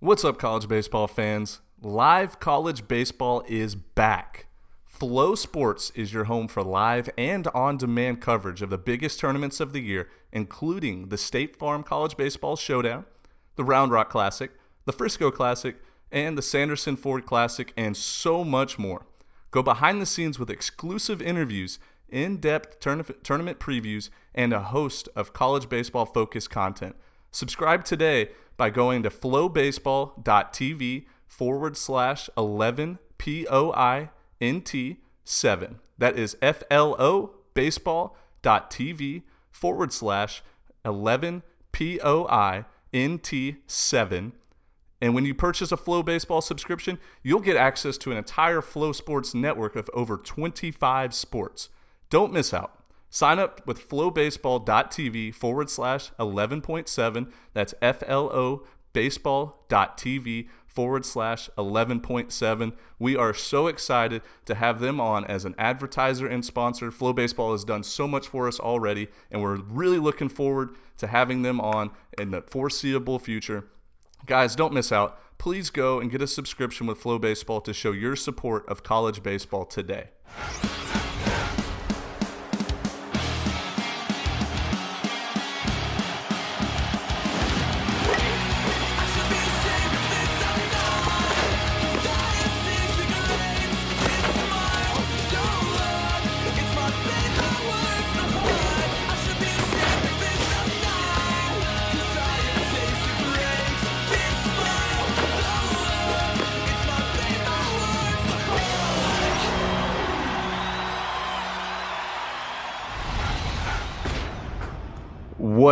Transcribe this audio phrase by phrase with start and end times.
[0.00, 1.60] What's up, college baseball fans?
[1.82, 4.46] Live college baseball is back.
[4.88, 9.72] FloSports is your home for live and on demand coverage of the biggest tournaments of
[9.72, 13.06] the year, including the State Farm College Baseball Showdown,
[13.56, 14.52] the Round Rock Classic,
[14.84, 15.74] the Frisco Classic,
[16.12, 19.04] and the Sanderson Ford Classic, and so much more.
[19.50, 25.32] Go behind the scenes with exclusive interviews, in depth tournament previews, and a host of
[25.32, 26.94] college baseball focused content.
[27.30, 35.78] Subscribe today by going to flobaseball.tv forward slash 11 POINT 7.
[35.98, 40.42] That is F L O baseball.tv forward slash
[40.84, 44.32] 11 POINT 7.
[45.00, 49.76] And when you purchase a FloBaseball subscription, you'll get access to an entire FloSports network
[49.76, 51.68] of over 25 sports.
[52.10, 52.77] Don't miss out.
[53.10, 57.32] Sign up with flobaseball.tv forward slash 11.7.
[57.54, 62.72] That's F L O baseball.tv forward slash 11.7.
[62.98, 66.90] We are so excited to have them on as an advertiser and sponsor.
[66.90, 71.42] FloBaseball has done so much for us already, and we're really looking forward to having
[71.42, 73.64] them on in the foreseeable future.
[74.26, 75.20] Guys, don't miss out.
[75.38, 79.64] Please go and get a subscription with FloBaseball to show your support of college baseball
[79.64, 80.10] today.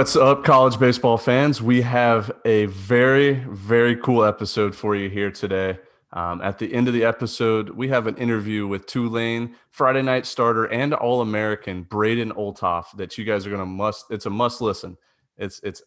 [0.07, 1.61] What's up, college baseball fans?
[1.61, 5.81] We have a very, very cool episode for you here today.
[6.13, 10.25] Um, at the end of the episode, we have an interview with Tulane Friday night
[10.25, 14.05] starter and All American Braden Olthoff that you guys are gonna must.
[14.09, 14.97] It's a must listen.
[15.39, 15.83] It's it's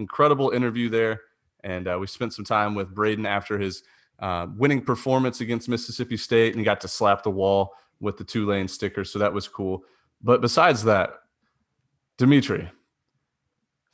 [0.00, 1.20] incredible interview there,
[1.62, 3.84] and uh, we spent some time with Braden after his
[4.18, 8.24] uh, winning performance against Mississippi State, and he got to slap the wall with the
[8.24, 9.84] Tulane sticker, so that was cool.
[10.20, 11.10] But besides that,
[12.18, 12.72] Dimitri,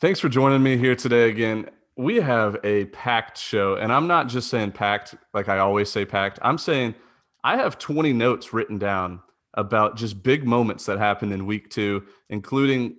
[0.03, 1.71] Thanks for joining me here today again.
[1.97, 6.05] We have a packed show, and I'm not just saying packed like I always say
[6.05, 6.41] packed.
[6.43, 6.97] I'm saying
[7.45, 9.21] I have 20 notes written down
[9.55, 12.97] about just big moments that happened in week two, including,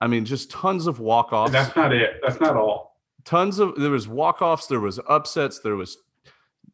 [0.00, 1.52] I mean, just tons of walk offs.
[1.52, 2.12] That's not it.
[2.26, 2.96] That's not all.
[3.26, 5.98] Tons of, there was walk offs, there was upsets, there was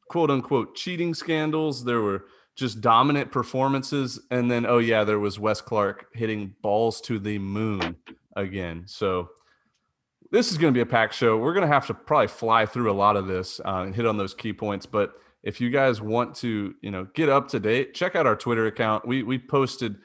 [0.09, 4.21] quote unquote cheating scandals, there were just dominant performances.
[4.31, 7.97] And then, oh, yeah, there was Wes Clarke hitting balls to the moon
[8.37, 8.84] again.
[8.87, 9.31] So,
[10.31, 11.37] this is going to be a packed show.
[11.37, 14.06] We're going to have to probably fly through a lot of this uh, and hit
[14.06, 14.87] on those key points.
[14.87, 18.37] But if you guys want to, you know, get up to date, check out our
[18.37, 19.06] Twitter account.
[19.06, 19.97] We we posted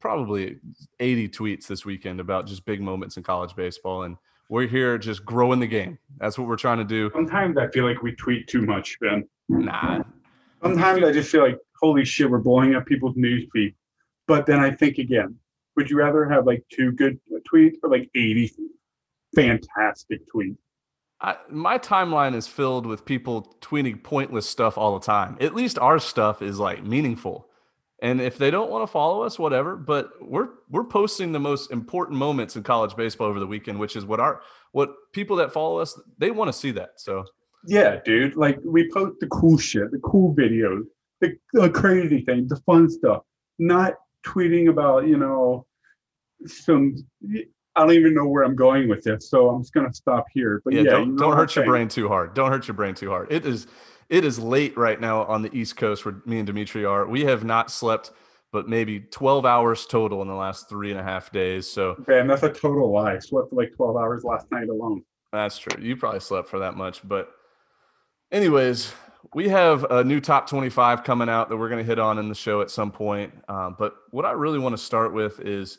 [0.00, 0.58] probably
[0.98, 4.16] 80 tweets this weekend about just big moments in college baseball, and
[4.48, 5.98] we're here just growing the game.
[6.18, 7.10] That's what we're trying to do.
[7.14, 9.26] Sometimes I feel like we tweet too much, Ben.
[9.48, 10.02] Nah.
[10.62, 13.74] Sometimes I just feel like, holy shit, we're blowing up people's news feed.
[14.26, 15.36] But then I think again,
[15.76, 17.18] would you rather have like two good
[17.50, 18.52] tweets or like 80
[19.34, 20.56] fantastic tweet.
[21.20, 25.36] I, my timeline is filled with people tweeting pointless stuff all the time.
[25.40, 27.48] At least our stuff is like meaningful.
[28.02, 29.76] And if they don't want to follow us, whatever.
[29.76, 33.96] But we're we're posting the most important moments in college baseball over the weekend, which
[33.96, 34.40] is what our
[34.72, 36.92] what people that follow us they want to see that.
[36.96, 37.24] So
[37.66, 38.36] yeah, dude.
[38.36, 40.84] Like we post the cool shit, the cool videos,
[41.20, 43.22] the, the crazy things, the fun stuff.
[43.58, 45.66] Not tweeting about you know
[46.46, 46.96] some
[47.76, 50.26] I don't even know where I'm going with this, so I'm just going to stop
[50.32, 50.60] here.
[50.64, 52.34] But yeah, yeah don't, you know don't hurt your brain too hard.
[52.34, 53.30] Don't hurt your brain too hard.
[53.30, 53.66] It is
[54.08, 57.06] it is late right now on the East Coast where me and Dimitri are.
[57.06, 58.10] We have not slept
[58.52, 61.70] but maybe 12 hours total in the last three and a half days.
[61.70, 63.14] So man, that's a total lie.
[63.14, 65.02] I slept like 12 hours last night alone.
[65.32, 65.80] That's true.
[65.80, 67.30] You probably slept for that much, but
[68.32, 68.92] anyways,
[69.34, 72.28] we have a new top 25 coming out that we're going to hit on in
[72.28, 73.32] the show at some point.
[73.48, 75.78] Um, but what I really want to start with is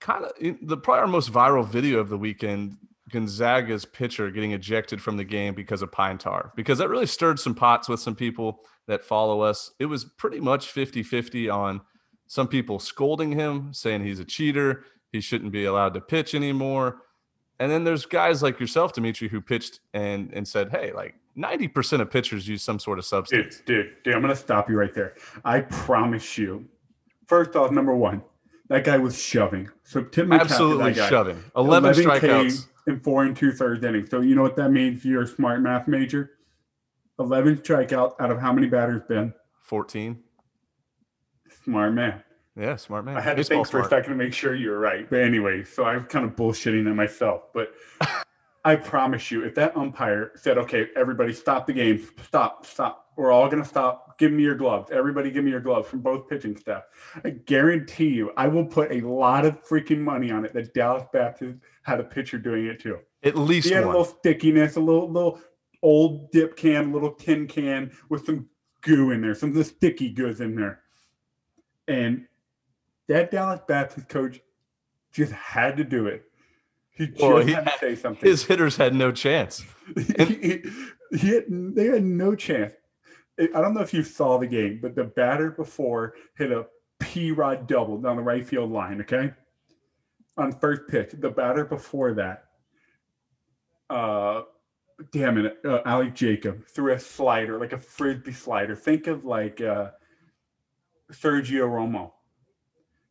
[0.00, 0.32] kind of
[0.62, 2.76] the probably our most viral video of the weekend
[3.10, 7.38] Gonzaga's pitcher getting ejected from the game because of pine tar, because that really stirred
[7.38, 9.72] some pots with some people that follow us.
[9.78, 11.80] It was pretty much 50 50 on
[12.26, 17.02] some people scolding him, saying he's a cheater, he shouldn't be allowed to pitch anymore.
[17.58, 22.00] And then there's guys like yourself, Dimitri, who pitched and and said, hey, like 90%
[22.00, 23.56] of pitchers use some sort of substance.
[23.58, 25.14] Dude, dude, dude, I'm going to stop you right there.
[25.44, 26.64] I promise you.
[27.26, 28.22] First off, number one,
[28.70, 29.68] that guy was shoving.
[29.82, 31.42] So Tim absolutely shoving.
[31.56, 32.68] 11, 11 strikeouts.
[32.86, 34.10] in four and two thirds innings.
[34.10, 35.04] So you know what that means?
[35.04, 36.30] You're a smart math major.
[37.18, 39.02] Eleven strikeouts out of how many batters?
[39.06, 39.34] Ben,
[39.64, 40.18] 14.
[41.64, 42.22] smart man.
[42.56, 43.16] Yeah, smart man.
[43.16, 45.08] I had to think for a second to make sure you were right.
[45.08, 47.52] But anyway, so I'm kind of bullshitting at myself.
[47.52, 47.72] But
[48.64, 53.32] I promise you, if that umpire said, okay, everybody stop the game, stop, stop, we're
[53.32, 54.90] all going to stop, give me your gloves.
[54.90, 56.84] Everybody give me your gloves from both pitching staff.
[57.22, 61.04] I guarantee you, I will put a lot of freaking money on it that Dallas
[61.12, 62.98] Baptist had a pitcher doing it too.
[63.22, 65.38] At least He had a little stickiness, a little, little
[65.82, 68.48] old dip can, little tin can with some
[68.80, 70.80] goo in there, some of the sticky goods in there.
[71.86, 72.26] And
[73.08, 74.40] that Dallas Baptist coach
[75.12, 76.24] just had to do it.
[76.92, 78.26] He just Well, he had to had- say something.
[78.26, 79.62] His hitters had no chance.
[80.16, 80.62] he,
[81.12, 82.72] he had, they had no chance.
[83.40, 86.66] I don't know if you saw the game, but the batter before hit a
[86.98, 89.32] P rod double down the right field line, okay?
[90.36, 91.12] On first pitch.
[91.18, 92.44] The batter before that,
[93.88, 94.42] uh,
[95.10, 98.76] damn it, uh, Alek Jacob threw a slider, like a frisbee slider.
[98.76, 99.90] Think of like uh,
[101.12, 102.12] Sergio Romo.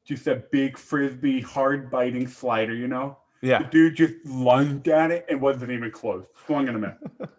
[0.06, 3.18] Just a big frisbee, hard biting slider, you know?
[3.42, 3.64] The Yeah.
[3.70, 6.26] dude just lunged at it and wasn't even close.
[6.46, 7.30] Swung and a miss.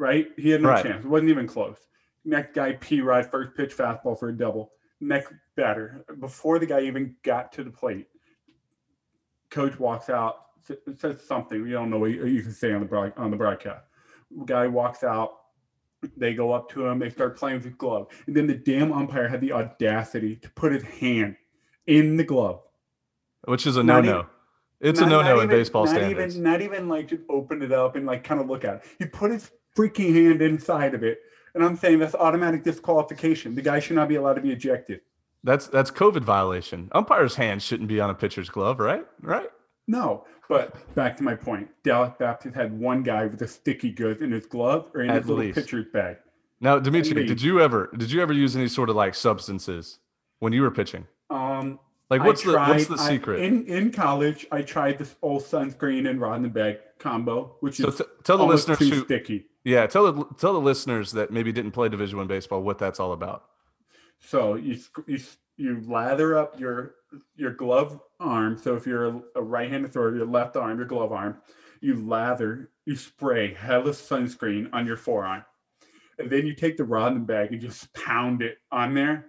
[0.00, 0.28] right?
[0.36, 0.82] He had no Right.
[0.82, 1.04] chance.
[1.04, 1.76] It wasn't even close.
[2.24, 4.72] Next guy, P Rod, first pitch fastball for a double.
[5.00, 8.08] Next batter, before the guy even got to the plate,
[9.50, 10.36] coach walks out,
[10.96, 11.62] says something.
[11.62, 13.86] We don't know what you can say on the broad, on the broadcast.
[14.44, 15.36] Guy walks out.
[16.16, 16.98] They go up to him.
[16.98, 20.50] They start playing with his glove, and then the damn umpire had the audacity to
[20.50, 21.36] put his hand
[21.86, 22.62] in the glove.
[23.44, 24.26] Which is a Not no no.
[24.80, 26.36] It's a no no in baseball not standards.
[26.36, 28.82] Even, not even like just open it up and like kind of look at it.
[28.98, 31.20] He put his freaking hand inside of it.
[31.54, 33.54] And I'm saying that's automatic disqualification.
[33.54, 35.00] The guy should not be allowed to be ejected.
[35.42, 36.90] That's that's COVID violation.
[36.92, 39.06] Umpire's hand shouldn't be on a pitcher's glove, right?
[39.22, 39.48] Right?
[39.88, 40.24] No.
[40.48, 41.68] But back to my point.
[41.84, 45.18] Dallas Baptist had one guy with a sticky goods in his glove or in At
[45.22, 46.16] his little pitcher's bag.
[46.60, 49.98] Now, Dimitri, did you ever did you ever use any sort of like substances
[50.40, 51.06] when you were pitching?
[51.30, 51.78] Um,
[52.10, 53.40] Like I what's the what's tried- the I- secret?
[53.40, 57.78] in in college, I tried this old sunscreen and rod in the bag combo, which
[57.78, 59.46] so is t- tell the listeners too who sticky.
[59.64, 63.00] yeah tell the tell the listeners that maybe didn't play Division One baseball what that's
[63.00, 63.44] all about.
[64.20, 65.18] So you you
[65.56, 66.94] you lather up your
[67.34, 68.56] your glove arm.
[68.56, 71.38] So if you're a, a right-handed thrower, your left arm, your glove arm,
[71.80, 75.44] you lather, you spray hella sunscreen on your forearm,
[76.18, 79.26] and then you take the rosin bag and just pound it on there,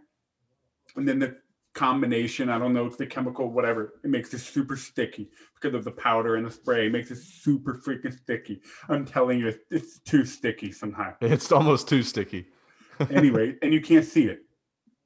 [0.95, 1.37] and then the
[1.73, 5.85] combination i don't know it's the chemical whatever it makes it super sticky because of
[5.85, 9.99] the powder and the spray it makes it super freaking sticky i'm telling you it's,
[9.99, 12.47] too sticky somehow It's almost too sticky.
[13.09, 14.43] anyway and you can't see it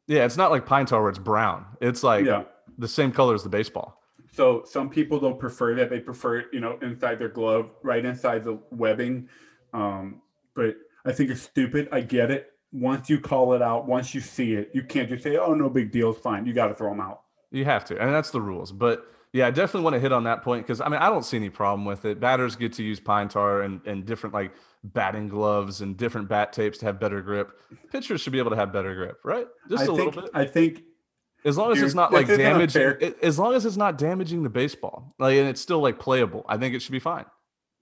[0.07, 1.65] Yeah, it's not like pine tar where it's brown.
[1.81, 2.43] It's like yeah
[2.77, 4.01] the same color as the baseball.
[4.31, 5.89] So some people don't prefer that.
[5.89, 9.29] They prefer it, you know, inside their glove, right inside the webbing.
[9.73, 10.21] Um,
[10.55, 10.75] but
[11.05, 11.87] I think it's stupid.
[11.91, 12.51] I get it.
[12.75, 15.69] Once you call it out, once you see it, you can't just say, "Oh, no
[15.69, 17.21] big deal, it's fine." You got to throw them out.
[17.51, 18.71] You have to, and that's the rules.
[18.71, 21.23] But yeah, I definitely want to hit on that point because I mean I don't
[21.23, 22.21] see any problem with it.
[22.21, 26.53] Batters get to use pine tar and, and different like batting gloves and different bat
[26.53, 27.51] tapes to have better grip.
[27.91, 29.45] Pitchers should be able to have better grip, right?
[29.69, 29.97] Just I a think.
[29.97, 30.31] little bit.
[30.33, 30.83] I think.
[31.43, 35.13] As long as it's not like damaging, as long as it's not damaging the baseball,
[35.19, 37.25] like and it's still like playable, I think it should be fine.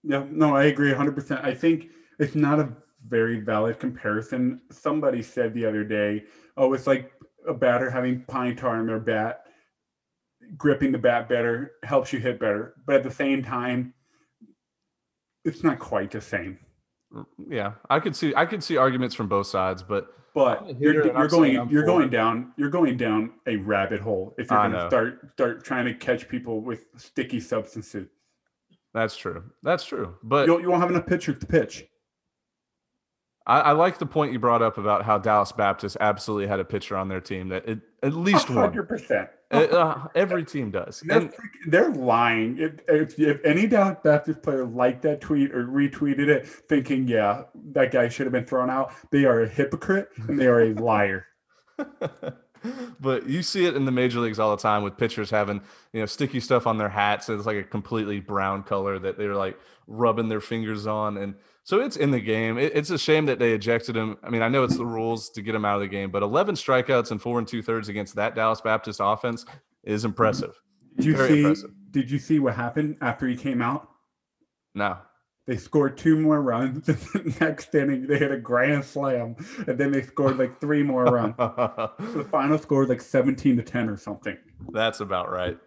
[0.03, 0.25] Yeah.
[0.29, 1.15] No, I agree 100.
[1.15, 2.69] percent I think it's not a
[3.07, 4.61] very valid comparison.
[4.71, 6.23] Somebody said the other day,
[6.57, 7.13] "Oh, it's like
[7.47, 9.43] a batter having pine tar in their bat."
[10.57, 13.93] gripping the bat better helps you hit better but at the same time
[15.45, 16.57] it's not quite the same
[17.13, 21.05] mm, Yeah, I could see I could see arguments from both sides, but but you're,
[21.05, 24.87] you're going you're going down you're going down a rabbit hole if you're going to
[24.87, 28.07] start start trying to catch people with sticky substances
[28.93, 29.43] that's true.
[29.63, 30.13] That's true.
[30.21, 31.85] But you'll, you won't have enough pitchers to pitch
[33.45, 36.65] I, I like the point you brought up about how Dallas Baptist absolutely had a
[36.65, 38.71] pitcher on their team that it, at least one.
[38.71, 41.01] 100% Uh, uh, every team does.
[41.05, 41.33] They're, And
[41.67, 42.57] they're lying.
[42.57, 47.43] If, if, if any Dallas Baptist player liked that tweet or retweeted it, thinking, yeah,
[47.73, 50.73] that guy should have been thrown out, they are a hypocrite and they are a
[50.73, 51.25] liar.
[52.99, 55.99] but you see it in the major leagues all the time with pitchers having you
[55.99, 57.29] know sticky stuff on their hats.
[57.29, 61.79] It's like a completely brown color that they're like rubbing their fingers on, and so
[61.79, 62.57] it's in the game.
[62.57, 64.17] It, it's a shame that they ejected him.
[64.23, 66.23] I mean, I know it's the rules to get him out of the game, but
[66.23, 69.45] 11 strikeouts and four and two thirds against that Dallas Baptist offense
[69.83, 70.59] is impressive.
[70.97, 71.39] Did you Very see?
[71.41, 71.71] impressive.
[71.91, 73.89] Did you see what happened after he came out?
[74.75, 74.97] No,
[75.45, 76.85] They scored two more runs.
[76.87, 79.35] the next inning, they hit a grand slam,
[79.67, 81.35] and then they scored like three more runs.
[81.37, 84.37] The final score was like seventeen to ten or something.
[84.71, 85.57] That's about right.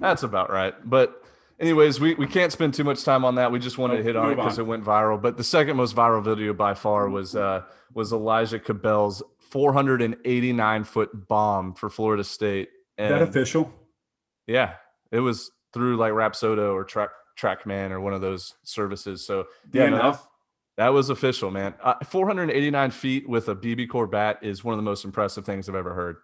[0.00, 0.74] That's about right.
[0.84, 1.22] But
[1.58, 3.50] Anyways, we, we can't spend too much time on that.
[3.50, 5.20] We just wanted to hit on it because it went viral.
[5.20, 7.62] But the second most viral video by far was uh,
[7.94, 12.68] was Elijah Cabell's 489 foot bomb for Florida State.
[12.98, 13.72] Is that official?
[14.46, 14.74] yeah,
[15.10, 19.26] it was through like Rapsodo or Track Trackman or one of those services.
[19.26, 20.20] So yeah, no, that,
[20.76, 21.74] that was official, man.
[21.82, 25.68] Uh, 489 feet with a BB core bat is one of the most impressive things
[25.68, 26.16] I've ever heard.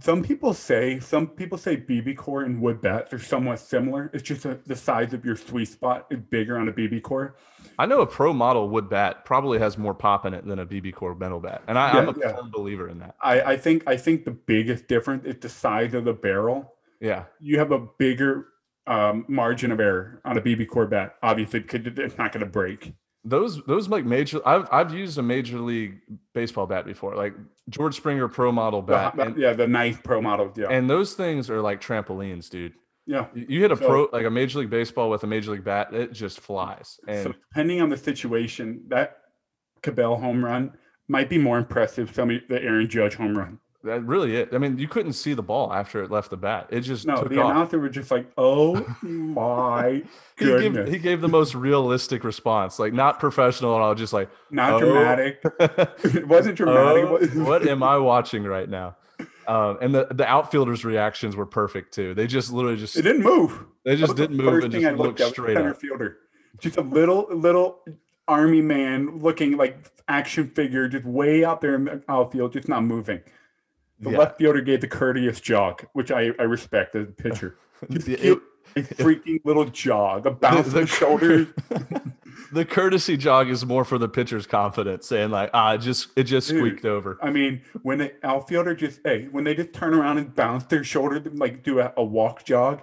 [0.00, 4.10] Some people say some people say BB core and wood bats are somewhat similar.
[4.14, 7.36] It's just a, the size of your sweet spot is bigger on a BB core.
[7.78, 10.66] I know a pro model wood bat probably has more pop in it than a
[10.66, 12.32] BB core metal bat, and I, Yeah, I'm a yeah.
[12.34, 13.14] firm believer in that.
[13.22, 16.72] I, I think I think the biggest difference is the size of the barrel.
[17.00, 18.46] Yeah, You have a bigger
[18.86, 22.50] um, margin of error on a BB core bat, obviously, because it's not going to
[22.50, 22.94] break.
[23.24, 24.40] Those those like major.
[24.46, 26.00] I've I've used a major league
[26.34, 27.34] baseball bat before, like
[27.70, 30.52] George Springer pro model bat, the- and, yeah, the nice pro model.
[30.56, 32.74] Yeah, and those things are like trampolines, dude.
[33.06, 33.26] yeah.
[33.34, 35.64] You you hit a So- pro like a major league baseball with a major league
[35.64, 36.98] bat, it just flies.
[37.08, 39.18] And so depending on the situation, that
[39.82, 40.72] Cabell home run
[41.08, 43.58] might be more impressive than the Aaron Judge home run.
[43.84, 44.50] That really it.
[44.52, 46.66] I mean, you couldn't see the ball after it left the bat.
[46.70, 47.50] It just No, took the off.
[47.50, 50.02] announcer was just like, "Oh my
[50.38, 54.28] He gave, he gave the most realistic response, like not professional at all, just like
[54.50, 55.42] Not "Oh." dramatic.
[56.04, 57.04] It wasn't dramatic.
[57.06, 58.96] Oh, what am I watching right now?
[59.46, 62.14] Um, and the, the outfielders' reactions were perfect too.
[62.14, 63.64] They just literally just It didn't move.
[63.84, 65.76] they just didn't move first and just I looked at was straight center up.
[65.80, 66.16] fielder.
[66.58, 67.80] Just a little, little
[68.26, 69.76] army man looking like
[70.08, 73.20] action figure, just way out there in the outfield, just not moving.
[74.04, 74.18] The Yeah.
[74.18, 77.56] left fielder gave the courteous jog, which I, I respect as a pitcher.
[77.90, 78.40] Just It- give
[78.76, 81.48] a freaking little jog, a bounce the, of the shoulders.
[82.52, 86.24] the courtesy jog is more for the pitcher's confidence, saying like, ah, it just it
[86.24, 86.58] just Dude.
[86.58, 87.18] squeaked over.
[87.22, 90.82] I mean, when the outfielder just hey, when they just turn around and bounce their
[90.84, 92.82] shoulder, like do a, a walk jog,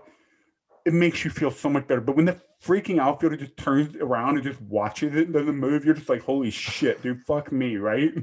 [0.85, 2.01] it makes you feel so much better.
[2.01, 5.83] But when the freaking outfielder just turns around and just watches it and doesn't move,
[5.83, 8.13] you're just like, holy shit, dude, fuck me, right?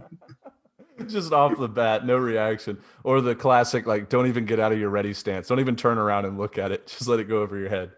[1.09, 2.79] just off the bat, no reaction.
[3.05, 5.49] Or the classic, like, don't even get out of your ready stance.
[5.49, 6.87] Don't even turn around and look at it.
[6.99, 7.93] Just let it go over your head.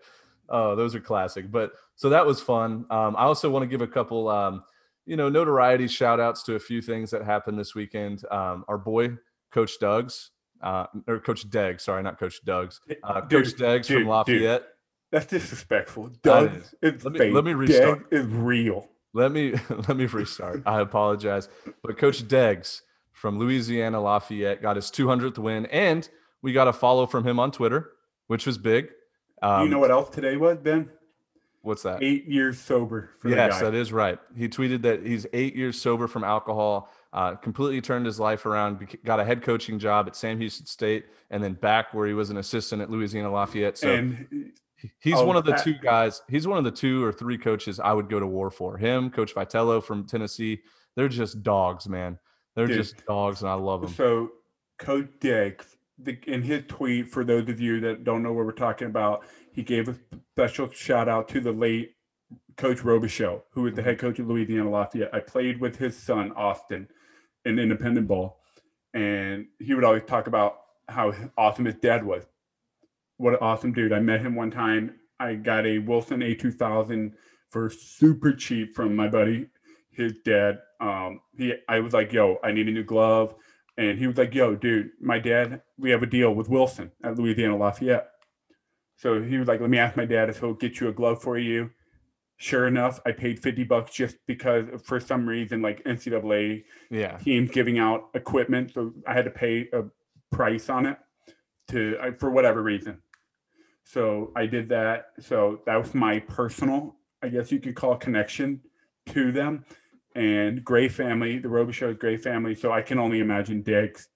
[0.49, 1.51] Oh, those are classic.
[1.51, 2.85] But so that was fun.
[2.91, 4.63] Um, I also want to give a couple, um,
[5.07, 8.25] you know, notoriety shout outs to a few things that happened this weekend.
[8.31, 9.17] Um, our boy,
[9.53, 10.31] Coach Doug's,
[10.63, 14.07] uh, or Coach Degg, sorry, not Coach Doug's, uh, Dude, Coach Deggs dude, from dude.
[14.09, 14.65] Lafayette.
[15.13, 16.11] That's disrespectful.
[16.23, 16.53] Doug
[16.83, 17.05] is.
[17.05, 17.35] Let me- fake.
[17.35, 18.11] let me restart.
[18.11, 18.89] Deg is real.
[19.13, 19.55] Let me
[19.89, 20.63] let me restart.
[20.67, 21.49] I apologize.
[21.83, 22.83] But Coach Deggs
[23.21, 26.09] from Louisiana Lafayette got his 200th win, and
[26.41, 27.91] we got a follow from him on Twitter,
[28.29, 28.89] which was big.
[29.43, 30.89] Um, you know what else today was, Ben?
[31.61, 32.03] What's that?
[32.03, 34.19] Eight years sober for yes, that is right.
[34.35, 38.89] He tweeted that he's eight years sober from alcohol, uh, completely turned his life around,
[39.05, 42.31] got a head coaching job at Sam Houston State, and then back where he was
[42.31, 43.77] an assistant at Louisiana Lafayette.
[43.77, 44.53] So and
[44.99, 46.23] He's Oh, one of the that- two guys.
[46.27, 48.79] He's one of the two or three coaches I would go to war for.
[48.79, 50.63] Him, Coach Vitello from Tennessee.
[50.97, 52.19] They're just dogs, man.
[52.57, 52.77] They're Dude.
[52.77, 53.93] just dogs, and I love them.
[53.93, 54.33] So,
[54.79, 58.53] Coach Deggs, the, in his tweet, for those of you that don't know what we're
[58.53, 59.97] talking about, he gave a
[60.35, 61.95] special shout out to the late
[62.57, 64.07] Coach Robichaux, who was the head mm-hmm.
[64.07, 65.15] coach of Louisiana Lafayette.
[65.15, 66.89] I played with his son, Austin,
[67.45, 68.41] in independent ball.
[68.93, 72.25] And he would always talk about how awesome his dad was.
[73.17, 73.93] What an awesome dude.
[73.93, 74.97] I met him one time.
[75.19, 77.13] I got a Wilson A2000
[77.51, 79.49] for super cheap from my buddy,
[79.91, 80.59] his dad.
[80.81, 83.35] Um, he, I was like, yo, I need a new glove.
[83.77, 87.19] And he was like, yo, dude, my dad, we have a deal with Wilson at
[87.19, 88.09] Louisiana Lafayette.
[88.97, 91.23] So he was like, let me ask my dad if he'll get you a glove
[91.23, 91.71] for you.
[92.37, 97.17] Sure enough, I paid 50 bucks just because for some reason, like NCAA Yeah.
[97.19, 98.73] teams giving out equipment.
[98.73, 99.85] So I had to pay a
[100.31, 100.99] price on it
[101.69, 102.99] to for whatever reason.
[103.85, 105.07] So I did that.
[105.21, 108.61] So that was my personal, I guess you could call connection
[109.11, 109.65] to them.
[110.15, 112.55] And Gray family, the Robichaux Gray family.
[112.55, 114.07] So I can only imagine Deggs,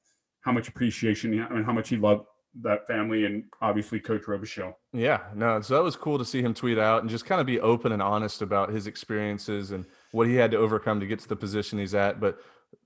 [0.40, 2.26] how much appreciation, he- I mean, how much he loved
[2.62, 4.74] that family and obviously Coach Robichaux.
[4.92, 5.60] Yeah, no.
[5.60, 7.90] So that was cool to see him tweet out and just kind of be open
[7.92, 11.34] and honest about his experiences and what he had to overcome to get to the
[11.36, 12.20] position he's at.
[12.20, 12.38] But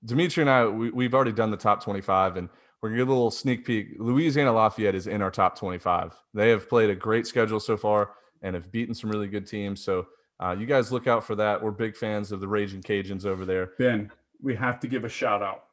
[0.04, 2.48] Dimitri and I, we, we've already done the top 25, and
[2.80, 3.88] we're gonna get a little sneak peek.
[3.98, 6.14] Louisiana Lafayette is in our top 25.
[6.32, 8.12] They have played a great schedule so far
[8.42, 9.82] and have beaten some really good teams.
[9.82, 10.06] So
[10.40, 11.62] uh, you guys look out for that.
[11.62, 13.72] We're big fans of the Raging Cajuns over there.
[13.78, 15.64] Ben, we have to give a shout out.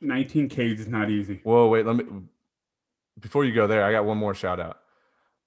[0.00, 1.40] 19 Ks is not easy.
[1.44, 2.04] Whoa, wait, let me.
[3.20, 4.80] Before you go there, I got one more shout out.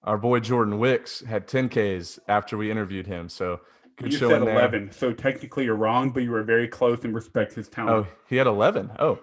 [0.03, 3.29] Our boy Jordan Wicks had 10 Ks after we interviewed him.
[3.29, 3.59] So
[3.97, 4.57] good you said in there.
[4.57, 8.07] 11, so technically you're wrong, but you were very close and respect his talent.
[8.07, 8.91] Oh, he had 11.
[9.00, 9.19] Oh,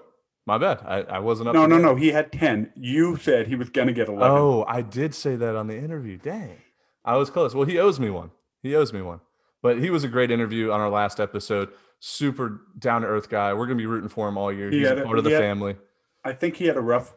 [0.47, 0.81] my bad.
[0.85, 1.55] I, I wasn't up.
[1.55, 1.83] no, no, date.
[1.83, 1.97] no.
[1.97, 2.73] He had 10.
[2.77, 4.29] You said he was going to get 11.
[4.29, 6.19] Oh, I did say that on the interview.
[6.19, 6.59] Dang.
[7.05, 7.55] I was close.
[7.55, 8.31] Well, he owes me one.
[8.65, 9.21] He owes me one.
[9.63, 11.69] But he was a great interview on our last episode.
[12.01, 13.55] Super down to earth guy.
[13.55, 14.71] We're gonna be rooting for him all year.
[14.71, 15.77] He He's a a- part of the he had- family.
[16.25, 17.15] I think he had a rough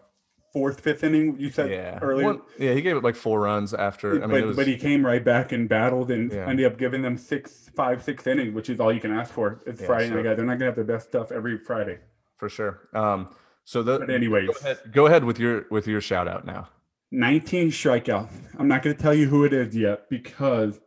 [0.53, 1.37] fourth, fifth inning.
[1.39, 1.99] You said Yeah.
[2.01, 2.25] earlier.
[2.25, 4.11] One- yeah, he gave it like four runs after.
[4.15, 6.47] I mean, but, it was, but he came right back and battled and Yeah.
[6.47, 9.61] ended up giving them six, five, six innings, which is all you can ask for.
[9.65, 10.37] It's Yeah, Friday so- night, guys.
[10.37, 11.99] They're not gonna have their best stuff every Friday.
[12.37, 12.81] for sure.
[12.93, 13.29] Um,
[13.63, 16.69] so the But anyways, go ahead, go ahead with your with your shout out now.
[17.11, 18.29] 19 strikeouts.
[18.59, 20.79] I'm not gonna tell you who it is yet because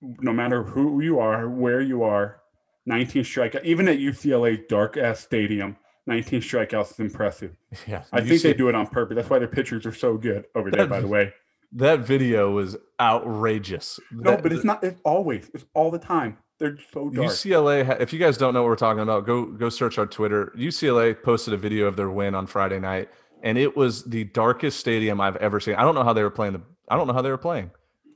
[0.00, 2.40] no matter who you are, where you are,
[2.86, 3.64] 19 strikeouts.
[3.64, 5.76] Even at UCLA dark ass stadium,
[6.06, 7.54] 19 strikeouts is impressive.
[7.86, 9.16] Yeah, I think they do it on purpose.
[9.16, 10.86] That's why their pitchers are so good over there.
[10.86, 11.32] By the way,
[11.72, 14.00] that video was outrageous.
[14.10, 14.82] no, That- but it's not.
[14.84, 15.50] It's always.
[15.54, 16.38] It's all the time.
[16.58, 17.28] They're so dark.
[17.28, 18.00] UCLA.
[18.00, 20.52] If you guys don't know what we're talking about, go go search our Twitter.
[20.56, 23.10] UCLA posted a video of their win on Friday night,
[23.42, 25.74] and it was the darkest stadium I've ever seen.
[25.74, 26.62] I don't know how they were playing the.
[26.88, 27.70] I don't know how they were playing.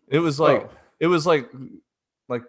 [0.08, 0.70] It was like Oh.
[1.02, 1.50] It was like
[2.28, 2.42] like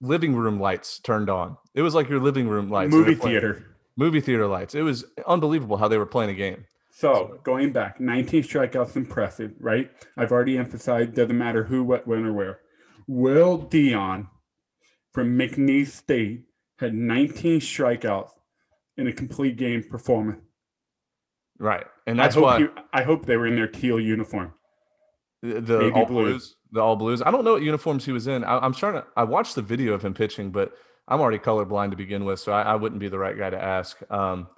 [0.00, 1.56] living room lights turned on.
[1.74, 2.90] It was like your living room lights.
[2.92, 3.76] movie playing- theater.
[3.98, 4.74] Movie theater lights.
[4.74, 6.64] It was unbelievable how they were playing a game.
[6.90, 9.90] So going back, 19 strikeouts, impressive, right?
[10.18, 12.60] I've already emphasized, doesn't matter who, what, when, or where.
[13.06, 14.28] Will Dion
[15.12, 16.44] from McNeese State
[16.78, 18.30] had 19 strikeouts
[18.98, 20.42] in a complete game performance.
[21.58, 24.52] Right, and that's I why you- I hope they were in their teal uniform.
[25.42, 26.24] The, the all blue.
[26.24, 27.22] blues, the all blues.
[27.22, 28.44] I don't know what uniforms he was in.
[28.44, 29.04] I, I'm trying to.
[29.16, 30.72] I watched the video of him pitching, but
[31.08, 33.62] I'm already colorblind to begin with, so I, I wouldn't be the right guy to
[33.62, 33.98] ask.
[34.10, 34.48] Um,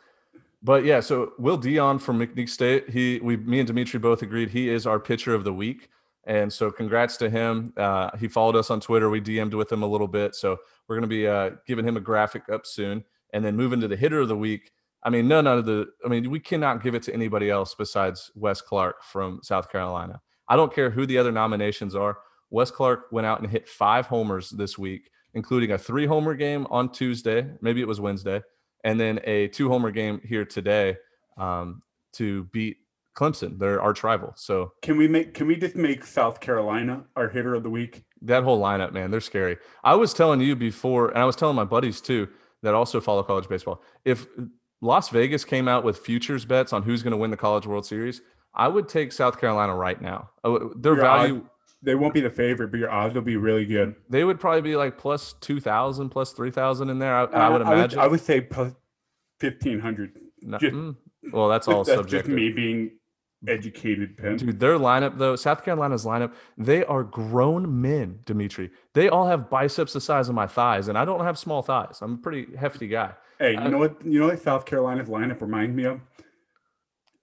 [0.63, 2.89] but yeah, so Will Dion from McNeese State.
[2.91, 5.89] He, we, me and Dimitri both agreed he is our pitcher of the week,
[6.25, 7.73] and so congrats to him.
[7.77, 9.11] Uh, he followed us on Twitter.
[9.11, 10.57] We DM'd with him a little bit, so
[10.89, 13.97] we're gonna be uh, giving him a graphic up soon, and then moving to the
[13.97, 14.73] hitter of the week.
[15.03, 15.87] I mean, none of the.
[16.05, 20.21] I mean, we cannot give it to anybody else besides Wes Clarke from South Carolina.
[20.49, 22.19] I don't care who the other nominations are.
[22.51, 26.67] Wes Clarke went out and hit five homers this week, including a three homer game
[26.71, 27.51] on Tuesday.
[27.61, 28.43] Maybe it was Wednesday,
[28.85, 30.97] and then a two homer game here today
[31.37, 31.83] um,
[32.15, 32.79] to beat
[33.17, 34.33] Clemson, their arch rival.
[34.37, 35.35] So Can we make?
[35.35, 38.05] Can we just make South Carolina our hitter of the week?
[38.23, 39.59] that whole lineup, man, they're scary.
[39.85, 42.29] I was telling you before, and I was telling my buddies too
[42.63, 43.83] that also follow college baseball.
[44.05, 44.27] If
[44.81, 47.87] Las Vegas came out with futures bets on who's going to win the College World
[47.87, 48.21] Series,
[48.55, 50.31] I would take South Carolina right now.
[50.43, 51.47] Uh, Their Your value,
[51.83, 53.95] They won't be the favorite, but your odds will be really good.
[54.09, 57.15] they would probably be like plus 2,000, plus 3,000 in there.
[57.15, 57.99] I, I would Uh, imagine.
[58.01, 58.73] I would, say plus
[59.41, 60.19] 1500.
[60.43, 60.97] No- ju- mm,
[61.33, 62.93] well, that's all That's just me being
[63.47, 64.37] educated, Penn.
[64.37, 68.71] Dude, their lineup though, South Carolina's lineup, they are grown men, Dimitri.
[68.95, 71.99] They all have biceps the size of my thighs, and I don't have small thighs.
[72.03, 73.13] I'm a pretty hefty guy.
[73.39, 74.05] Hey, you I- know what?
[74.05, 76.01] You know what South Carolina's lineup reminds me of?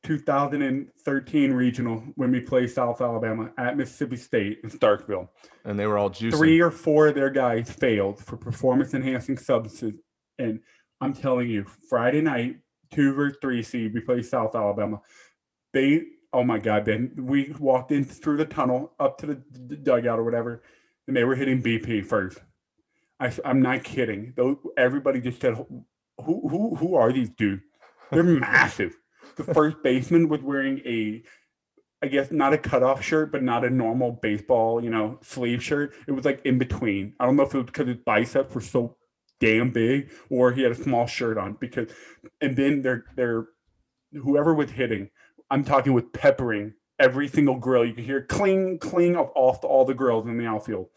[0.06, 5.28] 2013 regional when we played South Alabama at Mississippi State in Starkville.
[5.66, 6.38] And they were all juicing.
[6.38, 10.00] Three or four of their guys failed for performance enhancing substances.
[10.38, 10.60] And
[11.02, 12.58] I'm telling you, Friday night,
[12.94, 15.02] two or three seed, we played South Alabama.
[15.74, 19.36] They, oh my God, Ben, we walked in through the tunnel up to the
[19.76, 20.62] dugout or whatever,
[21.08, 22.38] and they were hitting BP first.
[23.20, 24.34] I, am not kidding.
[24.38, 25.86] Though everybody just said, "Who,
[26.48, 27.64] who, who are these dudes?
[28.12, 28.96] They're massive."
[29.36, 31.24] The first baseman was wearing a,
[32.02, 35.94] I guess not a cutoff shirt, but not a normal baseball, you know, sleeve shirt.
[36.08, 37.14] It was like in between.
[37.20, 38.98] I don't know if it was because his biceps were so
[39.40, 41.58] damn big, or he had a small shirt on.
[41.60, 41.90] Because,
[42.42, 43.48] and then they're they're
[44.14, 45.10] whoever was hitting.
[45.52, 47.86] I'm talking with peppering every single grill.
[47.86, 50.88] You could hear cling, cling of off all the grills in the outfield.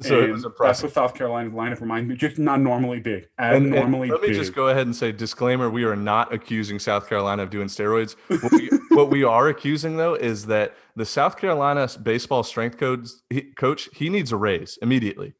[0.00, 0.84] So it And was That's impressive.
[0.84, 2.16] what South Carolina's lineup reminds me.
[2.16, 3.28] Just not normally big.
[3.38, 4.36] And, and Abnormally let me big.
[4.36, 8.16] just go ahead and say disclaimer: we are not accusing South Carolina of doing steroids.
[8.28, 13.08] What we, what we are accusing, though, is that the South Carolina baseball strength coach,
[13.30, 15.34] he, coach he needs a raise immediately.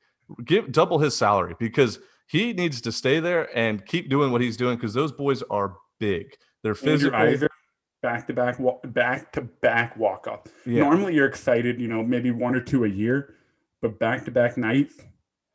[0.44, 4.56] Give double his salary because he needs to stay there and keep doing what he's
[4.56, 6.26] doing because those boys are big.
[6.62, 7.16] They're physical.
[8.02, 10.48] Back to back, back to back walk up.
[10.64, 13.35] Yeah, Normally you're excited, you know, maybe one or two a year,
[13.88, 14.94] but back to back nights,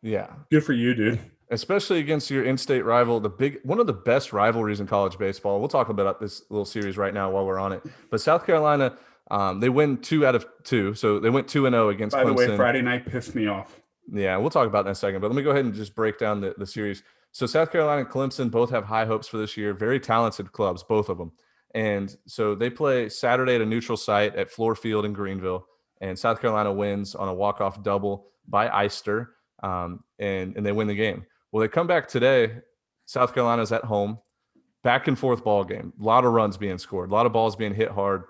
[0.02, 0.28] yeah.
[0.50, 1.20] good for you, dude.
[1.52, 5.60] especially against your in-state rival, the big one of the best rivalries in college baseball.
[5.60, 7.84] We'll talk about this little series right now while we're on it.
[8.10, 8.98] But South Carolina,
[9.30, 12.24] um, they win two out of two, so they went two and zero against By
[12.24, 13.80] the way, Friday night pissed me off.
[14.12, 15.22] Yeah, we'll talk about that in a second.
[15.22, 17.04] But let me go ahead and just break down the, the series.
[17.34, 19.74] So South Carolina and Clemson both have high hopes for this year.
[19.74, 21.32] Very talented clubs, both of them.
[21.74, 25.66] And so they play Saturday at a neutral site at Fluor Field in Greenville.
[26.02, 29.28] And South Carolina wins on a walk-off double by Eyster,
[29.64, 31.26] um, and and they win the game.
[31.52, 32.52] Well, they come back today.
[33.06, 34.20] South Carolina's at home,
[34.84, 35.94] back and forth ball game.
[36.02, 38.24] A lot of runs being scored, a lot of balls being hit hard,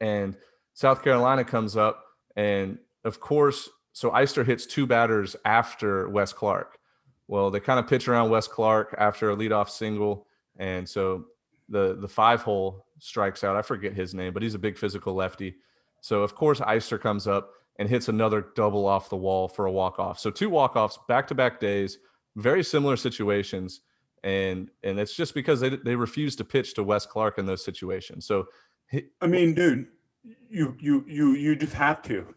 [0.00, 0.36] and
[0.74, 2.04] South Carolina comes up
[2.36, 6.78] And of course, so Eyster hits two batters after Wes Clarke.
[7.28, 10.26] Well, they kind of pitch around Wes Clarke after a leadoff single.
[10.58, 11.24] And so
[11.68, 13.56] the the five hole strikes out.
[13.56, 15.56] I forget his name, but he's a big physical lefty.
[16.00, 19.72] So of course Eyster comes up and hits another double off the wall for a
[19.72, 20.18] walk off.
[20.18, 21.98] So two walk offs back to back days,
[22.36, 23.80] very similar situations,
[24.22, 27.64] and and it's just because they they refuse to pitch to Wes Clarke in those
[27.64, 28.26] situations.
[28.26, 28.46] So
[28.90, 29.86] he, I mean, dude,
[30.48, 32.34] you you you you just have to.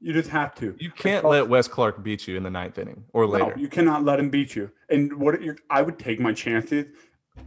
[0.00, 0.76] You just have to.
[0.78, 3.52] You can't let Wes Clarke beat you in the ninth inning or later.
[3.56, 4.70] No, you cannot let him beat you.
[4.88, 5.38] And what
[5.70, 6.86] I would take my chances,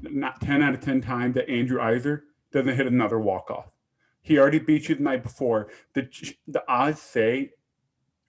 [0.02, 3.72] not ten out of ten times that Andrew Eyster doesn't hit another walk off.
[4.22, 5.70] He already beat you the night before.
[5.94, 6.08] The
[6.48, 7.52] the odds say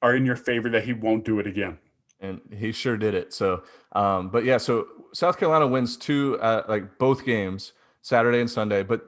[0.01, 1.79] are in your favor that he won't do it again.
[2.21, 3.33] And he sure did it.
[3.33, 8.51] So, um, but yeah, so South Carolina wins two, uh, like both games, Saturday and
[8.51, 8.83] Sunday.
[8.83, 9.03] But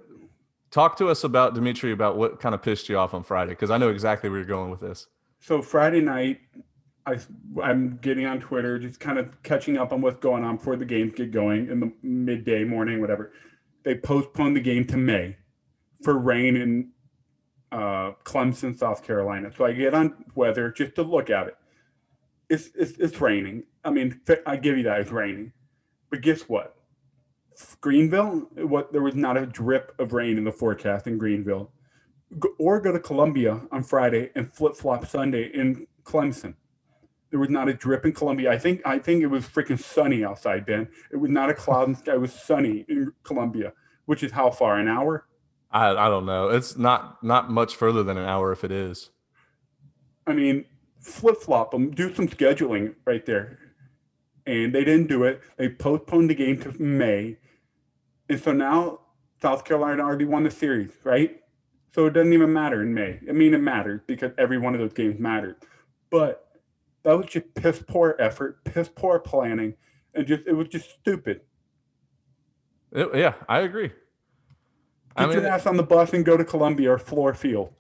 [0.71, 3.71] talk to us about Dimitri about what kind of pissed you off on Friday, because
[3.71, 5.07] I know exactly where you're going with this.
[5.41, 6.41] So Friday night,
[7.07, 7.19] I
[7.63, 10.85] I'm getting on Twitter, just kind of catching up on what's going on before the
[10.85, 13.33] games get going in the midday morning, whatever.
[13.85, 15.37] They postponed the game to May
[16.05, 16.91] for rain in
[17.73, 19.51] uh, Clemson, South Carolina.
[19.57, 21.57] So I get on weather just to look at it.
[22.51, 23.65] It's, it's, it's raining.
[23.85, 25.53] I mean, I give you that it's raining.
[26.11, 26.77] But guess what?
[27.81, 31.73] Greenville, what there was not a drip of rain in the forecast in Greenville.
[32.59, 36.55] Or go to Columbia on Friday and flip flop Sunday in Clemson.
[37.31, 38.53] There was not a drip in Columbia.
[38.53, 40.89] I think I think it was freaking sunny outside, Ben.
[41.13, 42.15] It was not a cloud in the sky.
[42.15, 43.73] It was sunny in Columbia,
[44.07, 44.79] which is how far?
[44.79, 45.27] An hour?
[45.75, 46.49] I I don't know.
[46.49, 49.11] It's not not much further than an hour if it is.
[50.27, 50.65] I mean,
[51.01, 53.59] flip flop them, do some scheduling right there.
[54.47, 55.43] And they didn't do it.
[55.57, 57.39] They postponed the game to May.
[58.29, 59.01] And so now
[59.43, 61.41] South Carolina already won the series, right?
[61.95, 63.21] So it doesn't even matter in May.
[63.29, 65.57] I mean, it matters because every one of those games mattered.
[66.11, 66.47] But
[67.03, 69.75] that was just piss poor effort, piss poor planning,
[70.15, 71.41] and just it was just stupid.
[72.93, 73.93] It, yeah, I agree.
[75.17, 77.73] Get I mean, your ass on the bus and go to Columbia or Fluor Field.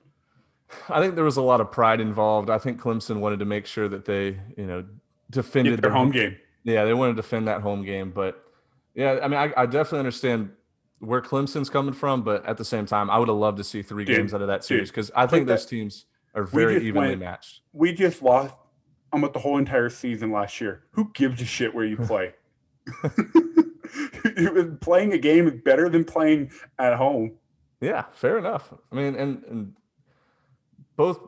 [0.88, 2.50] I think there was a lot of pride involved.
[2.50, 4.84] I think Clemson wanted to make sure that they, you know,
[5.30, 6.36] defended their home game.
[6.64, 8.10] Yeah, they wanted to defend that home game.
[8.10, 8.42] But
[8.94, 10.50] yeah, I mean, I, I, definitely understand
[10.98, 13.82] where Clemson's coming from, but at the same time, I would have loved to see
[13.82, 17.08] three dude, games out of that series because I think those teams are very evenly
[17.08, 17.60] went, matched.
[17.72, 18.54] We just lost
[19.12, 20.84] almost the whole entire season last year.
[20.92, 22.34] Who gives a shit where you play?
[24.80, 27.32] playing a game is better than playing at home.
[27.80, 28.72] Yeah, fair enough.
[28.90, 29.72] I mean, and, and
[30.96, 31.18] both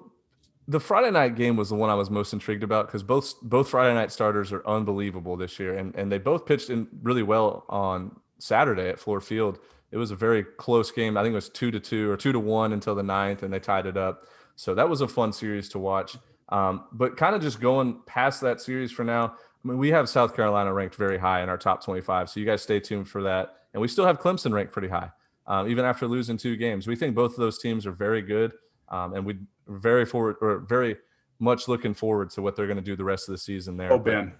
[0.68, 3.68] the Friday night game was the one I was most intrigued about because both both
[3.68, 7.64] Friday night starters are unbelievable this year, and and they both pitched in really well
[7.68, 9.58] on Saturday at Fluor Field.
[9.92, 11.16] It was a very close game.
[11.16, 13.52] I think it was two to two or two to one until the ninth, and
[13.52, 14.24] they tied it up.
[14.56, 16.16] So that was a fun series to watch.
[16.48, 19.34] Um, but kind of just going past that series for now,
[19.66, 22.30] mean, we have South Carolina ranked very high in our top 25.
[22.30, 23.54] So you guys stay tuned for that.
[23.74, 25.10] And we still have Clemson ranked pretty high,
[25.46, 26.86] um, even after losing two games.
[26.86, 28.52] We think both of those teams are very good.
[28.88, 30.96] Um, and we very forward or very
[31.38, 33.92] much looking forward to what they're going to do the rest of the season there.
[33.92, 34.32] Oh, Ben,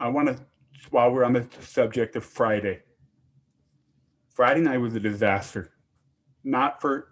[0.00, 0.38] I want to,
[0.90, 2.80] while we're on the subject of Friday,
[4.28, 5.72] Friday night was a disaster.
[6.42, 7.08] Not for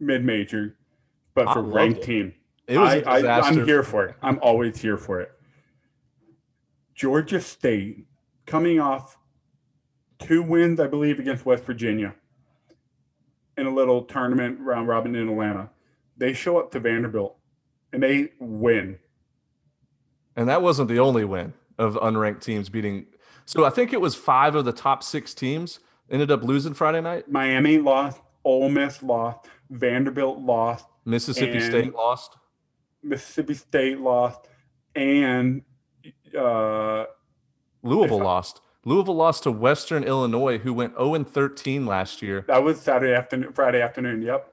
[0.00, 0.76] mid major,
[1.34, 2.04] but for ranked it.
[2.04, 2.34] team.
[2.66, 4.16] It was I, I, I'm here for it.
[4.20, 5.33] I'm always here for it.
[6.94, 8.06] Georgia State
[8.46, 9.18] coming off
[10.18, 12.14] two wins, I believe, against West Virginia
[13.56, 15.70] in a little tournament round robin in Atlanta.
[16.16, 17.36] They show up to Vanderbilt
[17.92, 18.98] and they win.
[20.36, 23.06] And that wasn't the only win of unranked teams beating.
[23.44, 25.80] So I think it was five of the top six teams
[26.10, 27.30] ended up losing Friday night.
[27.30, 32.36] Miami lost, Ole Miss lost, Vanderbilt lost, Mississippi State lost,
[33.02, 34.48] Mississippi State lost,
[34.94, 35.62] and
[36.36, 37.06] uh,
[37.82, 38.60] Louisville lost.
[38.84, 42.44] Louisville lost to Western Illinois, who went 0 and 13 last year.
[42.48, 44.22] That was Saturday afternoon, Friday afternoon.
[44.22, 44.52] Yep.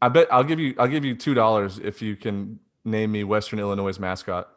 [0.00, 3.24] I bet I'll give you I'll give you two dollars if you can name me
[3.24, 4.48] Western Illinois' mascot.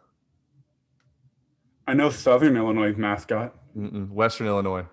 [1.87, 3.55] I know Southern Illinois' mascot.
[3.77, 4.85] Mm-mm, Western Illinois.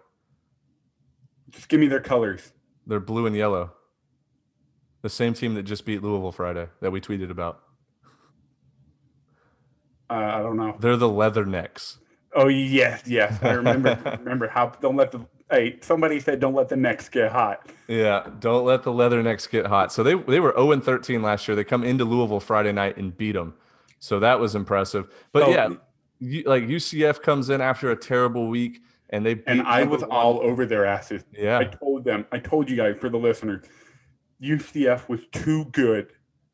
[1.51, 2.53] Just give me their colors.
[2.87, 3.73] They're blue and yellow.
[5.03, 7.63] The same team that just beat Louisville Friday that we tweeted about.
[10.13, 10.77] Uh, I don't know.
[10.79, 11.99] They're the Leathernecks.
[12.35, 13.39] Oh yes, yes.
[13.43, 13.99] I remember.
[14.21, 14.69] remember how?
[14.81, 15.79] Don't let the hey.
[15.81, 17.71] Somebody said don't let the necks get hot.
[17.89, 19.93] Yeah, don't let the Leathernecks get hot.
[19.93, 21.55] So they they were zero oh and thirteen last year.
[21.55, 23.55] They come into Louisville Friday night and beat them.
[24.01, 25.09] So that was impressive.
[25.33, 25.71] But yeah,
[26.21, 30.41] you, like UCF comes in after a terrible week and they and I was all
[30.41, 31.25] over their asses.
[31.33, 32.27] Yeah, I told them.
[32.33, 33.65] I told you guys for the listeners,
[34.43, 36.13] UCF was too good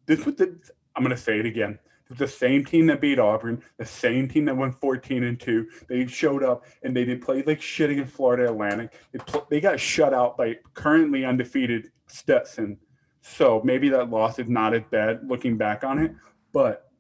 [0.09, 0.59] this was the.
[0.97, 1.79] I'm going to say it again.
[2.11, 5.69] It's the same team that beat Auburn, the same team that went 14 and two.
[5.89, 8.93] They showed up and they did play like shit against Florida Atlantic.
[9.13, 12.79] They, pl- they got shut out by currently undefeated Stetson.
[13.21, 16.15] So maybe that loss is not as bad looking back on it,
[16.53, 16.91] but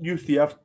[0.00, 0.56] UCF,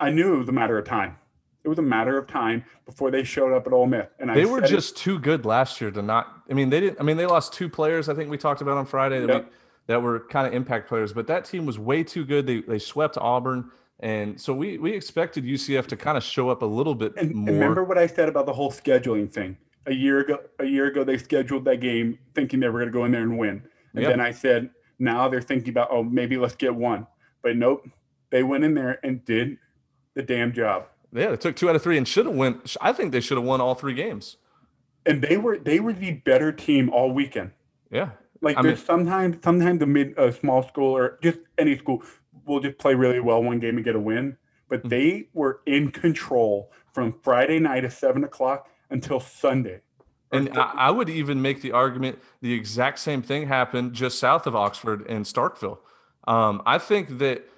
[0.00, 1.16] I knew it was a matter of time.
[1.62, 4.42] It was a matter of time before they showed up at Ole Miss, and they
[4.42, 6.42] I were just it, too good last year to not.
[6.50, 7.00] I mean, they didn't.
[7.00, 8.10] I mean, they lost two players.
[8.10, 9.44] I think we talked about on Friday yep.
[9.44, 9.50] we,
[9.86, 12.46] that were kind of impact players, but that team was way too good.
[12.46, 13.70] They they swept Auburn.
[14.00, 17.34] And so we we expected UCF to kind of show up a little bit and,
[17.34, 17.54] more.
[17.54, 19.56] Remember what I said about the whole scheduling thing.
[19.86, 22.92] A year ago, a year ago, they scheduled that game thinking they were going to
[22.92, 23.62] go in there and win.
[23.92, 24.12] And yep.
[24.12, 27.06] then I said, now they're thinking about, oh, maybe let's get one.
[27.42, 27.86] But nope,
[28.30, 29.58] they went in there and did
[30.14, 30.86] the damn job.
[31.12, 32.62] Yeah, they took two out of three and should have won.
[32.80, 34.36] I think they should have won all three games.
[35.06, 37.52] And they were they were the better team all weekend.
[37.90, 38.10] Yeah,
[38.44, 42.02] like I there's mean, sometimes sometimes the mid uh, small school or just any school
[42.46, 44.36] will just play really well one game and get a win,
[44.68, 44.88] but mm-hmm.
[44.88, 49.80] they were in control from Friday night at seven o'clock until Sunday.
[50.30, 54.56] And I, would even make the argument the exact same thing happened just south of
[54.56, 55.78] Oxford in Starkville.
[56.26, 57.48] Um, I think that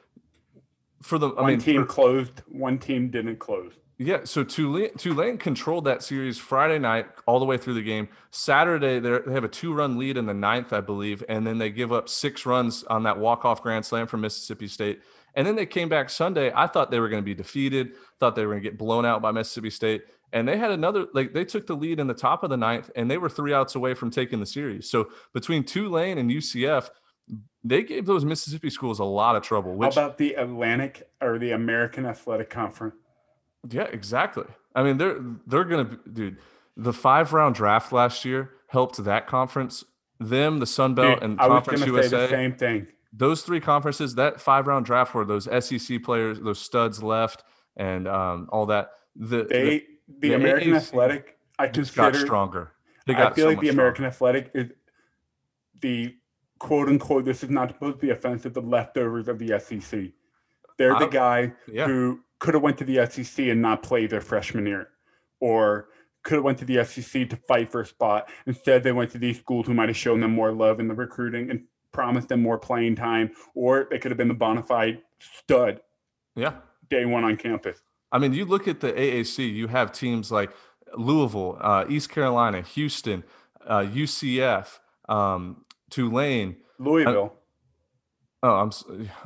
[1.00, 3.72] for the one I mean, team for, closed, one team didn't close.
[3.98, 8.08] Yeah, so Tulane, Tulane controlled that series Friday night all the way through the game.
[8.30, 11.92] Saturday, they have a two-run lead in the ninth, I believe, and then they give
[11.92, 15.00] up six runs on that walk-off grand slam from Mississippi State.
[15.34, 16.52] And then they came back Sunday.
[16.54, 17.92] I thought they were going to be defeated.
[18.20, 20.02] Thought they were going to get blown out by Mississippi State.
[20.32, 22.90] And they had another, like they took the lead in the top of the ninth,
[22.96, 24.90] and they were three outs away from taking the series.
[24.90, 26.90] So between Tulane and UCF,
[27.64, 29.74] they gave those Mississippi schools a lot of trouble.
[29.74, 32.96] Which, How about the Atlantic or the American Athletic Conference?
[33.70, 34.44] Yeah, exactly.
[34.74, 36.38] I mean, they're they're gonna, dude.
[36.76, 39.84] The five round draft last year helped that conference.
[40.18, 42.28] Them, the Sun Belt, dude, and I Conference USA.
[42.28, 42.86] same thing.
[43.12, 47.44] Those three conferences, that five round draft where those SEC players, those studs left,
[47.76, 48.90] and um, all that.
[49.14, 49.84] The they
[50.20, 52.72] the, the, American AAC Athletic, I just got stronger.
[53.06, 54.70] They got I feel so like the American Athletic is
[55.80, 56.14] the
[56.58, 57.24] quote unquote.
[57.24, 58.54] This is not supposed to be offensive.
[58.54, 60.10] The leftovers of the SEC.
[60.78, 61.86] They're the guy yeah.
[61.86, 64.88] who could have went to the SEC and not played their freshman year,
[65.40, 65.88] or
[66.22, 68.28] could have went to the SEC to fight for a spot.
[68.46, 70.94] Instead, they went to these schools who might have shown them more love in the
[70.94, 75.00] recruiting and promised them more playing time, or they could have been the bona fide
[75.18, 75.80] stud.
[76.34, 76.54] Yeah,
[76.90, 77.80] day one on campus.
[78.12, 79.52] I mean, you look at the AAC.
[79.52, 80.50] You have teams like
[80.96, 83.24] Louisville, uh, East Carolina, Houston,
[83.66, 87.35] uh, UCF, um, Tulane, Louisville.
[88.42, 88.70] Uh, Oh, I'm.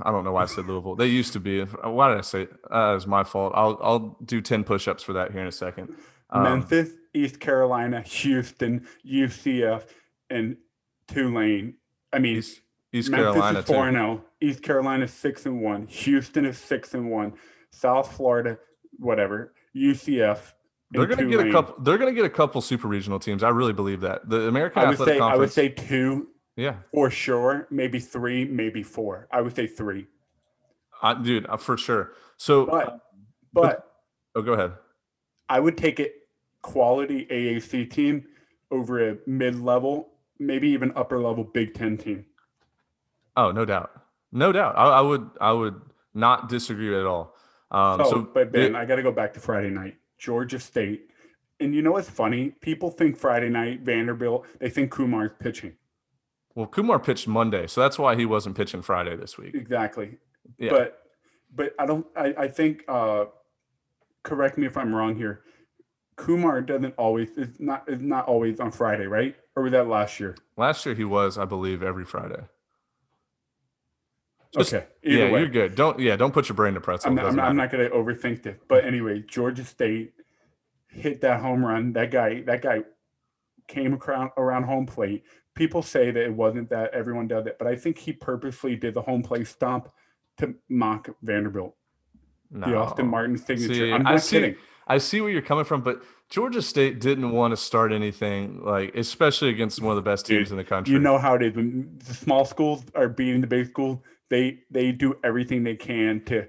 [0.03, 0.94] I don't know why I said Louisville.
[0.94, 1.62] They used to be.
[1.62, 2.42] Why did I say?
[2.42, 2.53] It?
[2.70, 3.53] Uh, was my fault.
[3.55, 5.94] I'll I'll do ten push-ups for that here in a second.
[6.31, 9.83] Um, Memphis, East Carolina, Houston, UCF,
[10.31, 10.57] and
[11.09, 11.75] Tulane.
[12.12, 12.61] I mean, East,
[12.92, 14.23] East Memphis Carolina is four and zero.
[14.23, 14.29] Oh.
[14.40, 15.87] East Carolina is six and one.
[15.88, 17.35] Houston is six and one.
[17.73, 18.59] South Florida,
[18.99, 19.53] whatever.
[19.77, 20.38] UCF.
[20.92, 21.83] They're going to get a couple.
[21.83, 23.42] They're going to get a couple super regional teams.
[23.42, 25.37] I really believe that the American I would Athletic say, Conference.
[25.37, 26.77] I would say two yeah.
[26.93, 27.67] For sure.
[27.71, 29.29] Maybe three, maybe four.
[29.31, 30.07] I would say three.
[31.03, 32.13] Uh, dude, uh, for sure.
[32.37, 33.01] So, but,
[33.53, 33.91] but, but,
[34.37, 34.73] oh, go ahead.
[35.49, 36.15] I would take it
[36.63, 38.27] quality AAC team
[38.71, 42.27] over a mid level, maybe even upper level Big Ten team.
[43.37, 43.91] Oh, no doubt.
[44.33, 44.77] No doubt.
[44.77, 45.81] I, I would, I would
[46.15, 47.35] not disagree at all.
[47.71, 49.97] Um, so, so, but Ben, it, I got to go back to Friday night.
[50.19, 51.09] Georgia State.
[51.61, 52.51] And you know what's funny?
[52.61, 55.73] People think Friday night Vanderbilt, they think Kumar's pitching.
[56.61, 59.55] Well, Kumar pitched Monday, so that's why he wasn't pitching Friday this week.
[59.55, 60.18] Exactly.
[60.59, 60.68] Yeah.
[60.68, 61.03] But
[61.55, 63.25] but I don't I, I think uh
[64.25, 65.40] correct me if I'm wrong here.
[66.16, 69.35] Kumar doesn't always is not is not always on Friday, right?
[69.57, 70.37] Or was that last year?
[70.59, 72.42] Last year he was, I believe, every Friday.
[74.53, 74.87] Just, okay.
[75.03, 75.40] yeah, way.
[75.40, 75.75] you're good.
[75.75, 77.09] Don't yeah, don't put your brain to pretzel.
[77.09, 78.59] I'm not, I'm not, I'm not going to overthink this.
[78.68, 80.12] But anyway, Georgia State
[80.88, 81.94] hit that home run.
[81.94, 82.83] That guy that guy
[83.66, 87.67] came around around home plate, people say that it wasn't that everyone does it, but
[87.67, 89.89] I think he purposely did the home play stomp
[90.39, 91.75] to mock Vanderbilt.
[92.51, 92.69] No.
[92.69, 93.75] The Austin Martin signature.
[93.75, 94.57] See, I'm not I see, kidding.
[94.87, 98.95] I see where you're coming from, but Georgia State didn't want to start anything like,
[98.97, 100.93] especially against one of the best teams Dude, in the country.
[100.93, 103.99] You know how it is when the small schools are beating the big schools.
[104.31, 106.47] They they do everything they can to.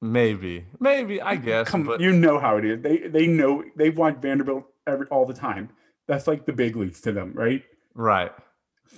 [0.00, 1.68] Maybe, maybe I guess.
[1.68, 2.82] Come, but you know how it is.
[2.82, 5.70] They they know they want Vanderbilt every all the time.
[6.08, 7.62] That's like the big leagues to them, right?
[7.94, 8.32] Right.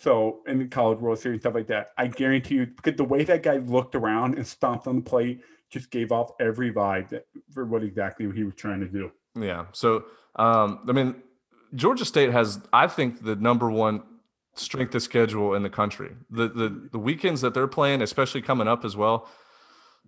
[0.00, 3.24] So in the College World Series stuff like that, I guarantee you, because the way
[3.24, 7.26] that guy looked around and stomped on the plate just gave off every vibe that,
[7.52, 9.11] for what exactly he was trying to do.
[9.38, 9.66] Yeah.
[9.72, 10.04] So
[10.37, 11.22] um, I mean,
[11.74, 14.02] Georgia State has, I think, the number one
[14.54, 16.11] strength of schedule in the country.
[16.30, 19.28] The the the weekends that they're playing, especially coming up as well.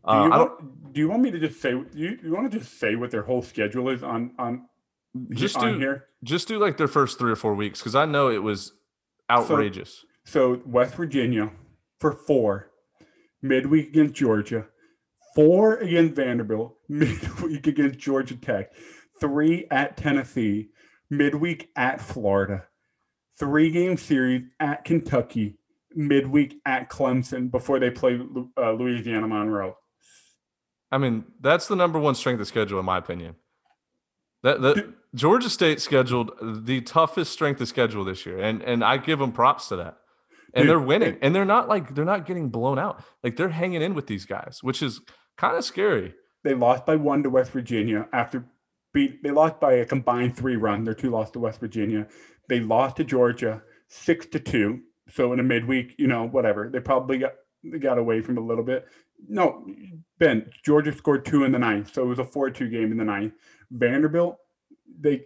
[0.05, 2.33] Do Uh, you, I don't want, do you want me to just say you, you
[2.33, 4.69] want to just say what their whole schedule is on on
[5.31, 6.07] just do here?
[6.25, 8.73] just do like their first three or four weeks because I know it was
[9.31, 10.05] outrageous.
[10.25, 11.51] So West Virginia
[12.01, 12.71] for four,
[13.43, 14.67] midweek against Georgia,
[15.35, 18.73] four against Vanderbilt, midweek against Georgia Tech,
[19.21, 20.71] three at Tennessee,
[21.11, 22.65] midweek at Florida,
[23.39, 25.59] three game series at Kentucky,
[25.95, 28.21] midweek at Clemson before they play
[28.59, 29.77] uh, Louisiana Monroe.
[30.91, 33.35] I mean, that's the number one strength of schedule in my opinion.
[34.43, 34.95] That that.
[35.17, 36.33] Georgia State scheduled
[36.67, 39.97] the toughest strength of schedule this year, and and I give them props to that.
[40.55, 43.03] And Dude, they're winning, and they're not like they're not getting blown out.
[43.25, 45.01] Like they're hanging in with these guys, which is
[45.37, 46.15] kind of scary.
[46.45, 48.45] They lost by one to West Virginia after
[48.93, 49.23] beat.
[49.23, 50.85] They lost by a combined three run.
[50.85, 52.07] Their two lost to West Virginia.
[52.49, 54.81] They lost to Georgia six to two.
[55.09, 56.69] So in a midweek, you know, whatever.
[56.69, 57.33] They probably got
[57.65, 58.87] they got away from a little bit.
[59.29, 59.67] No,
[60.19, 60.51] Ben.
[60.65, 63.33] Georgia scored two in the ninth, so it was a four-two game in the ninth.
[63.71, 64.37] Vanderbilt,
[65.01, 65.23] they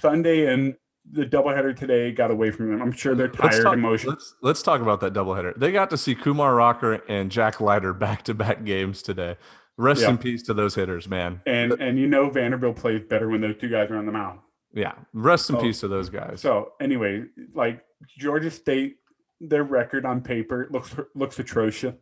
[0.00, 0.74] Sunday and
[1.10, 2.80] the doubleheader today got away from them.
[2.80, 4.14] I'm sure they're Let's tired talk, emotionally.
[4.14, 5.58] let's let's talk about that doubleheader.
[5.58, 9.36] They got to see Kumar Rocker and Jack Leiter back to back games today.
[9.78, 10.10] Rest Yeah.
[10.10, 11.40] in peace to those hitters, man.
[11.46, 14.40] And and you know Vanderbilt plays better when those two guys are on the mound.
[14.74, 16.40] Yeah, rest in Oh, peace to those guys.
[16.40, 17.82] So anyway, like
[18.18, 18.96] Georgia State,
[19.40, 21.94] their record on paper looks looks atrocious.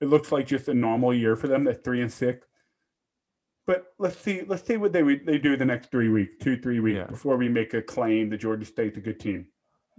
[0.00, 1.64] It looks like just a normal year for them.
[1.64, 2.46] They're three and six.
[3.66, 6.56] But let's see, let's see what they would- they do the next three weeks, two
[6.56, 7.06] three weeks Yeah.
[7.06, 9.46] before we make a claim that Georgia State's a good team.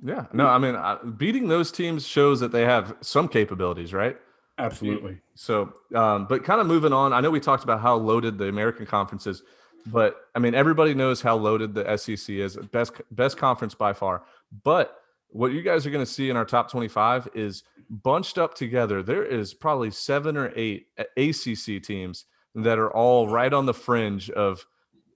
[0.03, 4.17] Yeah, no, I mean, I, beating those teams shows that they have some capabilities, right?
[4.57, 5.19] Absolutely.
[5.35, 8.49] So, um, but kind of moving on, I know we talked about how loaded the
[8.49, 9.43] American conference is,
[9.87, 14.23] but I mean, everybody knows how loaded the SEC is, best best conference by far.
[14.63, 14.99] But
[15.29, 19.01] what you guys are going to see in our top 25 is bunched up together.
[19.01, 24.29] There is probably seven or eight ACC teams that are all right on the fringe
[24.29, 24.65] of,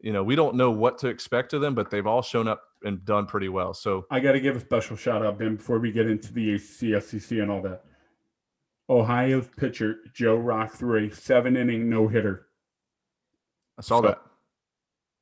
[0.02, 2.64] you know, we don't know what to expect of them, but they've all shown up
[2.84, 3.74] and done pretty well.
[3.74, 6.56] So, I got to give a special shout out, Ben, before we get into the
[6.56, 7.84] acsec and all that.
[8.90, 12.48] Ohio's pitcher Joe Rock threw a seven inning no hitter.
[13.78, 14.22] I saw So- that.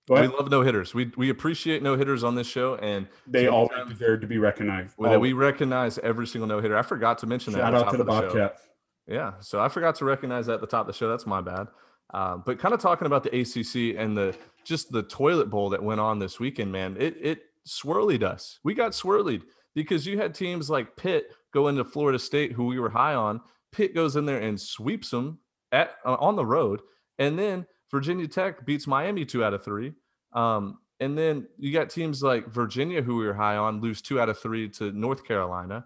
[0.08, 0.93] We love no hitters.
[0.93, 4.93] We we appreciate no hitters on this show, and They all deserve to be recognized.
[4.99, 6.78] Well, we recognize every single no hitter.
[6.78, 7.60] I forgot to mention that.
[7.60, 8.12] Shout the out to the the.
[8.12, 8.62] Bobcats.
[9.08, 11.10] Yeah, so I forgot to recognize that at the top of the show.
[11.10, 11.69] That's my bad.
[12.13, 15.84] Um, but kind of talking about the ACC and the just the toilet bowl that
[15.84, 16.96] went on this weekend, man.
[17.00, 18.60] It it swirlied us.
[18.63, 22.80] We got swirlied because you had teams like Pitt go into Florida State, who we
[22.80, 23.41] were high on.
[23.72, 25.39] Pitt goes in there and sweeps them
[25.72, 26.82] at uh, on the road,
[27.20, 29.94] and then Virginia Tech beats Miami two out of three.
[30.34, 34.20] Um, and then you got teams like Virginia, who we were high on, lose two
[34.20, 35.86] out of three to North Carolina.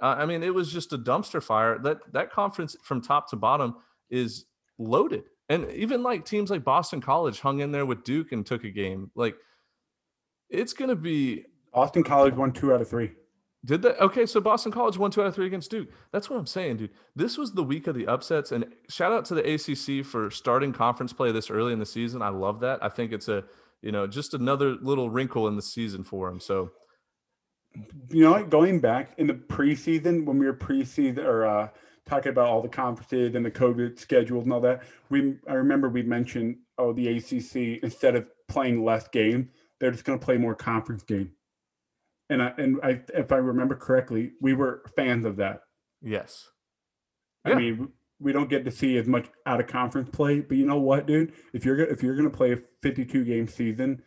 [0.00, 1.78] Uh, I mean, it was just a dumpster fire.
[1.78, 3.76] That that conference from top to bottom
[4.10, 4.46] is
[4.78, 8.64] loaded, and even like teams like Boston College hung in there with Duke and took
[8.64, 9.10] a game.
[9.14, 9.36] Like,
[10.48, 11.44] it's gonna be.
[11.72, 13.12] Boston College won two out of three.
[13.64, 13.98] Did that?
[14.00, 15.88] Okay, so Boston College won two out of three against Duke.
[16.12, 16.90] That's what I'm saying, dude.
[17.16, 20.72] This was the week of the upsets, and shout out to the ACC for starting
[20.72, 22.20] conference play this early in the season.
[22.20, 22.82] I love that.
[22.82, 23.44] I think it's a
[23.80, 26.40] you know just another little wrinkle in the season for them.
[26.40, 26.72] So
[28.10, 31.68] You know, going back in the preseason when we were preseason or uh,
[32.06, 35.88] talking about all the conferences and the COVID schedules and all that, we I remember
[35.88, 40.36] we mentioned oh the ACC instead of playing less game, they're just going to play
[40.36, 41.32] more conference game.
[42.30, 45.60] And I and I if I remember correctly, we were fans of that.
[46.02, 46.48] yes,
[47.44, 47.56] I Yeah.
[47.56, 47.88] mean,
[48.20, 51.06] we don't get to see as much out of conference play, but you know what,
[51.06, 51.32] dude?
[51.52, 54.02] If you're if you're going to play a 52 game season,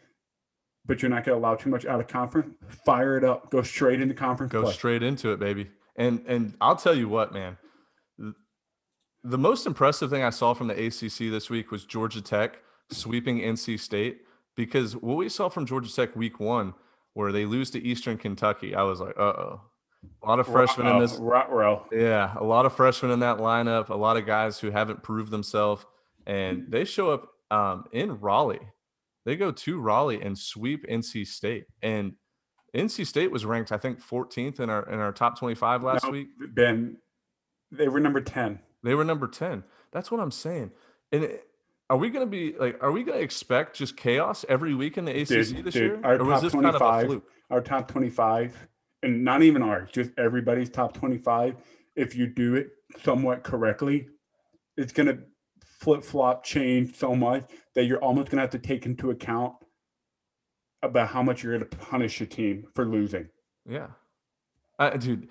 [0.86, 2.55] but you're not going to allow too much out of conference,
[2.86, 4.73] fire it up, go straight into conference go play.
[4.73, 5.69] straight into it, baby.
[5.95, 7.57] And and I'll tell you what, man.
[8.19, 8.34] Th-
[9.23, 12.60] The most impressive thing I saw from the ACC this week was Georgia Tech
[12.91, 14.21] sweeping NC State
[14.56, 16.73] because what we saw from Georgia Tech week one,
[17.13, 19.62] where they lose to Eastern Kentucky, I was like, uh oh.
[20.23, 21.88] A lot of freshmen in this Rotwell.
[21.91, 25.32] Yeah, a lot of freshmen in that lineup, a lot of guys who haven't proved
[25.32, 25.86] themselves,
[26.28, 28.61] and they show up um, in Raleigh.
[29.26, 32.13] They go to Raleigh and sweep NC State, and
[32.76, 36.11] NC State was ranked, I think, 14th in our in our top 25 last No,
[36.11, 36.28] week.
[36.53, 36.95] Ben,
[37.72, 38.59] they were number 10.
[38.84, 39.63] They were number 10.
[39.91, 40.72] That's what I'm saying.
[41.11, 41.43] And it-
[41.89, 42.84] are we going to be like?
[42.84, 45.76] Are we going to expect just chaos every week in the ACC Dude, this dude,
[45.76, 47.24] year, our or was top this kind of a 25 fluke?
[47.49, 48.68] Our top 25,
[49.03, 51.55] and not even ours, just everybody's top 25.
[51.95, 52.72] If you do it
[53.03, 54.09] somewhat correctly,
[54.76, 55.20] it's going to
[55.80, 59.53] flip flop change so much that you're almost going to have to take into account
[60.84, 63.30] about how much you're going to punish a team for losing.
[63.65, 63.88] Yeah.
[64.78, 65.30] Uh, dude,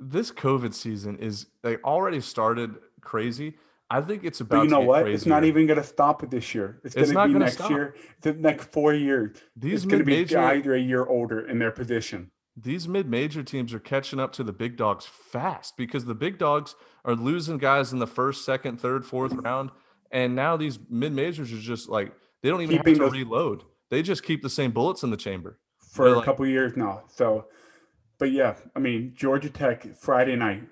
[0.00, 3.54] this COVID season is like already started crazy.
[3.92, 4.58] I think it's about.
[4.58, 5.08] But you know what?
[5.08, 6.80] It's not even going to stop it this year.
[6.84, 7.70] It's, It's going to be next stop.
[7.70, 7.94] year.
[8.22, 9.36] The next four years.
[9.56, 12.30] These going to be either a year older in their position.
[12.56, 16.74] these mid-major teams are catching up to the big dogs fast because the big dogs
[17.04, 19.70] are losing guys in the first, second, third, fourth round,
[20.12, 23.64] and now these mid-majors are just like they don't even Keeping have to those- reload.
[23.90, 25.58] They just keep the same bullets in the chamber.
[25.78, 27.02] for They're a like- couple years now.
[27.08, 27.46] So,
[28.20, 30.62] but yeah, I mean Georgia Tech Friday night,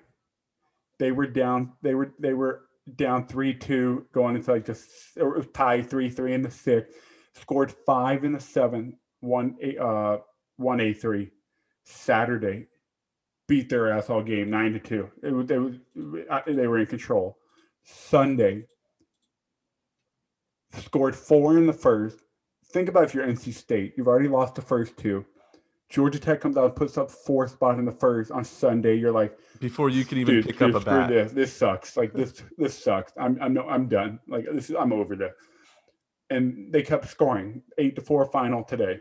[0.99, 1.73] they were down.
[1.81, 2.61] They were they were
[2.95, 6.95] down three two going into like was tied three three in the sixth.
[7.33, 8.95] Scored five in the seventh.
[9.19, 10.17] One uh
[10.57, 11.31] one a three.
[11.83, 12.67] Saturday,
[13.47, 15.09] beat their ass all game nine to two.
[15.23, 15.75] It was they was
[16.45, 17.37] they were in control.
[17.83, 18.65] Sunday.
[20.71, 22.19] Scored four in the first,
[22.71, 25.25] think about if you're NC State, you've already lost the first two.
[25.89, 28.95] Georgia Tech comes out and puts up fourth spot in the first on Sunday.
[28.95, 31.09] You're like, Before you can even dude, pick dude, up a bat.
[31.09, 31.31] this.
[31.31, 31.97] This sucks.
[31.97, 33.11] Like this, this sucks.
[33.19, 34.19] I'm, I'm no, I'm done.
[34.27, 35.33] Like this, is, I'm over this.
[36.29, 38.99] And they kept scoring eight to four final today.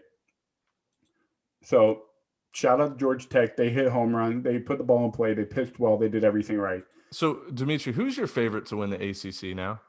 [1.62, 2.04] So,
[2.52, 3.54] shout out to Georgia Tech.
[3.56, 4.42] They hit home run.
[4.42, 5.34] They put the ball in play.
[5.34, 5.98] They pitched well.
[5.98, 6.82] They did everything right.
[7.10, 9.80] So, Dimitri, who's your favorite to win the ACC now?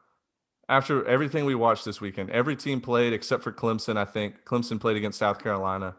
[0.67, 3.95] After everything we watched this weekend, every team played except for Clemson.
[3.95, 5.95] I think Clemson played against South Carolina.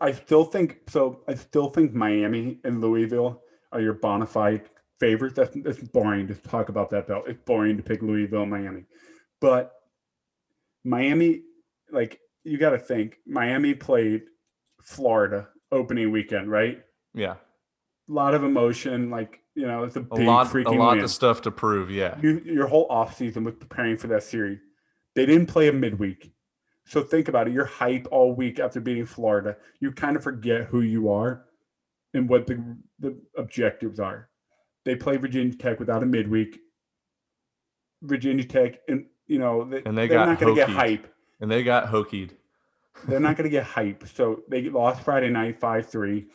[0.00, 1.22] I still think so.
[1.28, 4.62] I still think Miami and Louisville are your bona fide
[5.00, 5.36] favorites.
[5.36, 7.24] That's it's boring to talk about that though.
[7.26, 8.84] It's boring to pick Louisville and Miami,
[9.40, 9.72] but
[10.84, 11.42] Miami,
[11.90, 14.22] like you got to think, Miami played
[14.82, 16.80] Florida opening weekend, right?
[17.14, 17.34] Yeah,
[18.08, 21.04] A lot of emotion, like you know, it's a a big lot, a lot win.
[21.04, 21.90] of stuff to prove.
[21.90, 24.60] Yeah, You, your whole offseason was preparing for that series.
[25.14, 26.32] They didn't play a midweek.
[26.88, 27.52] So think about it.
[27.52, 29.56] You're hype all week after beating Florida.
[29.78, 31.44] You kind of forget who you are
[32.14, 34.30] and what the, the objectives are.
[34.86, 36.60] They play Virginia Tech without a midweek.
[38.02, 41.12] Virginia Tech, and you know, they, And they they're got not going to get hype.
[41.40, 42.30] and they got hokied.
[43.06, 44.08] They're not going to get hype.
[44.08, 46.26] So they lost Friday night 5 3.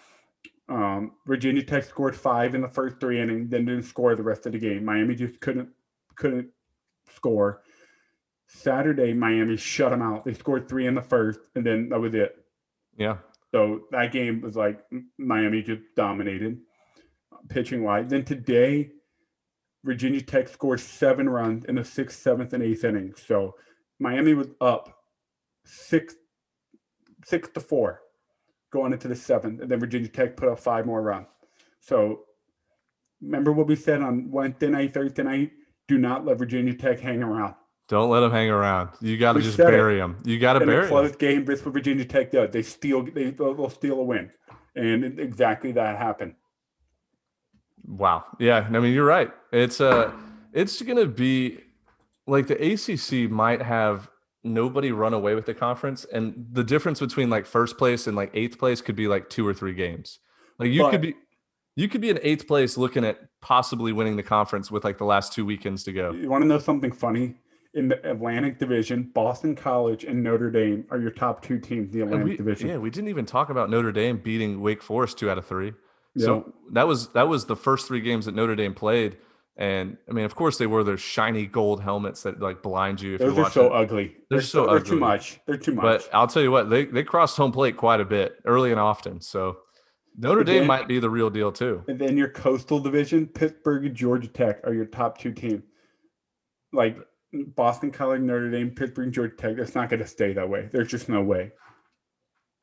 [0.70, 4.46] Um, Virginia Tech scored five in the first three innings, then didn't score the rest
[4.46, 4.86] of the game.
[4.86, 5.70] Miami just couldn't
[6.16, 6.48] couldn't
[7.16, 7.64] score.
[8.54, 10.26] Saturday, Miami shut them out.
[10.26, 12.36] They scored three in the first, and then that was it.
[12.96, 13.18] Yeah,
[13.52, 14.80] So that game was like
[15.18, 16.60] Miami just dominated
[17.32, 18.08] uh, pitching wise.
[18.08, 18.92] Then today,
[19.84, 23.24] Virginia Tech scored seven runs in the sixth, seventh, and eighth innings.
[23.26, 23.56] So
[24.00, 24.96] Miami was up
[25.66, 26.16] six
[27.26, 28.02] six to four
[28.72, 31.28] going into the seventh, and then Virginia Tech put up five more runs.
[31.80, 32.26] So
[33.20, 35.52] remember what we said on Wednesday night, Thursday night?
[35.88, 37.56] Do not let Virginia Tech hang around.
[37.90, 38.90] Don't let them hang around.
[39.02, 40.18] You got to just bury them.
[40.24, 40.90] You got to a bury them.
[40.90, 42.50] close game, this what Virginia Tech does.
[42.52, 44.32] They steal, they they'll they'll steal a win,
[44.76, 46.36] and exactly that happened.
[47.86, 48.26] Wow.
[48.40, 48.68] Yeah.
[48.72, 49.32] I mean, you're right.
[49.52, 50.12] It's uh
[50.54, 51.60] it's gonna be
[52.28, 54.10] like the ACC might have
[54.44, 58.32] nobody run away with the conference, and the difference between like first place and like
[58.34, 60.20] eighth place could be like two or three games.
[60.60, 61.16] Like you But- could be
[61.76, 65.06] you could be in eighth place looking at possibly winning the conference with like the
[65.06, 66.12] last two weekends to go.
[66.12, 67.34] You want to know something funny?
[67.76, 72.00] In the Atlantic Division, Boston College and Notre Dame are your top two teams in
[72.00, 72.70] the Atlantic we, Division.
[72.70, 75.74] yeah, we didn't even talk about Notre Dame beating Wake Forest two out of three.
[76.16, 76.26] Yeah.
[76.26, 79.18] So that was that was the first three games that Notre Dame played.
[79.58, 83.16] And I mean, of course, they wore their shiny gold helmets that like blind you
[83.16, 84.16] if Those you're are so ugly.
[84.30, 84.78] They're so ugly.
[84.78, 85.40] They're too much.
[85.48, 85.84] They're too much.
[85.84, 88.80] But I'll tell you what, they they crossed home plate quite a bit early and
[88.80, 89.20] often.
[89.22, 89.58] So
[90.16, 91.84] Notre Dame then- might be the real deal too.
[91.88, 95.64] And then your coastal division, Pittsburgh and Georgia Tech are your top two teams.
[96.72, 96.98] Like
[97.34, 99.56] Boston College, Notre Dame, Pittsburgh, Georgia Tech.
[99.58, 100.70] That's not going to stay that way.
[100.72, 101.52] There's just no way.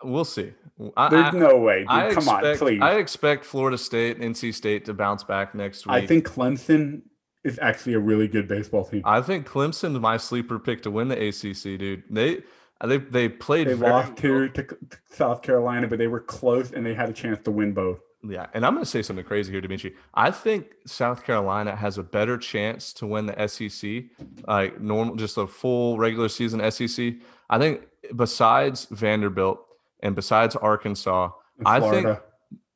[0.03, 0.53] We'll see.
[0.97, 1.85] I, There's I- no way.
[1.87, 2.81] Come on, please.
[2.81, 5.95] I expect Florida State NC State to bounce back next week.
[5.95, 7.03] I think Clemson
[7.45, 9.03] is actually a really good baseball team.
[9.05, 12.05] I think Clemson's my sleeper pick to win the ACC, dude.
[12.11, 12.43] They
[12.83, 14.16] they they played They lost well.
[14.16, 14.77] two to to
[15.11, 18.01] South Carolina, but they were close and they had a chance to win both.
[18.23, 19.95] Yeah, and I'm going to say something crazy here, Dimitri.
[20.12, 24.05] I think South Carolina has a better chance to win the SEC,
[24.47, 27.14] like normal, just a full regular season SEC.
[27.49, 29.64] I think besides Vanderbilt
[30.01, 31.31] and besides Arkansas,
[31.64, 32.18] I think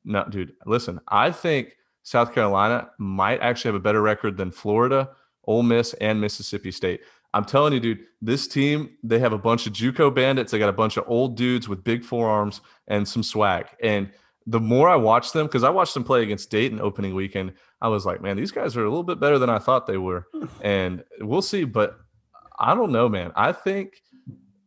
[0.04, 0.54] no, dude.
[0.66, 5.10] Listen, I think South Carolina might actually have a better record than Florida,
[5.44, 7.00] Ole Miss, and Mississippi State.
[7.32, 10.52] I'm telling you, dude, this team, they have a bunch of JUCO bandits.
[10.52, 13.66] They got a bunch of old dudes with big forearms and some swag.
[13.82, 14.10] And
[14.46, 17.88] the more I watch them, because I watched them play against Dayton opening weekend, I
[17.88, 20.26] was like, man, these guys are a little bit better than I thought they were.
[20.60, 21.64] And we'll see.
[21.64, 21.98] But
[22.58, 23.32] I don't know, man.
[23.36, 23.94] I think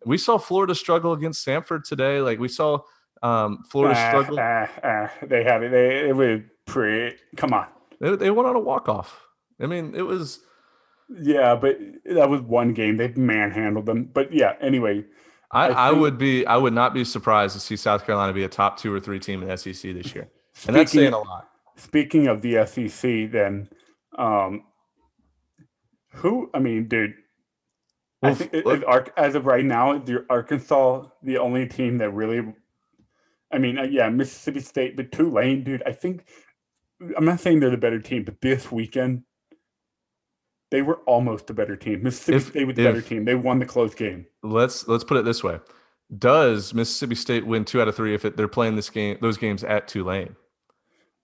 [0.06, 2.22] we saw Florida struggle against Samford today.
[2.22, 2.80] Like we saw
[3.24, 4.40] Um, Florida Ah, struggled.
[4.40, 5.72] ah, ah, they had it.
[5.72, 7.16] They it was pretty.
[7.36, 7.66] Come on.
[8.00, 9.20] They, they went on a walk off.
[9.60, 10.40] I mean, it was
[11.10, 12.98] Yeah, but that was one game.
[12.98, 14.10] They manhandled them.
[14.14, 14.54] But yeah.
[14.62, 15.06] Anyway,
[15.52, 18.44] I, I I, would be I would not be surprised to see South Carolina be
[18.44, 20.30] a top two or three team in SEC this year.
[20.68, 21.50] And that's speaking- saying a lot.
[21.80, 23.70] Speaking of the SEC, then,
[24.18, 24.64] um,
[26.14, 26.50] who?
[26.54, 27.14] I mean, dude.
[28.24, 32.10] I think f- it- it- as of right now, the Arkansas the only team that
[32.10, 32.42] really.
[33.52, 35.84] I mean, uh, yeah, Mississippi State, but Tulane, dude.
[35.86, 36.26] I think
[37.16, 39.24] I'm not saying they're the better team, but this weekend
[40.72, 42.04] they were almost a better team.
[42.04, 43.26] Mississippi If- State was the better team.
[43.26, 44.26] They won the close game.
[44.44, 45.60] let's let's put it this way:
[46.18, 49.38] Does Mississippi State win two out of three if it, they're playing this game those
[49.38, 50.36] games at Tulane?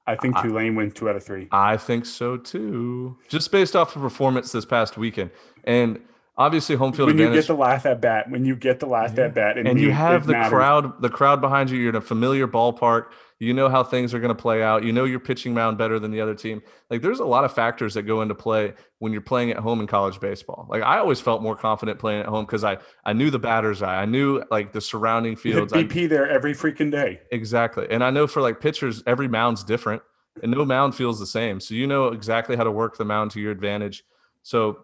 [0.05, 1.47] I think I- Tulane wins two out of three.
[1.51, 3.17] I think so too.
[3.29, 5.31] Just based off the performance this past weekend,
[5.63, 5.99] and
[6.37, 9.17] obviously home field When you get the last at bat, when you get the last
[9.17, 9.25] Yeah.
[9.25, 10.49] at bat, it and you have the matters.
[10.49, 13.05] crowd the crowd behind you you're in a familiar ballpark
[13.43, 14.83] you know how things are going to play out.
[14.83, 16.61] You know your pitching mound better than the other team.
[16.89, 19.79] Like there's a lot of factors that go into play when you're playing at home
[19.81, 20.65] in college baseball.
[20.69, 23.81] Like i always felt more confident playing at home because i i knew the batter's
[23.81, 24.01] eye.
[24.01, 25.73] I knew like the surrounding You fields.
[25.73, 27.19] I- BP there every freaking day.
[27.31, 27.87] exactly.
[27.89, 30.01] And i know for like pitchers every mound's different
[30.41, 31.59] and no mound feels the same.
[31.59, 34.03] So you know exactly how to work the mound to your advantage.
[34.41, 34.79] So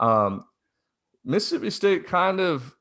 [0.00, 0.44] um
[1.24, 2.74] mississippi state kind of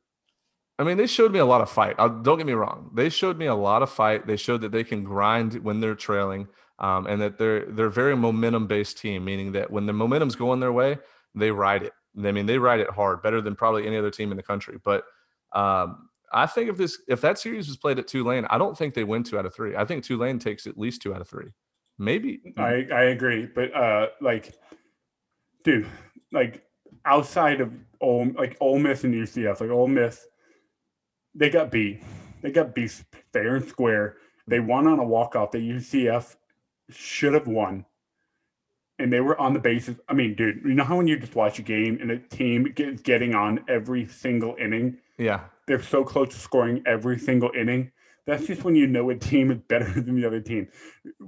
[0.79, 1.97] I mean, they showed me a lot of fight.
[1.97, 4.25] Don't get me wrong; they showed me a lot of fight.
[4.25, 6.47] They showed that they can grind when they're trailing,
[6.79, 10.73] um, and that they're they're very momentum-based team, meaning that when the momentum's going their
[10.73, 10.97] way,
[11.35, 11.93] they ride it.
[12.17, 14.77] I mean, they ride it hard, better than probably any other team in the country.
[14.83, 15.03] But
[15.53, 18.93] um, I think if this if that series was played at Tulane, I don't think
[18.93, 19.75] they win two out of three.
[19.75, 21.47] I think Tulane takes at least two out of three,
[21.97, 22.41] maybe.
[22.57, 24.53] I, I agree, but uh, like,
[25.63, 25.87] dude,
[26.31, 26.63] like
[27.05, 30.25] outside of Ole, like Ole Miss and UCF, like Ole Miss,
[31.35, 32.01] they got beat.
[32.41, 34.17] They got beat fair and square.
[34.47, 36.35] They won on a walkout that UCF
[36.89, 37.85] should have won,
[38.99, 39.97] and they were on the basis.
[40.09, 42.73] I mean, dude, you know how when you just watch a game and a team
[42.75, 47.91] is getting on every single inning, yeah, they're so close to scoring every single inning.
[48.25, 50.67] That's just when you know a team is better than the other team.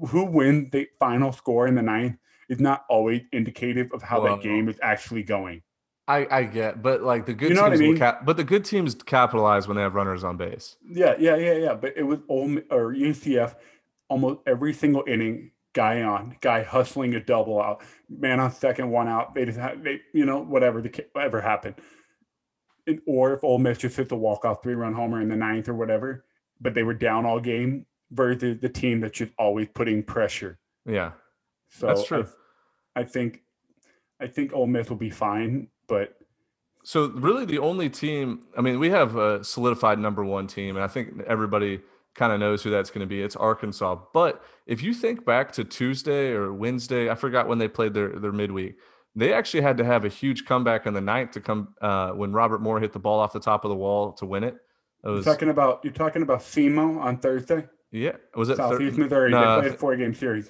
[0.09, 2.17] Who wins the final score in the ninth
[2.49, 5.61] is not always indicative of how Well, that game is actually going.
[6.07, 7.97] I, I get, but like the good You know I teams, will mean?
[7.97, 10.75] cap- but the good teams capitalize when they have runners on base.
[10.85, 11.73] Yeah, yeah, yeah, yeah.
[11.75, 13.55] But it was Ole or UCF
[14.09, 19.07] almost every single inning, guy on, guy hustling a double out, man on second, one
[19.07, 19.33] out.
[19.33, 21.75] They just had, they, you know, whatever the whatever happened.
[22.85, 25.37] And, or if Ole Miss just hits a walk off three run homer in the
[25.37, 26.25] ninth or whatever,
[26.59, 30.59] but they were down all game versus the team that's just always putting pressure.
[30.85, 31.11] Yeah,
[31.69, 32.27] So That's true.
[32.93, 33.41] I, I think,
[34.19, 36.17] I think Ole Miss will be fine, but
[36.83, 38.47] So really, the only team.
[38.57, 41.81] I mean, we have a solidified number one team, and I think everybody
[42.15, 43.21] kind of knows who that's going to be.
[43.21, 43.97] It's Arkansas.
[44.13, 48.09] But if you think back to Tuesday or Wednesday, I forgot when they played their
[48.19, 48.77] their midweek.
[49.15, 52.33] They actually had to have a huge comeback in the ninth to come uh, when
[52.33, 54.55] Robert Moore hit the ball off the top of the wall to win it.
[54.55, 58.13] It you're was talking about you're talking about SEMO on Thursday, yeah.
[58.35, 59.31] Was it thir- Southeast Missouri.
[59.31, 60.49] No, they played a four game series.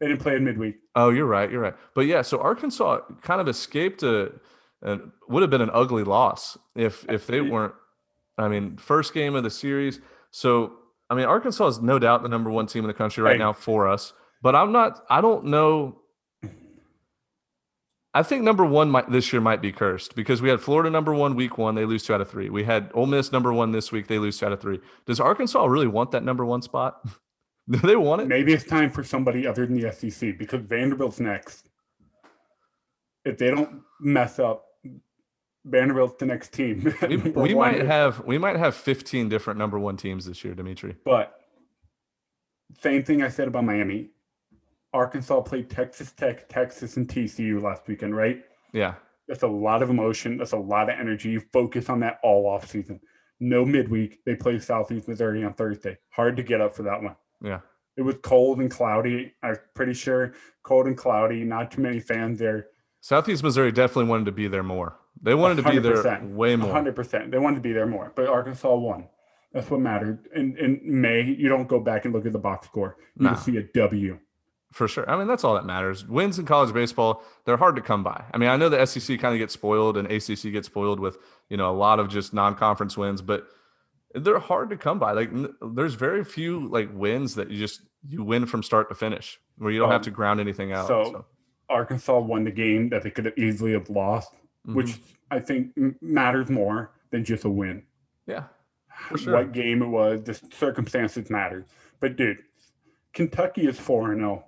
[0.00, 0.76] They didn't play in midweek.
[0.94, 1.50] Oh, you're right.
[1.50, 1.74] You're right.
[1.94, 4.32] But yeah, so Arkansas kind of escaped a,
[4.82, 4.98] a
[5.28, 7.74] would have been an ugly loss if if they weren't.
[8.38, 10.00] I mean, first game of the series.
[10.30, 10.72] So
[11.08, 13.38] I mean, Arkansas is no doubt the number one team in the country right Hey.
[13.38, 14.12] now for us.
[14.42, 15.04] But I'm not.
[15.08, 16.00] I don't know.
[18.14, 21.12] I think number one might, this year might be cursed because we had Florida number
[21.12, 22.48] one week one, they lose two out of three.
[22.48, 24.80] We had Ole Miss number one this week, they lose two out of three.
[25.04, 27.06] Does Arkansas really want that number one spot?
[27.70, 28.28] Do they want it?
[28.28, 31.68] Maybe it's time for somebody other than the SEC because Vanderbilt's next.
[33.26, 34.64] If they don't mess up,
[35.64, 36.94] Vanderbilt's the next team.
[37.08, 40.96] we, we might have we might have 15 different number one teams this year dimitri
[41.04, 41.40] But
[42.80, 44.10] same thing I said about Miami.
[44.92, 48.44] Arkansas played Texas Tech, Texas, and TCU last weekend, right?
[48.72, 48.94] yeah
[49.26, 50.38] That's a lot of emotion.
[50.38, 51.30] That's a lot of energy.
[51.30, 53.00] You focus on that all off season.
[53.40, 54.24] No midweek.
[54.24, 55.98] They play Southeast Missouri on Thursday.
[56.10, 57.16] Hard to get up for that one.
[57.42, 57.60] yeah
[57.96, 59.34] It was cold and cloudy.
[59.42, 61.42] I'm pretty sure cold and cloudy.
[61.42, 62.68] Not too many fans there.
[63.10, 64.90] Southeast missouri definitely wanted to be there more
[65.22, 67.30] they wanted to be there way more 100%.
[67.30, 69.08] They wanted to be there more, but Arkansas won.
[69.54, 70.18] That's what mattered.
[70.34, 72.96] In in May, you don't go back and look at the box score.
[73.16, 73.30] You Nah.
[73.32, 74.18] just see a W.
[74.72, 77.82] for sure i mean that's all that matters wins in college baseball they're hard to
[77.90, 80.66] come by i mean i know the sec kind of gets spoiled and acc gets
[80.66, 81.16] spoiled with
[81.48, 83.46] you know a lot of just non-conference wins but
[84.22, 85.30] they're hard to come by like
[85.76, 89.70] there's very few like wins that you just you win from start to finish where
[89.72, 91.24] you don't have Um, to ground anything out so-
[91.68, 94.32] Arkansas won the game that they could have easily have lost,
[94.66, 94.74] mhm.
[94.74, 94.98] which
[95.30, 97.82] I think matters more than just a win.
[98.26, 98.44] yeah
[99.16, 99.34] sure.
[99.34, 100.22] what game it was.
[100.22, 101.64] The circumstances matter.
[102.00, 102.38] But dude,
[103.12, 104.44] Kentucky is four and zero.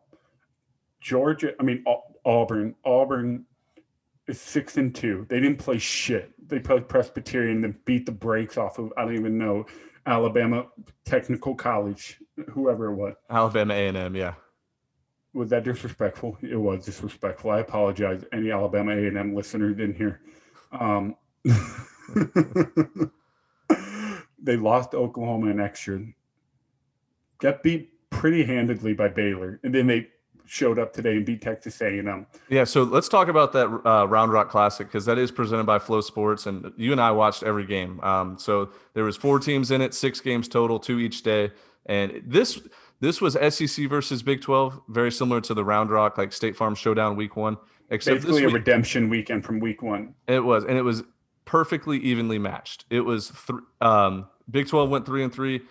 [1.01, 1.85] Georgia, I mean
[2.25, 2.75] Auburn.
[2.85, 3.45] Auburn
[4.27, 5.27] is six and two.
[5.29, 6.33] They didn't play shit.
[6.49, 9.67] They played Presbyterian and beat the brakes off of I don't even know
[10.07, 10.67] Alabama
[11.05, 12.19] Technical College,
[12.51, 13.15] whoever it was.
[13.31, 14.35] Alabama A&M, yeah.
[15.35, 16.39] Was that disrespectful?
[16.43, 17.51] It was disrespectful.
[17.51, 18.25] I apologize.
[18.33, 20.21] Any Alabama A and M listeners in here.
[20.73, 21.17] Um,
[24.43, 26.01] they lost to Oklahoma in extra.
[27.39, 30.09] Got beat pretty handedly by Baylor, and then they
[30.49, 32.27] showed up today and beat Texas A and M.
[32.49, 35.79] Yeah, so let's talk about that uh, Round Rock Classic because that is presented by
[35.79, 38.01] FloSports, and you and I watched every game.
[38.01, 41.51] Um, so there was four teams in it, six games total, two each day,
[41.87, 42.61] and this
[43.01, 46.75] this was SEC versus Big Twelve, very similar to the Round Rock like State Farm
[46.75, 47.57] Showdown Week One,
[47.91, 50.15] except Basically, a week, redemption weekend from Week One.
[50.27, 51.03] it was, and it was
[51.45, 52.85] perfectly evenly matched.
[52.91, 55.63] It was th- um, Big Twelve went three and three,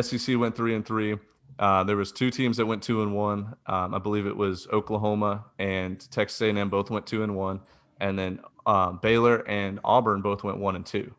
[0.00, 1.16] SEC went three and three.
[1.58, 3.54] Uh, there was two teams that went two and one.
[3.66, 7.60] Um, I believe it was Oklahoma and Texas A&M both went two and one,
[8.00, 11.12] and then um, Baylor and Auburn both went one and two.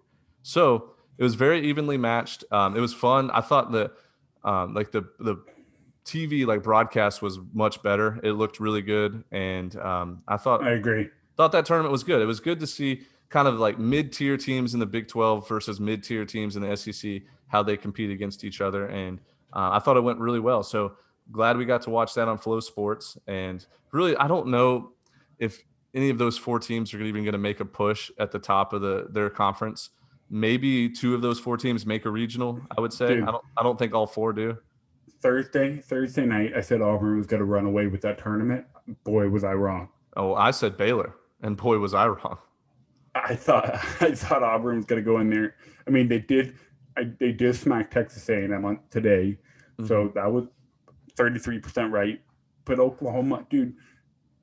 [0.44, 2.46] So it was very evenly matched.
[2.52, 3.30] Um, it was fun.
[3.32, 3.92] I thought the
[4.44, 5.38] um, like the the
[6.06, 8.20] TV like broadcast was much better.
[8.24, 11.10] It looked really good, and um, I thought I agree.
[11.38, 12.22] thought that tournament was good.
[12.22, 15.80] It was good to see kind of like mid-tier teams in the Big 12 versus
[15.80, 19.20] mid-tier teams in the SEC how they compete against each other and
[19.54, 20.64] uh, I thought it went really well.
[20.64, 20.94] So
[21.32, 24.94] glad we got to watch that on FloSports and really I don't know
[25.38, 25.64] if
[25.94, 28.74] any of those four teams are even going to make a push at the top
[28.74, 29.90] of the their conference.
[30.30, 33.16] Maybe two of those four teams make a regional, I would say.
[33.16, 33.24] Dude.
[33.24, 34.58] I don't I don't think all four do.
[35.22, 38.66] Thursday, Thursday night, I said Auburn was going to run away with that tournament.
[39.04, 39.90] Boy, was I wrong.
[40.16, 42.38] Oh, I said Baylor and boy was I wrong.
[43.16, 45.56] I thought I thought Auburn was going to go in there.
[45.88, 46.56] I mean, they did.
[46.98, 49.38] I, they did smack Texas A&M on today,
[49.86, 50.20] so mm-hmm.
[50.20, 50.46] that was
[51.16, 52.22] thirty three percent right.
[52.66, 53.76] But Oklahoma, dude,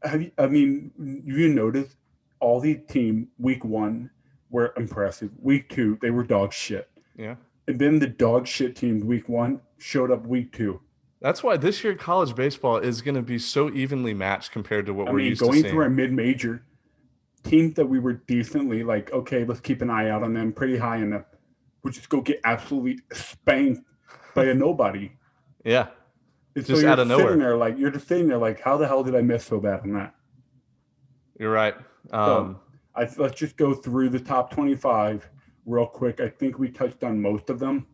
[0.02, 0.90] have you, I mean,
[1.24, 1.96] you notice
[2.40, 4.10] all these team week one
[4.50, 5.30] were impressive.
[5.40, 7.36] Week two, they were dog shit, yeah.
[7.68, 10.80] and then the dog shit teams week one showed up week two.
[11.20, 14.94] That's why this year college baseball is going to be so evenly matched compared to
[14.94, 15.72] what I we're mean, used going to seeing.
[15.72, 16.62] through our mid major
[17.42, 20.76] teams that we were decently like, okay, let's keep an eye out on them, pretty
[20.76, 21.24] high enough.
[21.82, 23.80] We just go get absolutely spanked
[24.34, 25.12] by a nobody.
[25.64, 25.86] yeah,
[26.54, 27.26] And Just you're out of nowhere.
[27.26, 29.58] Sitting there, like you're just sitting there, like, how the hell did I miss so
[29.60, 30.14] bad on that?
[31.38, 31.74] you're right.
[32.12, 32.58] Um,
[32.96, 35.28] I let's just go through the top twenty-five
[35.64, 36.20] real quick.
[36.20, 37.86] I think we touched on most of them.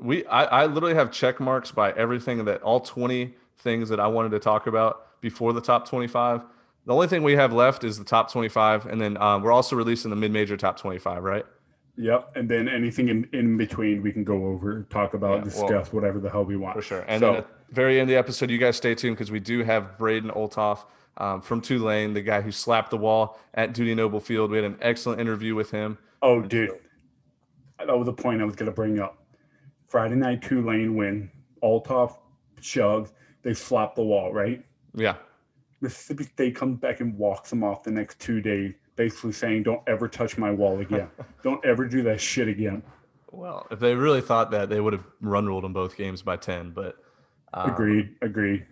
[0.00, 4.06] we, I, I literally have check marks by everything that all 20 things that I
[4.06, 6.42] wanted to talk about before the top 25.
[6.86, 9.76] The only thing we have left is the top 25, and then um, we're also
[9.76, 11.44] releasing the mid-major top 25, right?
[11.98, 15.68] Yep, and then anything in, in between we can go over, talk about, Yeah, well,
[15.68, 16.74] discuss whatever the hell we want.
[16.76, 17.04] For sure.
[17.06, 19.40] And So- at the very end of the episode, you guys stay tuned because we
[19.40, 20.86] do have Braden Olthoff
[21.20, 24.50] um, from Tulane, the guy who slapped the wall at Dudy Noble Field.
[24.50, 25.98] We had an excellent interview with him.
[26.22, 26.70] Oh, dude,
[27.78, 29.22] that was the point I was gonna bring up.
[29.86, 31.30] Friday night Tulane win,
[31.62, 32.16] Olthoff
[32.60, 33.12] shoves,
[33.42, 34.64] they slap the wall, right?
[34.94, 35.16] Yeah.
[35.80, 39.82] Mississippi State comes back and walks them off the next two days, basically saying, "Don't
[39.86, 41.08] ever touch my wall again.
[41.42, 42.82] Don't ever do that shit again."
[43.30, 46.36] Well, if they really thought that, they would have run ruled them both games by
[46.36, 46.72] 10.
[46.72, 46.96] But
[47.54, 48.16] um, Agreed.
[48.22, 48.66] Agreed.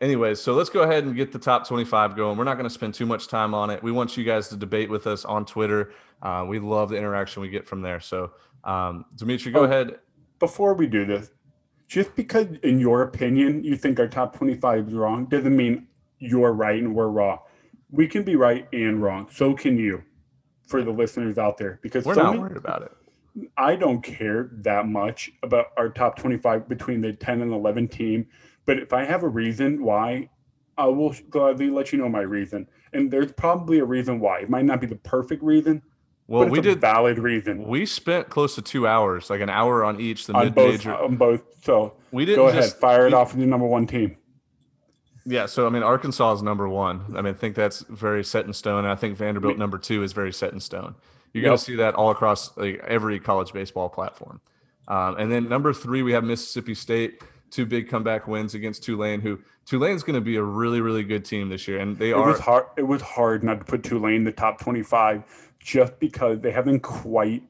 [0.00, 2.36] Anyways, so let's go ahead and get the top 25 going.
[2.36, 3.82] We're not going to spend too much time on it.
[3.82, 5.92] We want you guys to debate with us on Twitter.
[6.22, 8.00] Uh, we love the interaction we get from there.
[8.00, 8.32] So,
[8.64, 9.64] um, Dimitri, go Oh.
[9.64, 9.98] ahead.
[10.38, 11.30] Before we do this,
[11.88, 15.86] just because in your opinion you think our top twenty-five is wrong, doesn't mean
[16.18, 17.38] you're right and we're wrong.
[17.90, 19.28] We can be right and wrong.
[19.30, 20.02] So can you,
[20.66, 22.92] for the listeners out there, because We're not worried about it.
[23.56, 28.26] I don't care that much about our top 25 between the 10 and 11 team.
[28.66, 30.28] But if I have a reason why,
[30.76, 32.68] I will gladly let you know my reason.
[32.92, 34.40] And there's probably a reason why.
[34.40, 35.82] It might not be the perfect reason,
[36.26, 36.80] Well, but we it's a did.
[36.80, 40.26] valid reason We spent close to two hours, like an hour on each.
[40.26, 40.94] The on mid major.
[40.94, 41.42] on both.
[41.62, 44.16] So We didn't go ahead, just fire it we- off with the number one team.
[45.28, 47.04] Yeah, so I mean, Arkansas is number one.
[47.16, 48.84] I mean, I think that's very set in stone.
[48.84, 50.94] And I think Vanderbilt number two is very set in stone.
[51.32, 54.40] You're going to see that all across like, every college baseball platform.
[54.86, 57.22] Um, and then number three, we have Mississippi State,
[57.56, 59.20] two big comeback wins against Tulane.
[59.22, 62.14] Who Tulane's going to be a really, really good team this year, and they It
[62.14, 62.28] are.
[62.28, 62.66] was hard.
[62.76, 65.22] It was hard not to put Tulane in the top 25
[65.58, 67.42] just because they haven't quite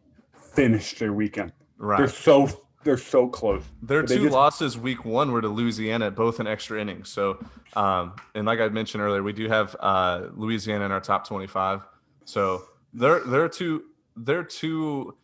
[0.54, 1.52] finished their weekend.
[1.76, 1.98] Right.
[1.98, 2.48] They're so
[2.84, 3.64] they're so close.
[3.82, 7.08] Their But two just- losses week one were to Louisiana, both in extra innings.
[7.08, 7.44] So,
[7.74, 11.82] um, and like I mentioned earlier, we do have uh, Louisiana in our top 25.
[12.24, 12.62] So
[12.94, 13.82] they're they're two
[14.16, 15.16] they're two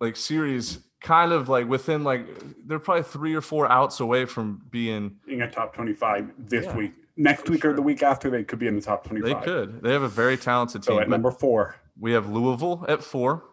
[0.00, 2.26] like series kind of like within like
[2.66, 6.76] they're probably three or four outs away from being in a top 25 this Yeah,
[6.76, 6.92] week.
[7.18, 7.70] Next week sure.
[7.70, 9.40] or the week after, they could be in the top 25.
[9.40, 9.82] they could.
[9.82, 11.02] They have a very talented So team.
[11.02, 13.44] at number four, we have Louisville at four,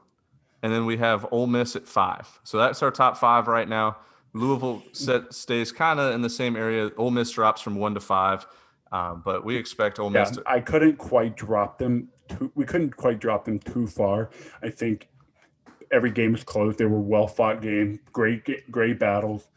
[0.61, 2.27] and then we have Ole Miss at five.
[2.43, 3.97] So that's our top five right now.
[4.33, 6.91] Louisville set, stays kind of in the same area.
[6.97, 8.45] Ole Miss drops from one to five,
[8.91, 10.43] um, but we expect Ole yeah, Miss to.
[10.45, 12.09] I couldn't quite drop them.
[12.27, 14.29] Too, we couldn't quite drop them too far.
[14.61, 15.07] I think
[15.93, 16.75] every game was close.
[16.75, 19.47] They were well fought games, great, great battles.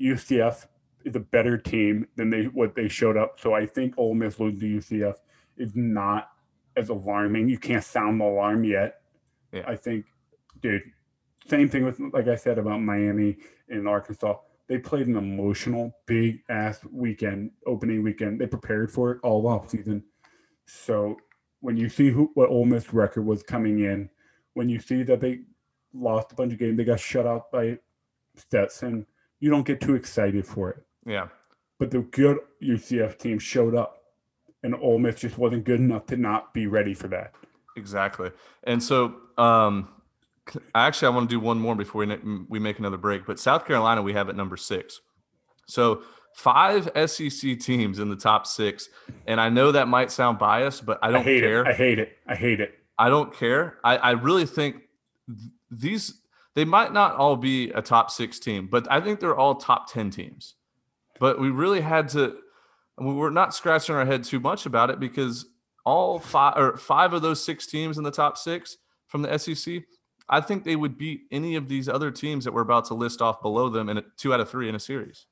[0.00, 0.66] UCF
[1.04, 3.38] is a better team than they what they showed up.
[3.38, 5.16] So I think Ole Miss losing to UCF
[5.58, 6.30] is not
[6.76, 7.48] as alarming.
[7.48, 9.02] You can't sound the alarm yet.
[9.52, 9.64] Yeah.
[9.68, 10.06] I think,
[10.60, 10.82] dude.
[11.46, 13.36] Same thing with like I said about Miami
[13.68, 14.36] and Arkansas.
[14.66, 18.40] They played an emotional, big ass weekend, opening weekend.
[18.40, 20.02] They prepared for it all off season.
[20.66, 21.16] So
[21.60, 24.08] when you see who what Ole Miss record was coming in,
[24.54, 25.40] when you see that they
[25.94, 27.78] lost a bunch of games, they got shut out by
[28.36, 29.06] Stetson.
[29.40, 30.82] You don't get too excited for it.
[31.06, 31.28] Yeah.
[31.78, 33.98] But the good UCF team showed up,
[34.62, 37.34] and Ole Miss just wasn't good enough to not be ready for that.
[37.76, 38.30] Exactly.
[38.64, 39.88] And so, um,
[40.74, 42.16] actually, I want to do one more before we,
[42.48, 43.26] we make another break.
[43.26, 45.00] But South Carolina, we have at number six.
[45.66, 46.02] So,
[46.34, 48.88] five SEC teams in the top six.
[49.26, 51.62] And I know that might sound biased, but I I, don't hate care.
[51.62, 51.68] it.
[51.68, 52.18] I hate it.
[52.26, 52.74] I hate it.
[52.98, 53.78] I don't care.
[53.82, 54.76] I, I really think
[55.26, 56.20] th- these,
[56.54, 59.92] they might not all be a top six team, but I think they're all top
[59.92, 60.54] 10 teams.
[61.20, 62.36] But we really had to,
[62.98, 65.46] we were not scratching our head too much about it because
[65.84, 69.82] all five or five of those six teams in the top six from the SEC,
[70.28, 73.20] I think they would beat any of these other teams that we're about to list
[73.20, 75.26] off below them in a, two out of three in a series.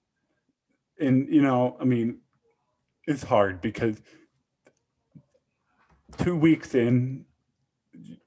[1.01, 2.19] and you know, I mean,
[3.07, 4.01] it's hard because
[6.19, 7.25] two weeks in,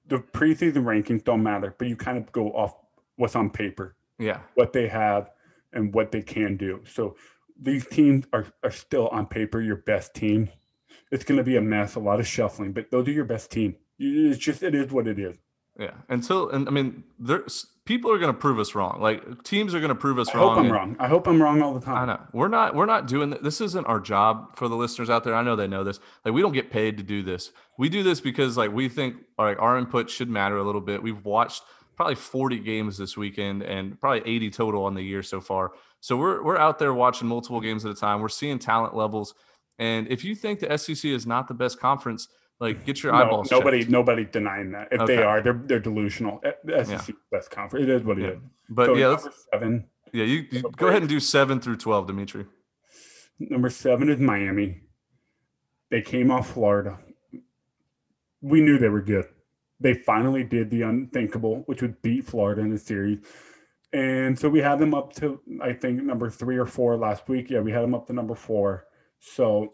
[0.08, 2.76] the preseason rankings don't matter, but you kind of go off
[3.18, 4.42] what's on paper, Yeah.
[4.56, 5.32] what they have,
[5.74, 6.82] and what they can do.
[6.86, 7.16] So
[7.62, 10.50] these teams are, are still on paper your best team.
[11.12, 13.52] It's going to be a mess, a lot of shuffling, but those are your best
[13.52, 13.76] team.
[14.00, 15.38] It's just it is what it is.
[15.78, 15.92] Yeah.
[16.10, 19.00] Until, and I mean, there's people are going to prove us wrong.
[19.02, 20.50] Like teams are going to prove us I wrong.
[20.50, 20.96] I hope I'm wrong.
[21.00, 21.98] I hope I'm wrong all the time.
[21.98, 23.62] I know we're not we're not doing th- this.
[23.62, 25.36] Isn't our job for the listeners out there?
[25.36, 26.00] I know they know this.
[26.24, 27.52] Like we don't get paid to do this.
[27.78, 31.02] We do this because like we think like our input should matter a little bit.
[31.04, 31.64] We've watched
[31.96, 35.72] probably 40 games this weekend and probably 80 total on the year so far.
[36.02, 38.22] So we're we're out there watching multiple games at a time.
[38.22, 39.34] We're seeing talent levels.
[39.78, 43.20] And if you think the SEC is not the best conference, like get your No,
[43.20, 43.52] eyeballs.
[43.52, 43.92] nobody, checked.
[43.92, 44.88] nobody denying that.
[44.92, 45.18] If Okay.
[45.18, 46.42] they are, they're they're delusional.
[46.84, 47.84] SEC best conference.
[47.84, 48.30] It is what it Yeah.
[48.32, 48.40] is.
[48.70, 49.86] But So yeah, number seven.
[50.14, 52.46] yeah, you, you go ahead and do seven through 12, Dimitri.
[53.40, 54.82] Number seven is Miami.
[55.92, 56.98] They came off Florida.
[58.42, 59.26] We knew they were good.
[59.80, 63.20] They finally did the unthinkable, which would beat Florida in the series.
[63.92, 67.50] And so we had them up to, I think, number three or four last week.
[67.50, 68.86] Yeah, we had them up to number four.
[69.20, 69.74] So,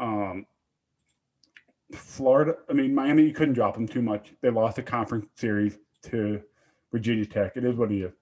[0.00, 0.46] um,
[1.94, 4.32] Florida, I mean, Miami, you couldn't drop them too much.
[4.40, 6.42] They lost a conference series to
[6.90, 7.52] Virginia Tech.
[7.56, 8.12] It is what it is.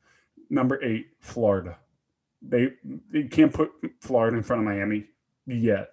[0.51, 1.79] Number eight, Florida.
[2.43, 2.73] They
[3.11, 5.07] they can't put Florida in front of Miami
[5.47, 5.91] yet.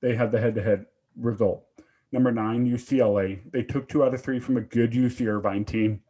[0.00, 0.86] They have the head-to-head
[1.16, 1.64] result.
[2.12, 3.40] Number nine, UCLA.
[3.52, 6.02] They took two out of three from a good UC Irvine team.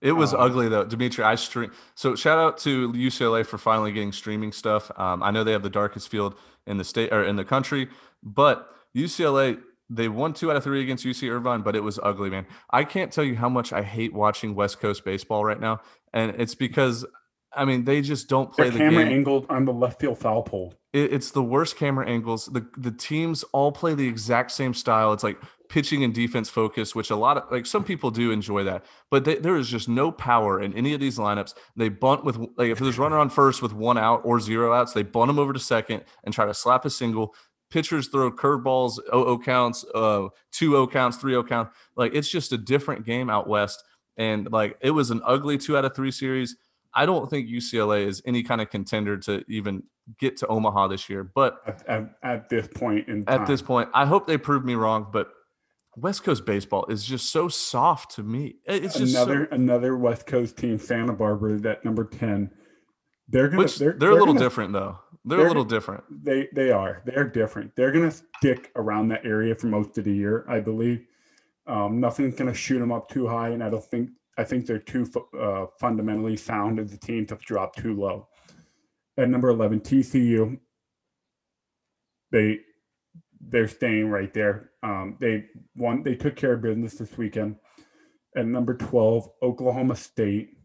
[0.00, 1.24] It was Um, ugly though, Dimitri.
[1.24, 1.70] I stream.
[1.94, 4.90] So shout out to UCLA for finally getting streaming stuff.
[4.98, 6.34] Um, I know they have the darkest field
[6.66, 7.88] in the state or in the country,
[8.22, 9.60] but UCLA
[9.90, 12.46] they won two out of three against UC Irvine, but it was ugly, man.
[12.70, 15.80] I can't tell you how much I hate watching West Coast baseball right now,
[16.12, 17.04] and it's because
[17.54, 19.12] I mean they just don't play Their the camera game.
[19.12, 20.74] angled on the left field foul pole.
[20.92, 22.46] It, it's the worst camera angles.
[22.46, 25.12] The the teams all play the exact same style.
[25.12, 28.62] It's like pitching and defense focus, which a lot of like some people do enjoy
[28.62, 31.54] that, but they, there is just no power in any of these lineups.
[31.76, 34.92] They bunt with like if there's runner on first with one out or zero outs,
[34.92, 37.34] they bunt them over to second and try to slap a single.
[37.72, 41.70] Pitchers throw curveballs, 0 counts, uh, two 0 counts, three 0 count.
[41.96, 43.82] Like it's just a different game out west,
[44.18, 46.54] and like it was an ugly two out of three series.
[46.94, 49.84] I don't think UCLA is any kind of contender to even
[50.18, 51.24] get to Omaha this year.
[51.24, 54.74] But At, at, at this point in at this point, I hope they prove me
[54.74, 55.06] wrong.
[55.10, 55.30] But
[55.96, 58.56] West Coast baseball is just so soft to me.
[58.66, 62.50] It's just another so, another West Coast team, Santa Barbara, that number ten.
[63.28, 63.62] They're gonna.
[63.62, 64.98] which they're, they're, a little gonna- different though.
[65.24, 66.04] They're, they're- a little different.
[66.24, 67.02] They they are.
[67.06, 67.74] They're different.
[67.76, 71.06] They're gonna stick around that area for most of the year, I believe.
[71.66, 74.78] Um, nothing's gonna shoot them up too high, and I don't think I think they're
[74.78, 75.06] too
[75.38, 78.26] uh, fundamentally sound as a team to drop too low.
[79.18, 80.58] At number eleven, TCU.
[82.32, 82.60] They
[83.40, 84.70] they're staying right there.
[84.82, 85.44] Um, they
[85.76, 86.02] won.
[86.02, 87.56] They took care of business this weekend.
[88.36, 90.56] At number twelve, Oklahoma State.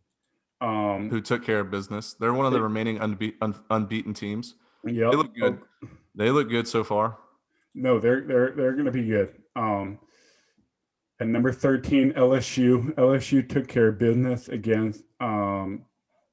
[0.60, 2.16] Um, who took care of business.
[2.20, 4.56] They're one of the remaining unbe- un- unbeaten teams.
[4.84, 5.12] yep.
[5.12, 5.60] They look good.
[6.16, 7.18] They look good so far.
[7.76, 9.36] No, they're they're they're going to be good.
[9.56, 10.00] Um,
[11.20, 12.94] at number thirteen, LSU.
[12.96, 15.86] LSU took care of business against um,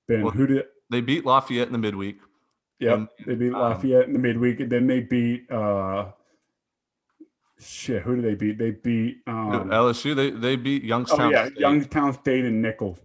[0.09, 0.23] Ben.
[0.23, 0.65] Well, who did?
[0.91, 2.19] They beat Lafayette in the midweek.
[2.79, 5.51] Yeah, they beat um, Lafayette in the midweek, and then they beat.
[5.51, 6.13] uh
[7.61, 8.59] Shit, who did they beat?
[8.59, 9.19] They beat.
[9.27, 10.15] Um, LSU.
[10.17, 11.21] They they beat Youngstown.
[11.21, 11.33] oh Youngstown.
[11.33, 11.61] yeah, State.
[11.61, 12.99] Youngstown State and Nicholls.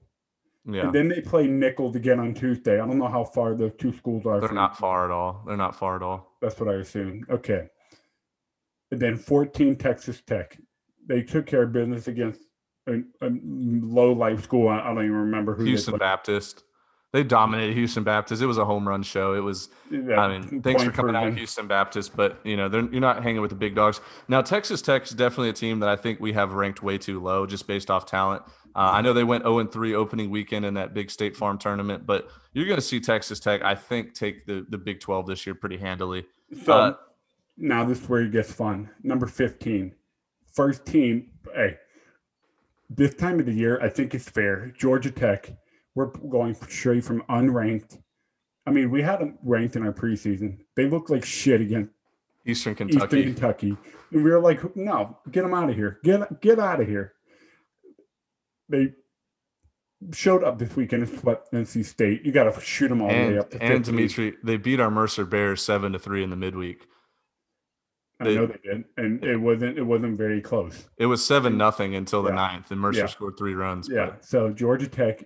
[0.72, 2.80] Yeah, And then they play Nicholls again on Tuesday.
[2.80, 4.39] I don't know how far those two schools are.
[4.39, 5.43] they're not far at all.
[5.47, 6.38] They're not far at all.
[6.41, 7.26] That's what I assumed.
[7.30, 7.67] Okay.
[8.91, 10.57] And then 14 Texas Tech.
[11.07, 12.41] They took care of business against
[12.88, 14.67] a, a low life school.
[14.67, 15.97] I, I don't even remember who Houston they.
[15.99, 16.63] Baptist.
[17.11, 18.39] They dominated Houston Baptist.
[18.39, 19.34] It was a home run show.
[19.34, 21.34] It was Yeah, I mean, thanks for coming out.
[21.34, 23.99] Houston Baptist, but you know they're, you're not hanging with the big dogs.
[24.28, 27.20] Now, Texas Tech is definitely a team that I think we have ranked way too
[27.20, 28.43] low, just based off talent.
[28.76, 31.57] Uh, I know they went 0 and 3 opening weekend in that big State Farm
[31.57, 35.28] tournament, but you're going to see Texas Tech, I think, take the the Big 12
[35.28, 36.26] this year pretty handily.
[36.65, 36.93] So Uh,
[37.57, 38.89] now this is where it gets fun.
[39.03, 39.93] Number 15.
[40.53, 41.32] First team.
[41.53, 41.78] Hey,
[42.89, 44.72] this time of the year, I think it's fair.
[44.78, 45.51] Georgia Tech,
[45.95, 47.99] we're going straight from unranked.
[48.65, 50.59] I mean, we had them ranked in our preseason.
[50.76, 51.91] They look like shit against
[52.45, 53.17] Eastern Kentucky.
[53.20, 53.78] Eastern Kentucky.
[54.11, 55.99] And we were like, no, get them out of here.
[56.03, 57.13] Get get out of here.
[58.70, 58.93] They
[60.13, 62.26] showed up this weekend and swept NC State.
[62.26, 63.95] You got to shoot them all the way up to and 15.
[63.95, 66.86] Dimitri, they beat our Mercer Bears seven to three in the midweek.
[68.22, 70.88] I they- know they did, and it wasn't it wasn't very close.
[70.97, 72.36] It was seven nothing until the Yeah.
[72.36, 73.05] ninth, and Mercer Yeah.
[73.07, 73.88] scored three runs.
[73.88, 74.11] but- Yeah.
[74.22, 75.24] So Georgia Tech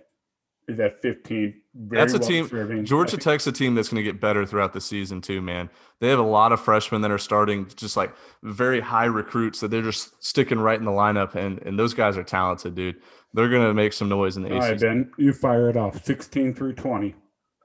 [0.68, 1.60] is at 15.
[1.74, 2.84] Very That's a well team- deserving.
[2.86, 5.68] Georgia Tech's a team that's going to get better throughout the season too, man.
[6.00, 8.14] They have a lot of freshmen that are starting, just like
[8.44, 12.16] very high recruits that they're just sticking right in the lineup, and and those guys
[12.16, 13.02] are talented, dude.
[13.34, 14.80] They're going to make some noise in the All right, ACC.
[14.80, 16.02] Ben, you fire it off.
[16.04, 17.14] 16 through 20.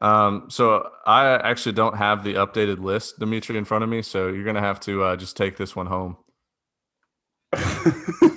[0.01, 4.29] Um, so I actually don't have the updated list, Dimitri, in front of me, so
[4.29, 6.17] you're going to have to uh, just take this one home.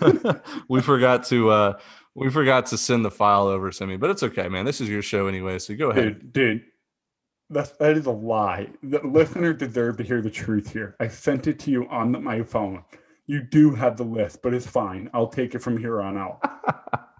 [0.68, 1.78] we forgot to uh,
[2.14, 4.64] we forgot to send the file over to me, but it's okay, man.
[4.64, 6.20] This is your show anyway, so go ahead.
[6.20, 6.62] dude, dude,
[7.50, 8.68] that's that is a lie.
[8.82, 10.96] The listener deserved to hear the truth here.
[11.00, 12.84] I sent it to you on the- my phone.
[13.26, 15.08] You do have the list, but it's fine.
[15.14, 16.40] I'll take it from here on out.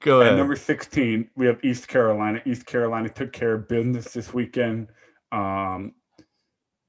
[0.00, 2.40] Go At number 16, we have East Carolina.
[2.46, 4.88] East Carolina took care of business this weekend.
[5.30, 5.92] Um,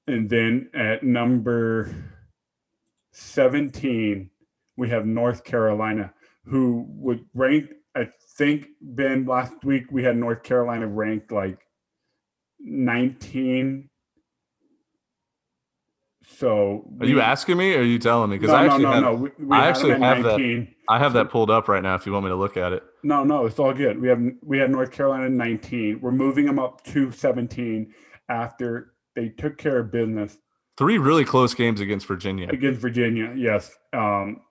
[0.08, 1.94] and then at number
[3.12, 4.30] 17,
[4.78, 6.14] we have North Carolina,
[6.46, 8.08] who would rank, I
[8.38, 11.60] think, Ben, last week we had North Carolina ranked like
[12.60, 13.90] 19.
[16.38, 18.38] So Are you asking me or are you telling me?
[18.38, 19.14] Because No, I actually no, have, no.
[19.16, 20.68] We, we I actually have that.
[20.92, 21.02] 19.
[21.02, 22.84] I have that pulled up right now if you want me to look at it.
[23.04, 24.00] No, no, it's all good.
[24.02, 26.00] We have we had North Carolina 19.
[26.02, 27.94] We're moving them up to 17
[28.30, 30.38] after they took care of business
[30.78, 32.50] Three really close games against Virginia.
[32.50, 33.34] against Virginia.
[33.36, 33.78] Yes.
[33.94, 34.42] Um,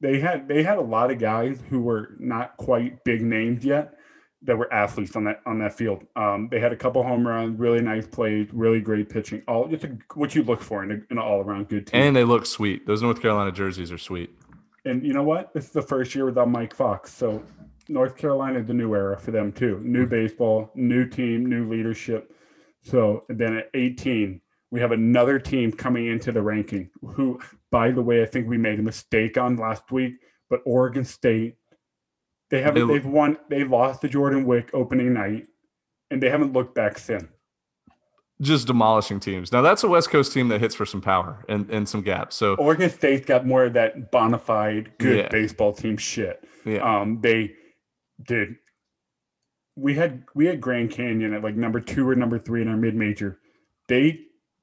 [0.00, 3.94] they had they had a lot of guys who were not quite big names yet
[4.42, 6.04] that were athletes on that on that field.
[6.14, 9.42] Um, they had a couple home runs, really nice plays, really great pitching.
[9.48, 12.00] All just a, what you look for in, a, in an all around good team.
[12.00, 12.86] And they look sweet.
[12.86, 14.30] Those North Carolina jerseys are sweet.
[14.84, 15.52] And you know what?
[15.54, 17.12] This is the first year without Mike Fox.
[17.12, 17.42] So
[17.88, 19.80] North Carolina is the new era for them too.
[19.84, 22.34] New baseball, new team, new leadership.
[22.82, 28.02] So then at 18, we have another team coming into the ranking who, by the
[28.02, 30.14] way, I think we made a mistake on last week,
[30.50, 31.56] but Oregon State,
[32.50, 35.46] they haven't They- they've won, they lost to Jordan Wick opening night,
[36.10, 37.31] and they haven't looked back since.
[38.42, 39.52] Just demolishing teams.
[39.52, 42.34] Now that's a West Coast team that hits for some power and, and some gaps.
[42.36, 45.28] So Oregon State's got more of that bona fide good Yeah.
[45.28, 46.44] baseball team shit.
[46.64, 46.78] yeah.
[47.00, 47.52] Um, they
[48.26, 48.56] did.
[49.76, 52.76] We had we had Grand Canyon at like number two or number three in our
[52.76, 53.38] mid major.
[53.88, 54.20] They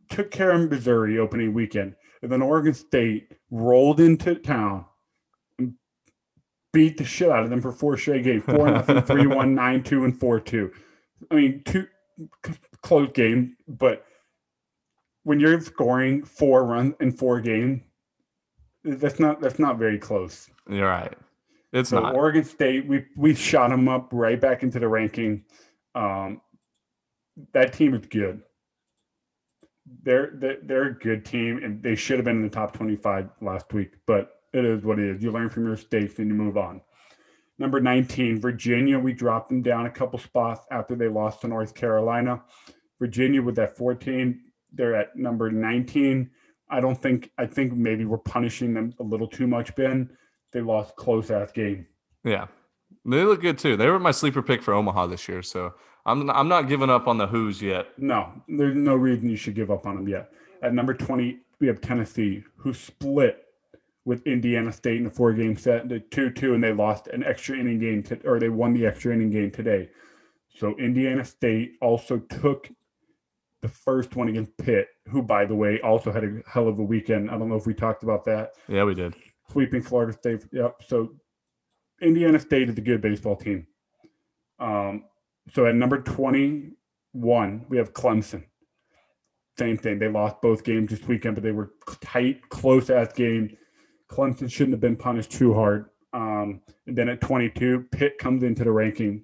[0.09, 4.85] took care of Missouri opening weekend, and then Oregon State rolled into town
[5.57, 5.73] and
[6.73, 9.83] beat the shit out of them for four straight games, four nothing, three one, nine
[9.83, 10.71] two, and four two.
[11.31, 11.87] I mean, two
[12.81, 14.05] close game, but
[15.23, 17.81] when you're scoring four runs in four games,
[18.83, 20.49] that's not that's not very close.
[20.69, 21.13] You're right.
[21.71, 22.15] It's So not.
[22.15, 25.43] Oregon State, we we shot them up right back into the ranking.
[25.95, 26.41] Um,
[27.53, 28.41] that team is good.
[30.03, 33.29] They're, they're they're a good team, and they should have been in the top twenty-five
[33.41, 33.91] last week.
[34.05, 35.23] But it is what it is.
[35.23, 36.81] You learn from your mistakes and you move on.
[37.59, 38.97] Number nineteen, Virginia.
[38.97, 42.41] We dropped them down a couple spots after they lost to North Carolina.
[42.99, 44.41] Virginia with that fourteen,
[44.73, 46.31] they're at number nineteen.
[46.69, 47.31] I don't think.
[47.37, 50.09] I think maybe we're punishing them a little too much, Ben
[50.51, 51.85] they lost close ass game.
[52.23, 52.47] yeah.
[53.05, 53.77] They look good too.
[53.77, 55.73] They were my sleeper pick for Omaha this year, so
[56.05, 57.87] I'm I'm not giving up on the Hoos yet.
[57.97, 60.31] No, there's no reason you should give up on them yet.
[60.63, 63.45] At number 20, we have Tennessee, who split
[64.09, 67.23] with Indiana State in a four game set, the 2 2, and they lost an
[67.23, 69.87] extra inning game, to, or they won the extra inning game today.
[70.57, 72.71] So Indiana State also took
[73.61, 76.83] the first one against Pitt, who, by the way, also had a hell of a
[76.83, 77.29] weekend.
[77.29, 78.53] I don't know if we talked about that.
[78.67, 79.13] Yeah, we did.
[79.51, 80.43] Sweeping Florida State.
[80.51, 80.81] Yep.
[80.87, 81.13] So
[82.01, 83.67] Indiana State is a good baseball team.
[84.57, 85.03] Um,
[85.53, 88.43] so at number 21, we have Clemson.
[89.59, 89.99] Same thing.
[89.99, 93.55] They lost both games this weekend, but they were tight, close ass game.
[94.11, 95.85] Clemson shouldn't have been punished too hard.
[96.13, 99.23] Um, and then at 22, Pitt comes into the ranking.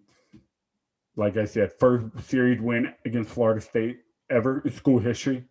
[1.15, 5.45] Like I said, first series win against Florida State ever in school history.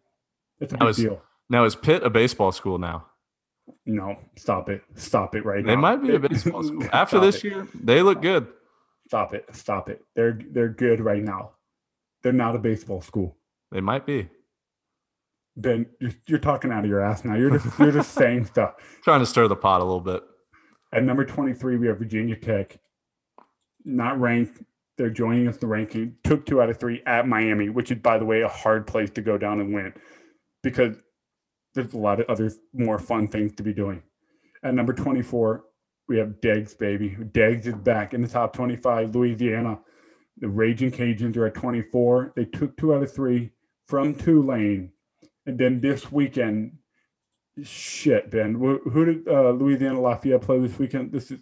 [0.61, 1.23] That's a big was- deal.
[1.51, 3.07] Now is Pitt a baseball school now?
[3.87, 4.83] No, stop it.
[4.95, 5.77] Stop it right They now.
[5.77, 6.87] They might be a baseball school.
[6.93, 7.45] After this it.
[7.45, 8.47] year, they look good.
[9.09, 9.45] Stop it.
[9.53, 10.03] Stop it.
[10.15, 11.51] They're they're good right now.
[12.23, 13.37] They're not a baseball school.
[13.71, 14.29] They might be.
[15.57, 17.35] Ben, you're, you're talking out of your ass now.
[17.35, 18.75] You're just you're just saying stuff.
[19.03, 20.23] Trying to stir the pot a little bit.
[20.93, 22.79] At number 23, we have Virginia Tech.
[23.85, 24.63] Not ranked.
[24.97, 26.17] They're joining us the ranking.
[26.23, 29.11] Took two out of three at Miami, which is, by the way, a hard place
[29.11, 29.93] to go down and win
[30.63, 30.97] because
[31.75, 34.03] there's a lot of other more fun things to be doing.
[34.63, 35.65] At number 24,
[36.09, 37.17] we have Deggs, baby.
[37.33, 39.15] Deggs is back in the top 25.
[39.15, 39.79] Louisiana.
[40.39, 42.33] The Raging Cajuns are at 24.
[42.35, 43.51] They took two out of three
[43.87, 44.91] from Tulane.
[45.47, 46.79] And then this weekend,
[47.63, 48.55] shit, Ben.
[48.55, 51.13] Who, did uh, Louisiana Lafayette play this weekend?
[51.13, 51.41] This is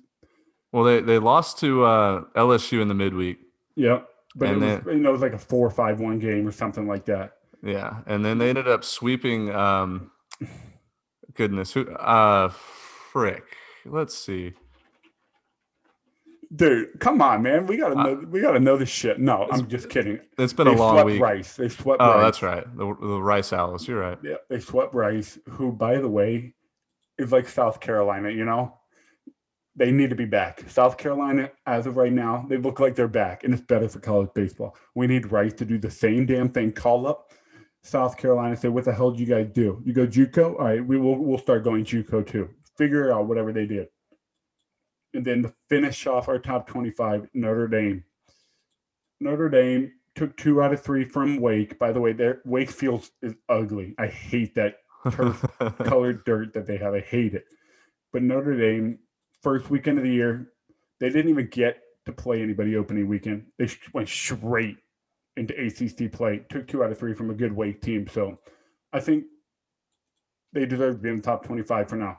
[0.72, 3.38] Well, they, they lost to uh, LSU in the midweek.
[3.76, 4.00] yeah,
[4.34, 6.46] but And it was, you know it was like a four or five one game
[6.46, 7.34] or something like that.
[7.62, 9.54] Yeah, and then they ended up sweeping.
[9.54, 10.10] Um,
[11.34, 11.88] goodness, who?
[11.90, 13.44] Uh, frick.
[13.84, 14.54] Let's see.
[16.54, 17.66] Dude, come on, man.
[17.66, 18.26] We gotta Uh, know.
[18.28, 19.18] We gotta know this shit.
[19.18, 20.20] No, I'm just kidding.
[20.38, 21.20] It's been they a long swept week.
[21.22, 21.56] Rice.
[21.56, 22.00] They swept.
[22.00, 22.08] Rice.
[22.10, 22.22] Oh, Rice.
[22.24, 22.76] that's right.
[22.76, 23.88] The, the Rice Owls.
[23.88, 24.18] You're right.
[24.22, 26.54] Yeah, they swept Rice, who, by the way,
[27.18, 28.28] is like South Carolina.
[28.30, 28.74] You know,
[29.76, 30.68] they need to be back.
[30.68, 34.00] South Carolina, as of right now, they look like they're back, and it's better for
[34.00, 34.76] college baseball.
[34.94, 36.72] We need Rice to do the same damn thing.
[36.72, 37.32] Call up
[37.82, 39.80] South Carolina, say, "What the hell did you guys do?
[39.86, 40.58] You go JUCO?
[40.58, 41.16] All right, we will.
[41.16, 42.50] We'll start going JUCO too.
[42.76, 43.88] Figure out whatever they did."
[45.14, 48.04] And then to finish off our top twenty-five, Notre Dame.
[49.20, 51.78] Notre Dame took two out of three from Wake.
[51.78, 53.94] By the way, their Wakefield is ugly.
[53.98, 54.76] I hate that
[55.10, 55.44] turf
[55.84, 56.94] colored dirt that they have.
[56.94, 57.44] I hate it.
[58.12, 58.98] But Notre Dame,
[59.42, 60.52] first weekend of the year,
[61.00, 63.46] they didn't even get to play anybody opening weekend.
[63.58, 64.76] They went straight
[65.36, 66.42] into ACC play.
[66.50, 68.06] Took two out of three from a good Wake team.
[68.08, 68.38] So
[68.92, 69.24] I think
[70.52, 72.18] they deserve to be in the top 25 for now.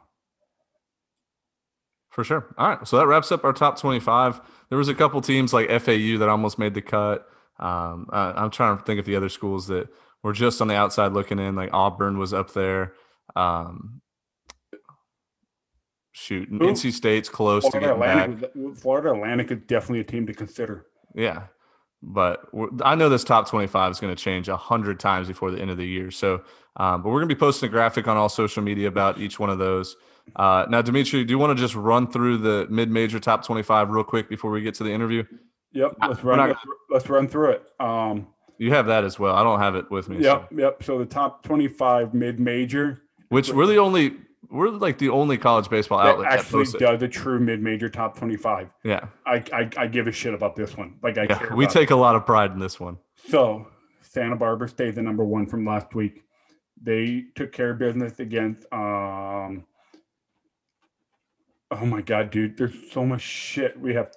[2.14, 2.54] For sure.
[2.60, 2.88] All right.
[2.88, 4.40] So that wraps up our top 25.
[4.70, 7.28] There was a couple teams like FAU that almost made the cut.
[7.60, 9.88] Um, I, I'm trying to think of the other schools that
[10.22, 11.56] were just on the outside looking in.
[11.56, 12.94] Like Auburn was up there.
[13.36, 14.02] Um,
[16.12, 16.60] shoot, Who?
[16.60, 18.30] NC State's close to getting back.
[18.30, 20.86] Atlantic, was- Florida Atlantic is definitely a team to consider.
[21.16, 21.44] Yeah.
[22.04, 25.50] But we're, I know this top 25 is going to change a hundred times before
[25.50, 26.12] the end of the year.
[26.12, 26.44] So,
[26.78, 29.40] um, but we're going to be posting a graphic on all social media about each
[29.40, 29.96] one of those.
[30.36, 34.04] Uh, now, Dimitri, do you want to just run through the mid-major top 25 real
[34.04, 35.24] quick before we get to the interview?
[35.74, 36.38] Yep, let's run.
[36.38, 37.64] not- let's, let's run through it.
[37.80, 39.36] Um, You have that as well.
[39.36, 40.20] I don't have it with me.
[40.24, 40.84] yep, so- yep.
[40.84, 44.16] So the top 25 mid-major Which we're the only,
[44.50, 46.80] we're like the only college baseball that outlet that actually it.
[46.80, 48.70] does a true mid-major top 25.
[48.84, 50.96] Yeah, I, I I give a shit about this one.
[51.02, 51.54] Like I yeah.
[51.56, 52.98] We take a lot of pride in this one.
[53.28, 53.68] so
[54.02, 56.22] Santa Barbara stayed the number one from last week.
[56.82, 58.66] They took care of business against.
[58.72, 59.66] Um,
[61.80, 62.58] oh my god, dude!
[62.58, 64.12] There's so much shit we have.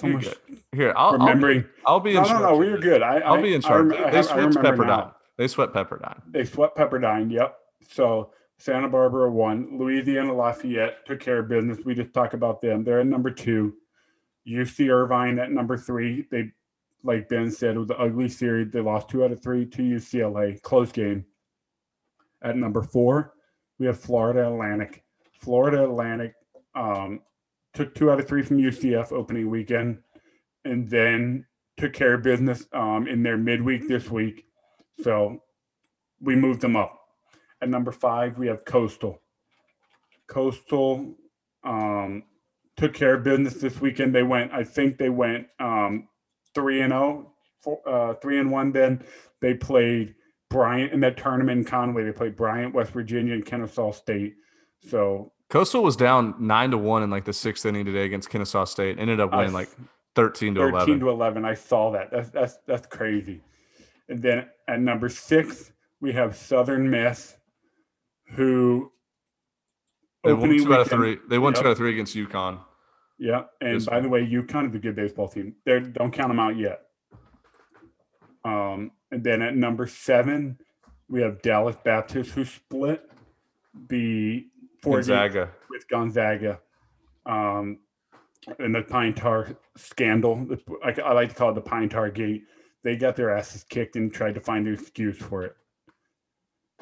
[0.00, 0.58] So You're much good.
[0.72, 1.64] Here, I'll, I'll be.
[1.86, 2.56] I'll be in no, no, no.
[2.56, 3.02] We were good.
[3.02, 3.92] I, I'll I, be in charge.
[3.92, 5.00] I they swept remember now.
[5.00, 5.14] Pepperdine.
[5.36, 6.22] They swept Pepperdine.
[6.30, 7.30] They swept Pepperdine.
[7.30, 7.56] Yep.
[7.88, 9.76] So Santa Barbara won.
[9.78, 11.78] Louisiana Lafayette took care of business.
[11.84, 12.84] We just talked about them.
[12.84, 13.74] They're at number two.
[14.46, 16.26] UC Irvine at number three.
[16.30, 16.52] They,
[17.02, 18.70] like Ben said, it was an ugly series.
[18.70, 20.62] They lost two out of three to UCLA.
[20.62, 21.24] Close game.
[22.42, 23.34] At number four,
[23.78, 25.02] we have Florida Atlantic.
[25.40, 26.34] Florida Atlantic
[26.74, 27.20] um,
[27.74, 29.98] took two out of three from UCF opening weekend,
[30.64, 31.44] and then
[31.76, 34.44] took care of business um, in their midweek this week.
[35.02, 35.42] So
[36.20, 36.98] we moved them up.
[37.60, 39.20] At number five, we have Coastal.
[40.28, 41.14] Coastal
[41.64, 42.24] um,
[42.76, 44.14] took care of business this weekend.
[44.14, 46.08] They went, I think they went um,
[46.54, 47.32] three and zero,
[47.86, 48.72] uh, three and one.
[48.72, 49.04] Then
[49.40, 50.14] they played
[50.50, 52.04] Bryant in that tournament in Conway.
[52.04, 54.34] They played Bryant, West Virginia, and Kennesaw State.
[54.88, 58.64] So Coastal was down nine to one in like the sixth inning today against Kennesaw
[58.64, 58.98] State.
[58.98, 59.68] Ended up winning like
[60.14, 61.00] thirteen to 13 eleven.
[61.00, 61.44] to 11.
[61.44, 62.10] I saw that.
[62.10, 63.42] That's that's that's crazy.
[64.08, 67.36] And then at number six, we have Southern Miss,
[68.30, 68.90] who
[70.24, 71.18] They won two out of three.
[71.28, 71.60] They won Yep.
[71.62, 72.58] two out of three against UConn.
[73.18, 75.54] Yeah, and This by the way, UConn is a good baseball team.
[75.66, 76.86] They don't count them out yet.
[78.42, 80.58] Um, and then at number seven,
[81.10, 83.02] we have Dallas Baptist, who split
[83.88, 84.46] the
[84.82, 85.50] Gonzaga.
[85.70, 86.60] with Gonzaga.
[87.26, 87.78] Um,
[88.58, 90.46] and the Pine Tar scandal,
[90.84, 92.42] I, I like to call it the Pine Tar Gate.
[92.82, 95.54] They got their asses kicked and tried to find an excuse for it.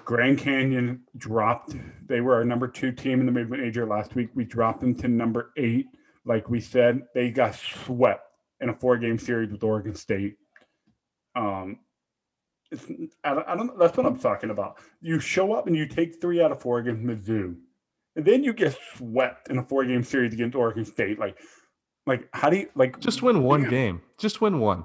[0.04, 1.76] Grand Canyon dropped.
[2.06, 4.30] They were our number two team in the mid major last week.
[4.34, 5.86] We dropped them to number eight.
[6.24, 8.24] Like we said, they got swept
[8.60, 10.36] in a four game series with Oregon State.
[11.36, 11.80] Um,
[12.70, 12.86] it's,
[13.24, 13.78] I, don't, I don't.
[13.78, 14.78] That's what I'm talking about.
[15.00, 17.56] You show up and you take three out of four against Mizzou,
[18.16, 21.18] and then you get swept in a four game series against Oregon State.
[21.18, 21.38] Like,
[22.06, 22.98] like how do you like?
[23.00, 24.02] Just win one game.
[24.18, 24.84] Just win one.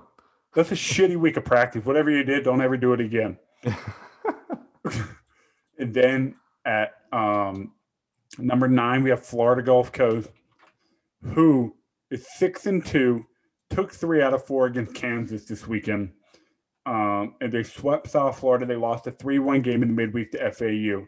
[0.53, 1.85] That's a shitty week of practice.
[1.85, 3.37] Whatever you did, don't ever do it again.
[5.77, 7.73] and then at um,
[8.37, 10.29] number nine, we have Florida Gulf Coast,
[11.23, 11.75] who
[12.09, 13.25] is six and two,
[13.69, 16.11] took three out of four against Kansas this weekend.
[16.85, 18.65] Um, and they swept South Florida.
[18.65, 21.07] They lost a 3 1 game in the midweek to FAU.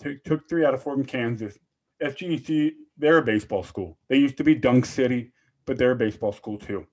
[0.00, 1.58] Took, three out of four in Kansas.
[2.02, 3.98] FGC, they're a baseball school.
[4.08, 5.32] They used to be Dunk City,
[5.66, 6.86] but they're a baseball school too.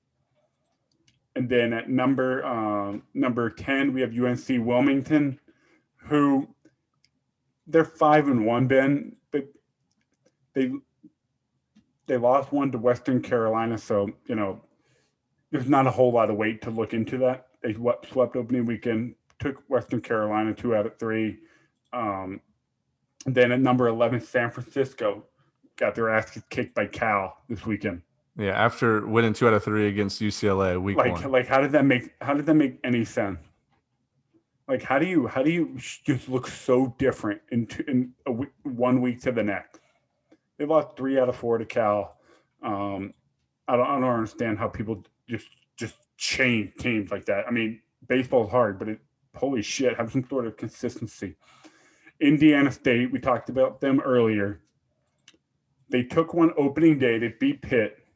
[1.36, 5.40] And then at number um, number ten, we have UNC Wilmington,
[5.98, 6.48] who
[7.68, 9.46] they're five and one, Ben, but
[10.54, 10.72] they
[12.08, 14.62] they lost one to Western Carolina, so you know
[15.52, 17.48] there's not a whole lot of weight to look into that.
[17.62, 21.40] They swept, swept opening weekend, took Western Carolina two out of three.
[21.94, 22.42] Um,
[23.26, 25.26] and then at number eleven, San Francisco
[25.78, 28.02] got their ass kicked by Cal this weekend.
[28.38, 31.32] Yeah, after winning two out of three against UCLA week like one.
[31.32, 33.40] like how did that make how did that make any sense?
[34.68, 38.32] Like how do you how do you just look so different in two, in a
[38.32, 39.80] week, one week to the next?
[40.60, 42.18] They lost three out of four to cal.
[42.64, 43.14] Um
[43.68, 47.46] i don't i don't understand how people just just change teams like that.
[47.48, 49.00] I mean baseball's hard but it
[49.36, 51.36] holy shit have some sort of consistency
[52.20, 54.62] indiana state we talked about them earlier
[55.90, 58.08] they took one opening day they beat pitt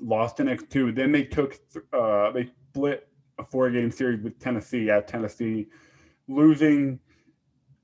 [0.00, 0.94] lost in X2.
[0.94, 1.58] Then they took
[1.92, 3.08] uh they split
[3.38, 5.66] a four game series with Tennessee at Tennessee,
[6.28, 6.98] losing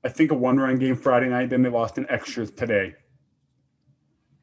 [0.03, 1.49] I think a one run game Friday night.
[1.49, 2.95] Then they lost in extras today.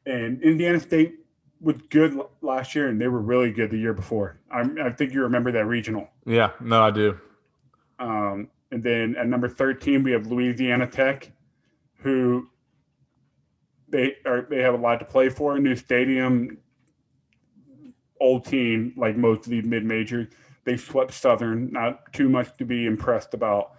[0.05, 1.15] And Indiana State
[1.59, 4.39] was good last year, and they were really good the year before.
[4.49, 6.07] I, I think you remember that regional.
[6.25, 7.19] yeah, no, I do.
[7.99, 11.31] Um, and then at number 13, we have Louisiana Tech,
[11.97, 12.47] who
[13.89, 15.55] they are they have a lot to play for.
[15.55, 16.57] A new stadium,
[18.19, 20.27] old team like most of the mid majors.
[20.63, 23.73] They swept Southern, not too much to be impressed about.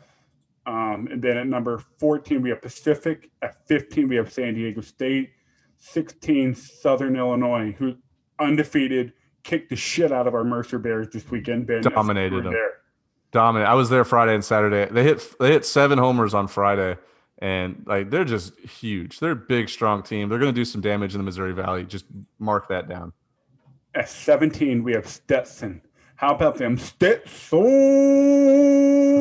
[0.66, 3.30] Um, and then at number 14, we have Pacific.
[3.40, 5.30] At 15, we have San Diego State.
[5.78, 7.97] 16, Southern Illinois, who
[8.38, 9.12] undefeated,
[9.43, 11.66] kicked the shit out of our Mercer Bears this weekend.
[11.66, 12.53] Ben, Dominated them.
[12.53, 12.82] there.
[13.33, 13.68] Dominant.
[13.68, 14.93] I was there Friday and Saturday.
[14.93, 16.99] They hit they hit seven homers on Friday,
[17.39, 19.20] and like they're just huge.
[19.20, 20.28] They're a big, strong team.
[20.28, 21.85] They're going to do some damage in the Missouri Valley.
[21.85, 22.05] Just
[22.39, 23.14] mark that down.
[23.95, 25.80] At 17, we have Stetson.
[26.17, 27.61] How about them Stetson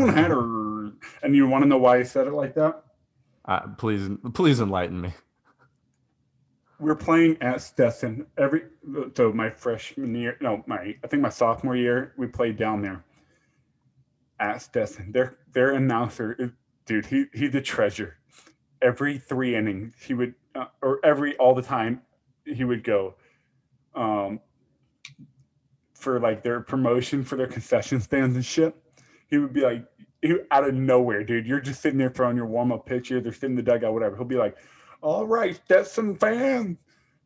[0.10, 0.92] Hatters?
[1.24, 2.84] And you want to know why I said it like that?
[3.46, 5.14] Uh, please, please enlighten me.
[6.80, 8.64] We're playing at Stetson every
[9.16, 13.04] so my freshman year, no, my I think my sophomore year, we played down there
[14.42, 15.12] at Stetson.
[15.14, 16.54] Their their announcer,
[16.86, 18.18] dude, he he's a treasure.
[18.82, 22.02] Every three innings, he would, uh, or every all the time,
[22.44, 23.16] he would go.
[23.96, 24.42] Um,
[25.94, 28.76] for like their promotion for their concession stands and shit,
[29.28, 29.86] he would be like,
[30.24, 31.46] he, out of nowhere, dude.
[31.46, 33.10] You're just sitting there throwing your warm up pitch.
[33.10, 34.16] They're sitting in the dugout, whatever.
[34.16, 34.58] He'll be like,
[35.02, 36.78] "All right, Stetson fans,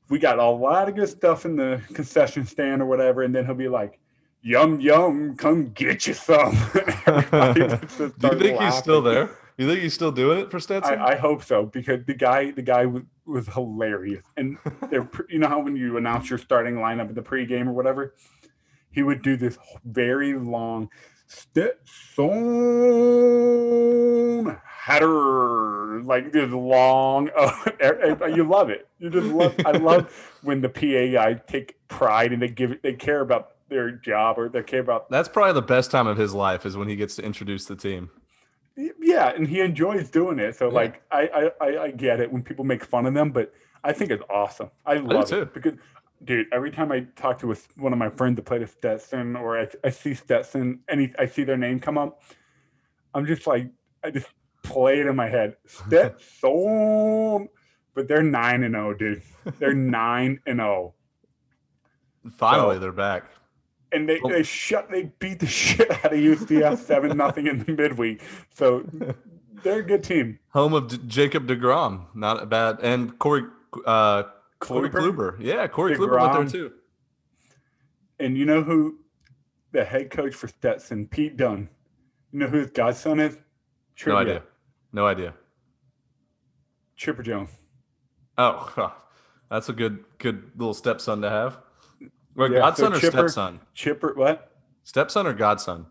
[0.10, 3.46] we got a lot of good stuff in the concession stand or whatever," and then
[3.46, 4.00] he'll be like.
[4.48, 6.52] Yum yum, come get you some.
[6.54, 6.88] Do
[8.22, 9.32] you think he's still there?
[9.58, 11.00] You think he's still doing it for Stetson?
[11.00, 14.60] I, I hope so because the guy the guy was, was hilarious and
[14.92, 18.14] they're you know how when you announce your starting lineup at the pregame or whatever
[18.92, 20.90] he would do this very long
[21.26, 22.28] Stetson
[24.62, 30.70] Hatter like this long oh, you love it you just love I love when the
[30.70, 34.62] PA guy take pride and they give it they care about their job or they
[34.64, 37.24] care about That's probably the best time of his life is when he gets to
[37.24, 38.10] introduce the team.
[39.02, 40.74] yeah and he enjoys doing it so Yeah.
[40.74, 43.94] like I, I i i get it when people make fun of them but I
[43.94, 44.72] think it's awesome.
[44.86, 45.42] I love too.
[45.44, 45.74] it because,
[46.24, 49.36] dude, every time I talk to with one of my friends that played at Stetson,
[49.36, 52.24] or I, I see Stetson, and I see their name come up,
[53.14, 53.70] I'm just like,
[54.04, 54.26] I just
[54.64, 57.48] play it in my head, Stetson.
[57.94, 59.22] But they're nine and zero, dude.
[59.60, 60.96] They're nine and zero,
[62.38, 63.26] Finally, So- they're back.
[63.92, 64.30] And they Oh.
[64.30, 68.22] they shut they beat the shit out of UCF seven nothing in the midweek.
[68.54, 68.86] So
[69.64, 70.40] they're a good team.
[70.50, 73.44] Home of D- Jacob Degrom, not a bad, and Corey
[73.86, 74.24] uh,
[74.60, 75.38] Corey Kluber?
[75.40, 76.74] Yeah, Corey Kluber went there too.
[78.20, 79.00] And you know who
[79.72, 81.68] the head coach for Stetson, Pete Dunn.
[82.32, 83.38] You know who his godson is?
[84.06, 84.44] No idea.
[84.94, 85.34] No idea.
[86.96, 87.50] Chipper Jones.
[88.38, 88.90] Oh, huh.
[89.50, 91.60] that's a good good little stepson to have.
[92.36, 93.60] Wait, Yeah, godson so or Chipper- stepson?
[93.74, 94.52] Chipper what?
[94.84, 95.86] Stepson or godson?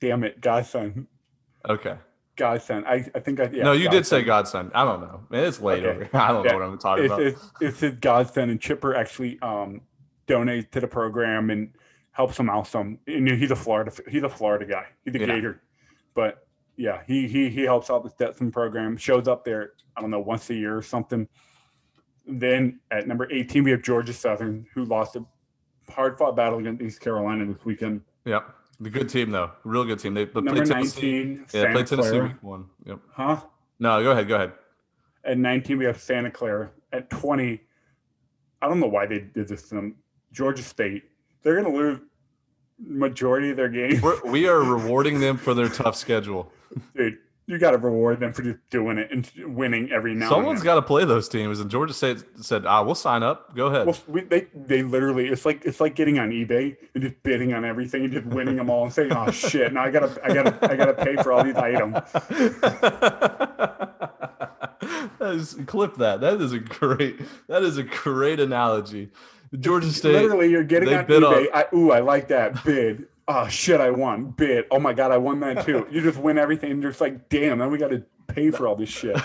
[0.00, 1.06] Damn it, godson.
[1.68, 1.96] Okay.
[2.36, 2.84] Godson.
[2.86, 4.68] I, I think I yeah, no, you did say godson.
[4.68, 4.72] godson.
[4.74, 5.20] I don't know.
[5.38, 6.08] It's late Okay.
[6.18, 6.52] I don't Yeah.
[6.52, 7.22] know what I'm talking It's, about.
[7.26, 9.82] it's, it's his godson, and Chipper actually um,
[10.26, 11.72] donates to the program and
[12.12, 12.98] helps him out some.
[13.06, 14.86] And he's a Florida he's a Florida guy.
[15.04, 15.26] He's a Yeah.
[15.26, 15.62] Gator,
[16.14, 16.46] but
[16.76, 18.96] yeah, he he he helps out the Stetson program.
[18.96, 21.28] Shows up there, I don't know, once a year or something.
[22.26, 25.24] Then at number 18, we have Georgia Southern, who lost a
[25.90, 28.02] hard fought battle against East Carolina this weekend.
[28.24, 28.54] Yep.
[28.80, 29.50] The good team though.
[29.64, 30.14] Real good team.
[30.14, 31.24] They but Number played Tennessee.
[31.24, 32.24] 19, Yeah, Santa played Tennessee Clara.
[32.24, 32.66] week one.
[32.86, 32.98] Yep.
[33.12, 33.40] Huh?
[33.78, 34.28] No, go ahead.
[34.28, 34.52] Go ahead.
[35.24, 36.70] At 19, we have Santa Clara.
[36.92, 37.60] At 20,
[38.60, 39.96] I don't know why they did this to them.
[40.32, 41.04] Georgia State.
[41.42, 42.00] They're going to lose
[42.78, 44.00] majority of their games.
[44.02, 46.50] We're, we are rewarding them for their tough schedule.
[46.96, 50.62] Dude, you got to reward them for just doing it and winning every now Someone's
[50.62, 53.54] got to play those teams, and Georgia State said, "Ah, we'll sign up.
[53.56, 57.02] Go ahead." Well, we, they they literally it's like it's like getting on eBay and
[57.02, 59.90] just bidding on everything and just winning them all and saying, "Oh shit, now I
[59.90, 61.94] gotta I gotta I gotta pay for all these items."
[65.18, 66.20] that is, clip that.
[66.20, 67.20] That is a great.
[67.48, 69.10] That is a great analogy.
[69.58, 70.12] Georgia State.
[70.12, 71.48] Literally, you're getting on eBay.
[71.52, 73.06] I, ooh, I like that bid.
[73.28, 74.66] Oh shit, I won Bit.
[74.70, 75.86] Oh my god, I won that too.
[75.90, 77.58] You just win everything, and you're just like, damn.
[77.58, 79.16] Now we got to pay for all this shit.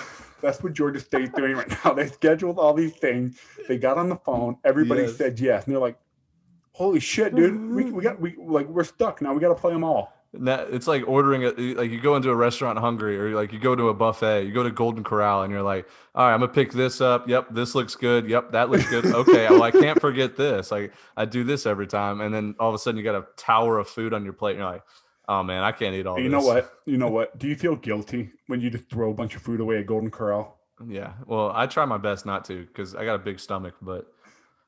[0.42, 1.94] That's what Georgia State's doing right now.
[1.96, 3.40] They scheduled all these things.
[3.68, 4.58] They got on the phone.
[4.64, 5.16] Everybody Yes.
[5.18, 5.98] said yes, and they're like,
[6.74, 7.72] "Holy shit, dude!
[7.72, 9.34] We, we got we like we're stuck now.
[9.34, 12.30] We got to play them all." That, it's like ordering a like you go into
[12.30, 15.44] a restaurant hungry or like you go to a buffet you go to golden corral
[15.44, 17.30] and you're like all right i'm gonna pick this up.
[17.30, 18.30] Yep this looks good.
[18.30, 19.06] Yep that looks good.
[19.06, 20.70] Okay well i can't forget this.
[20.70, 22.22] Like i do this every time.
[22.22, 24.52] And then all of a sudden you got a tower of food on your plate
[24.52, 24.84] and you're like
[25.30, 26.32] oh man i can't eat all you this.
[26.34, 26.74] know what?
[26.86, 27.38] You know what?
[27.40, 30.12] Do you feel guilty when you just throw a bunch of food away at Golden
[30.12, 30.60] Corral?
[30.88, 31.14] yeah.
[31.26, 34.06] Well i try my best not to because i got a big stomach but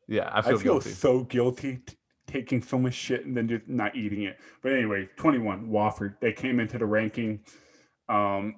[0.07, 0.89] yeah i feel, I feel, guilty.
[0.91, 1.81] so guilty
[2.29, 4.37] taking so much shit and then just not eating it.
[4.61, 6.15] But anyway, 21 Wofford.
[6.21, 7.39] They came into the ranking.
[8.07, 8.55] Um,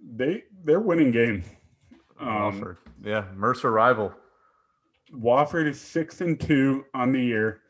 [0.00, 1.44] they they're winning game.
[2.18, 2.76] Um, Wofford.
[3.02, 4.12] yeah mercer rival
[5.12, 7.60] Wofford is six and two on the year.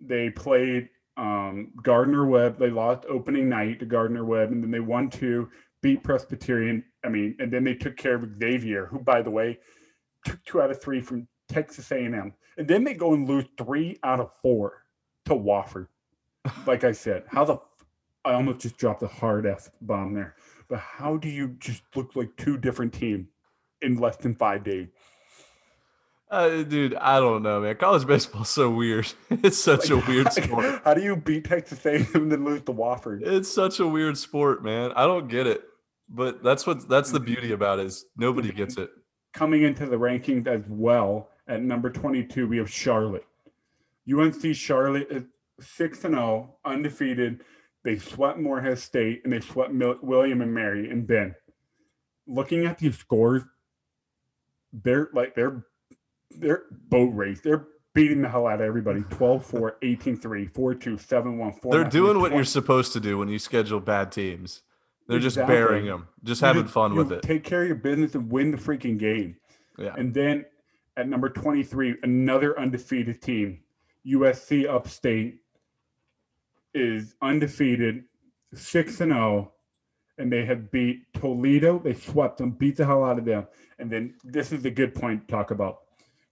[0.00, 2.58] They played um, Gardner Webb.
[2.58, 5.48] They lost opening night to Gardner Webb, and then they won two,
[5.82, 6.84] beat Presbyterian.
[7.04, 9.58] I mean, and then they took care of Xavier, who, by the way,
[10.24, 13.98] took two out of three from Texas A&M, and then they go and lose three
[14.02, 14.84] out of four
[15.26, 15.88] to Wofford.
[16.66, 17.58] Like I said, how the
[18.24, 20.34] I almost just dropped a hard f bomb there.
[20.68, 23.28] But how do you just look like two different teams
[23.82, 24.88] in less than five days?
[26.30, 30.24] uh, dude i don't know man college baseball's so weird it's such a Like, weird
[30.28, 33.20] how- sport How do you beat Texas A&M and then lose to Wofford?
[33.24, 34.90] It's such a weird sport, man.
[34.96, 35.62] I don't get it.
[36.08, 38.90] But that's what that's the beauty about it is nobody gets it.
[39.32, 43.26] Coming into the rankings as well at number 22, we have Charlotte.
[44.10, 45.24] UNC Charlotte is
[45.60, 47.40] 6 and 0, undefeated.
[47.84, 51.34] They swept Morehead State and they swept Mil- William and Mary and Ben.
[52.26, 53.42] Looking at these scores,
[54.72, 55.64] they're like they're
[56.30, 57.40] they're boat race.
[57.40, 59.00] They're beating the hell out of everybody.
[59.02, 63.78] 12-4, 18-3, 4-2, 7-1, 4 They're doing what you're supposed to do when you schedule
[63.78, 64.62] bad teams.
[65.06, 67.22] They're just burying them, just having fun with it.
[67.22, 69.36] Take care of your business and win the freaking game.
[69.78, 69.94] Yeah.
[69.96, 70.46] And then
[70.96, 73.60] at number 23, another undefeated team,
[74.06, 75.40] USC Upstate,
[76.74, 78.04] is undefeated,
[78.52, 79.52] 6 and 0,
[80.18, 81.78] and they have beat Toledo.
[81.78, 83.46] They swept them, beat the hell out of them.
[83.78, 85.78] And then this is a good point to talk about.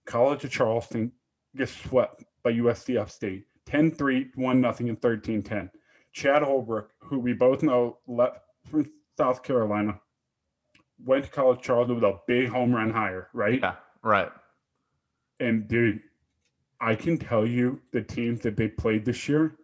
[0.05, 1.11] College of Charleston
[1.55, 5.69] gets swept by USC Upstate, 10 3, 1 0, and 13 10.
[6.13, 9.99] Chad Holbrook, who we both know left from South Carolina,
[11.03, 13.59] went to College of Charleston with a big home run hire, right?
[13.61, 13.75] Yeah.
[14.03, 14.29] Right.
[15.43, 15.99] And dude,
[16.79, 19.55] I can tell you the teams that they played this year,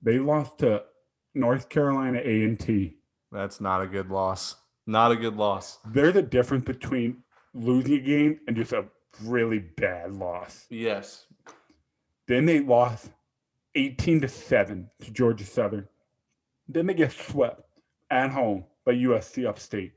[0.00, 0.84] they lost to
[1.34, 2.96] North Carolina A and T.
[3.30, 4.56] That's not a good loss.
[4.86, 5.80] Not a good loss.
[5.84, 7.22] They're the difference between
[7.52, 8.86] losing a game and just a
[9.22, 10.64] really bad loss.
[10.70, 11.26] Yes.
[12.26, 13.10] Then they lost
[13.74, 15.86] 18 to 7 to Georgia Southern.
[16.68, 17.60] Then they get swept
[18.10, 19.92] at home by USC Upstate.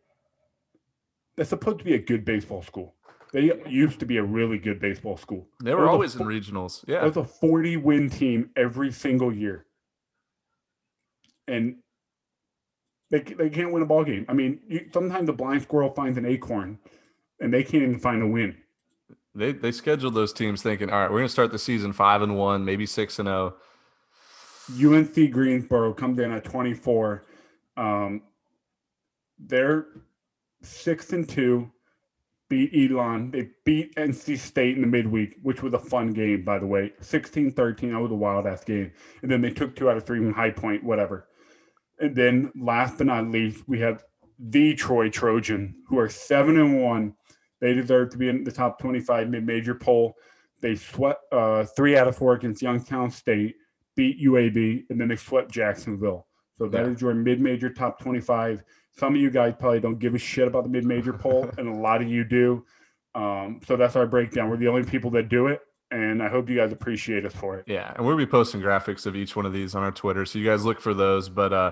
[1.37, 2.94] That's supposed to be a good baseball school.
[3.35, 5.45] They used to be a really good baseball school.
[5.61, 6.85] They were always in regionals.
[6.87, 7.03] Yeah.
[7.03, 9.65] was a 40 win team every single year.
[11.45, 11.75] And
[13.11, 14.25] they, they can't win a ball game.
[14.29, 16.79] I mean, you, sometimes the blind squirrel finds an acorn
[17.41, 18.55] and they can't even find a win.
[19.35, 22.37] They they scheduled those teams thinking, all right, we're gonna start the season five and
[22.37, 23.55] one, maybe six and oh."
[24.71, 24.95] zero.
[24.95, 27.25] UNC Greensboro comes in at 24.
[27.75, 28.21] Um,
[29.37, 29.87] they're
[30.61, 31.69] six and two,
[32.49, 33.31] beat Elon.
[33.31, 36.93] They beat NC State in the midweek, which was a fun game, by the way.
[37.01, 37.91] 16 13.
[37.91, 38.91] That was a wild ass game.
[39.21, 41.27] And then they took two out of three from High Point, whatever.
[41.99, 44.03] And then last but not least, we have
[44.37, 47.13] the Troy Trojan, who are seven and one.
[47.61, 50.15] They deserve to be in the top 25 mid major poll.
[50.61, 53.55] They swept uh, three out of four against Youngstown State
[53.95, 56.27] beat UAB, and then they swept Jacksonville.
[56.57, 57.07] So that is Yeah.
[57.07, 58.61] your mid-major top 25.
[58.97, 61.73] Some of you guys probably don't give a shit about the mid-major poll, and a
[61.73, 62.65] lot of you do.
[63.13, 64.49] Um, so that's our breakdown.
[64.49, 65.61] We're the only people that do it,
[65.91, 67.65] and I hope you guys appreciate us for it.
[67.67, 70.39] Yeah, and we'll be posting graphics of each one of these on our Twitter, so
[70.39, 71.29] you guys look for those.
[71.29, 71.71] But uh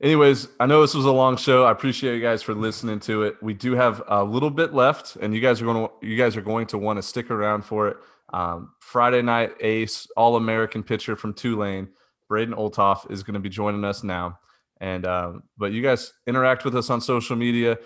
[0.00, 1.64] anyways, I know this was a long show.
[1.64, 3.36] I appreciate you guys for listening to it.
[3.42, 6.36] We do have a little bit left, and you guys are going to you guys
[6.36, 7.96] are going to want to stick around for it.
[8.32, 11.88] Um, Friday night ace, all American pitcher from Tulane,
[12.28, 14.38] Braden Olthoff is going to be joining us now.
[14.80, 17.78] And um, but you guys interact with us on social media,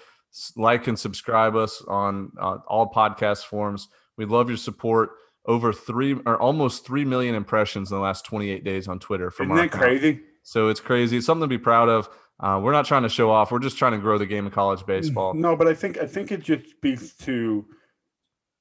[0.57, 3.89] like and subscribe us on uh, all podcast forms.
[4.17, 5.11] We love your support.
[5.47, 9.49] Over three or almost three million impressions in the last 28 days on Twitter from
[9.49, 9.83] Isn't our that account.
[9.83, 10.21] crazy?
[10.43, 11.19] So it's crazy.
[11.19, 12.09] It's something to be proud of.
[12.41, 13.53] Uh, we're not trying to show off.
[13.53, 15.35] We're just trying to grow the game of college baseball.
[15.35, 17.67] No, but I think I think it just speaks to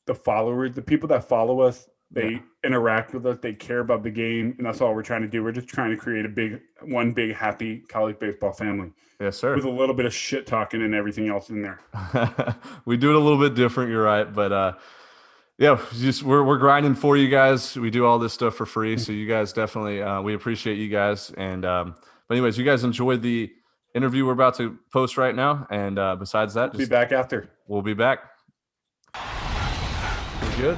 [0.07, 1.87] the followers, the people that follow us.
[2.13, 2.39] They Yeah.
[2.63, 3.39] interact with us.
[3.41, 5.43] They care about the game, and that's all we're trying to do.
[5.43, 9.55] We're just trying to create a big, one big happy college baseball family Yes, sir.
[9.55, 11.79] with a little bit of shit talking and everything else in there.
[12.85, 13.89] we do it a little bit different.
[13.89, 14.73] You're right, but uh,
[15.57, 17.75] yeah, just we're we're grinding for you guys.
[17.75, 20.89] We do all this stuff for free, so you guys definitely uh, we appreciate you
[20.89, 21.31] guys.
[21.35, 21.95] And um,
[22.27, 23.51] but anyways, you guys enjoyed the
[23.95, 25.65] interview we're about to post right now.
[25.71, 27.49] And uh, besides that, Be just, back after.
[27.67, 28.19] we'll be back.
[29.15, 30.77] We're good.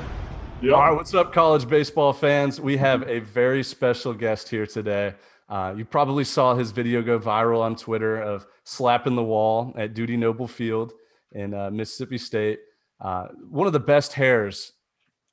[0.62, 0.72] Yeah.
[0.72, 2.62] All right, what's up, college baseball fans?
[2.62, 5.14] We have a very special guest here today.
[5.50, 9.94] Uh, you probably saw his video go viral on Twitter of slapping the wall at
[9.94, 10.94] Dudy Noble Field
[11.34, 12.60] in uh, Mississippi State.
[13.02, 14.72] Uh, one of the best hairs,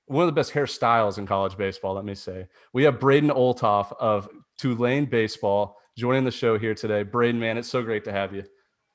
[0.06, 2.48] one of the best hairstyles in college baseball, let me say.
[2.72, 4.28] We have Braden Olthoff of
[4.58, 7.04] Tulane Baseball joining the show here today.
[7.04, 8.42] Braden, man, it's so great to have you.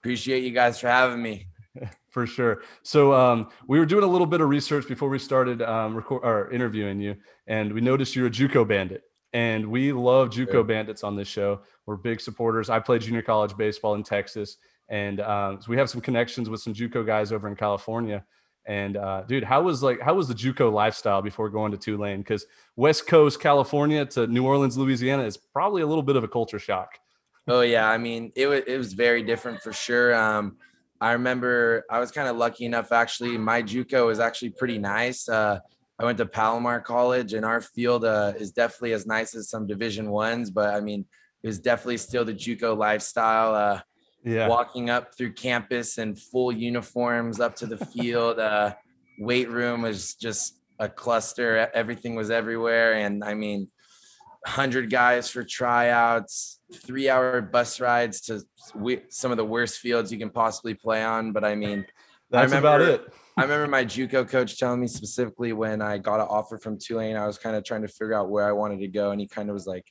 [0.01, 1.47] Appreciate you guys for having me.
[2.09, 2.61] For sure.
[2.83, 6.21] So um, we were doing a little bit of research before we started um, record,
[6.23, 10.63] or interviewing you, and we noticed you're a JUCO bandit, and we love JUCO Sure.
[10.63, 11.61] bandits on this show.
[11.85, 12.69] We're big supporters.
[12.69, 14.57] I played junior college baseball in Texas,
[14.89, 18.25] and um, so we have some connections with some JUCO guys over in California.
[18.65, 22.19] And uh, dude, how was like how was the JUCO lifestyle before going to Tulane?
[22.19, 22.45] Because
[22.75, 26.59] West Coast California to New Orleans, Louisiana is probably a little bit of a culture
[26.59, 26.99] shock.
[27.47, 30.13] Oh yeah, I mean it was it was very different for sure.
[30.13, 30.57] Um,
[30.99, 33.37] I remember I was kind of lucky enough actually.
[33.37, 35.29] My JUCO was actually pretty nice.
[35.29, 35.59] Uh,
[35.99, 39.65] I went to Palomar College, and our field uh, is definitely as nice as some
[39.67, 40.49] Division ones.
[40.51, 41.05] But I mean,
[41.43, 43.53] it was definitely still the JUCO lifestyle.
[43.55, 43.81] Uh,
[44.23, 44.47] Yeah.
[44.49, 48.39] walking up through campus in full uniforms up to the field.
[48.39, 48.73] Uh,
[49.19, 51.69] weight room was just a cluster.
[51.73, 52.93] Everything was everywhere.
[52.95, 53.69] And I mean,
[54.47, 58.41] 100 guys for tryouts, three hour bus rides to
[59.09, 61.33] some of the worst fields you can possibly play on.
[61.33, 61.85] But I mean,
[62.31, 63.13] That's about remember- it.
[63.37, 67.15] I remember my JUCO coach telling me specifically when I got an offer from Tulane,
[67.17, 69.27] I was kind of trying to figure out where I wanted to go, and he
[69.27, 69.85] kind of was like,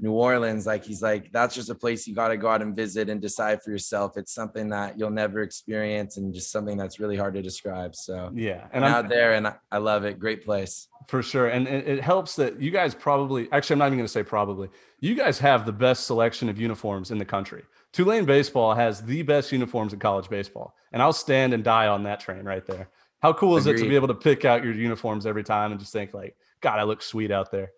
[0.00, 2.74] "New Orleans." Like he's like, "That's just a place you got to go out and
[2.74, 4.16] visit and decide for yourself.
[4.16, 8.30] It's something that you'll never experience, and just something that's really hard to describe." So
[8.34, 8.66] Yeah.
[8.72, 10.18] And I'm out there, and I- I love it.
[10.18, 10.88] Great place.
[11.08, 11.48] For sure.
[11.48, 14.22] And it, it helps that you guys probably, actually, I'm not even going to say
[14.22, 14.68] probably,
[15.00, 17.64] you guys have the best selection of uniforms in the country.
[17.92, 20.74] Tulane baseball has the best uniforms in college baseball.
[20.92, 22.88] And I'll stand and die on that train right there.
[23.22, 25.80] How cool is it to be able to pick out your uniforms every time and
[25.80, 27.72] just think, like, God, I look sweet out there?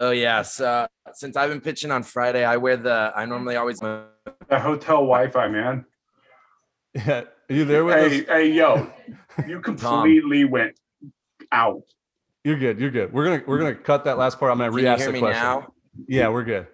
[0.00, 0.38] Oh yeah.
[0.40, 3.12] Uh, so since I've been pitching on Friday, I wear the.
[3.14, 3.80] I normally always.
[3.80, 4.06] The
[4.50, 5.84] hotel Wi-Fi, man.
[6.94, 7.22] Yeah.
[7.50, 8.26] Are you there with Hey, us?
[8.28, 8.90] hey, yo,
[9.46, 10.78] you completely went
[11.50, 11.82] out.
[12.44, 12.78] You're good.
[12.78, 13.10] You're good.
[13.12, 14.52] We're going to, we're going to cut that last part.
[14.52, 15.42] I'm going to Can you re-ask hear the me question.
[15.42, 15.72] now?
[16.06, 16.66] Yeah, we're good.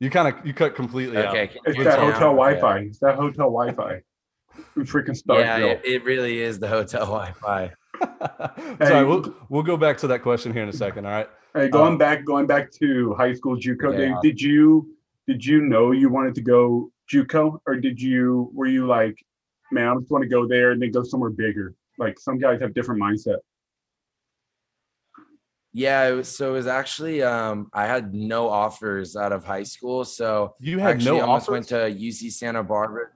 [0.00, 1.26] You kind of, you cut completely out.
[1.28, 1.48] Okay.
[1.48, 2.58] can you It's hear me that hotel Okay.
[2.60, 2.78] Wi-Fi.
[2.78, 4.00] It's that hotel Wi-Fi.
[4.78, 7.70] freaking Yeah, it, it really is the hotel Wi-Fi.
[8.82, 11.06] Sorry, we'll we'll go back to that question here in a second.
[11.06, 11.28] All right.
[11.54, 13.84] Hey, going Um, back, going back to high school JUCO.
[13.94, 14.88] Okay, Did, did you
[15.28, 19.16] did you know you wanted to go JUCO, or did you were you like,
[19.70, 21.74] man, I just want to go there and then go somewhere bigger?
[21.98, 23.36] Like some guys have different mindset.
[25.76, 29.64] Yeah, it was, so it was actually um, I had no offers out of high
[29.64, 31.52] school, so You had actually no almost offers.
[31.52, 33.06] went to UC Santa Barbara.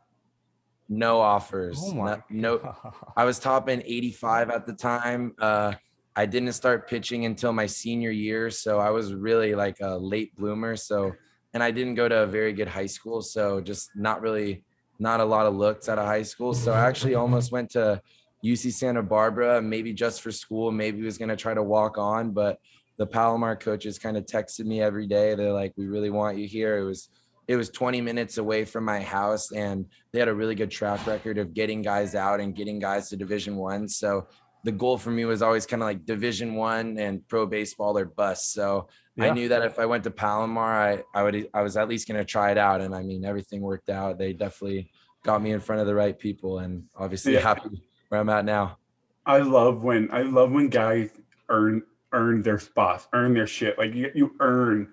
[0.88, 1.78] No offers.
[1.82, 2.74] oh no, no
[3.16, 5.34] I was topping 85 at the time.
[5.38, 5.74] Uh,
[6.16, 10.34] I didn't start pitching until my senior year, so I was really like a late
[10.34, 10.74] bloomer.
[10.74, 11.12] So,
[11.54, 14.64] and I didn't go to a very good high school, so just not really,
[14.98, 16.54] not a lot of looks out of high school.
[16.54, 18.02] So I actually almost went to
[18.44, 20.72] UC Santa Barbara, maybe just for school.
[20.72, 22.58] Maybe was gonna try to walk on, but
[22.96, 25.34] the Palomar coaches kind of texted me every day.
[25.34, 27.10] They're like, "We really want you here." It was
[27.48, 31.06] it was 20 minutes away from my house and they had a really good track
[31.06, 33.88] record of getting guys out and getting guys to division one.
[33.88, 34.28] So
[34.64, 38.04] the goal for me was always kind of like division one and pro baseball or
[38.04, 38.88] bust so
[39.20, 42.08] i knew that if i went to palomar i i would i was at least
[42.08, 42.80] going to try it out.
[42.80, 44.18] And i mean everything worked out.
[44.18, 44.90] They definitely
[45.24, 47.40] got me in front of the right people and obviously Yeah.
[47.40, 48.78] happy where i'm at now.
[49.26, 51.10] I love when I love when guys
[51.48, 53.78] earn earn their spots, earn their shit.
[53.78, 54.88] Like you, you earn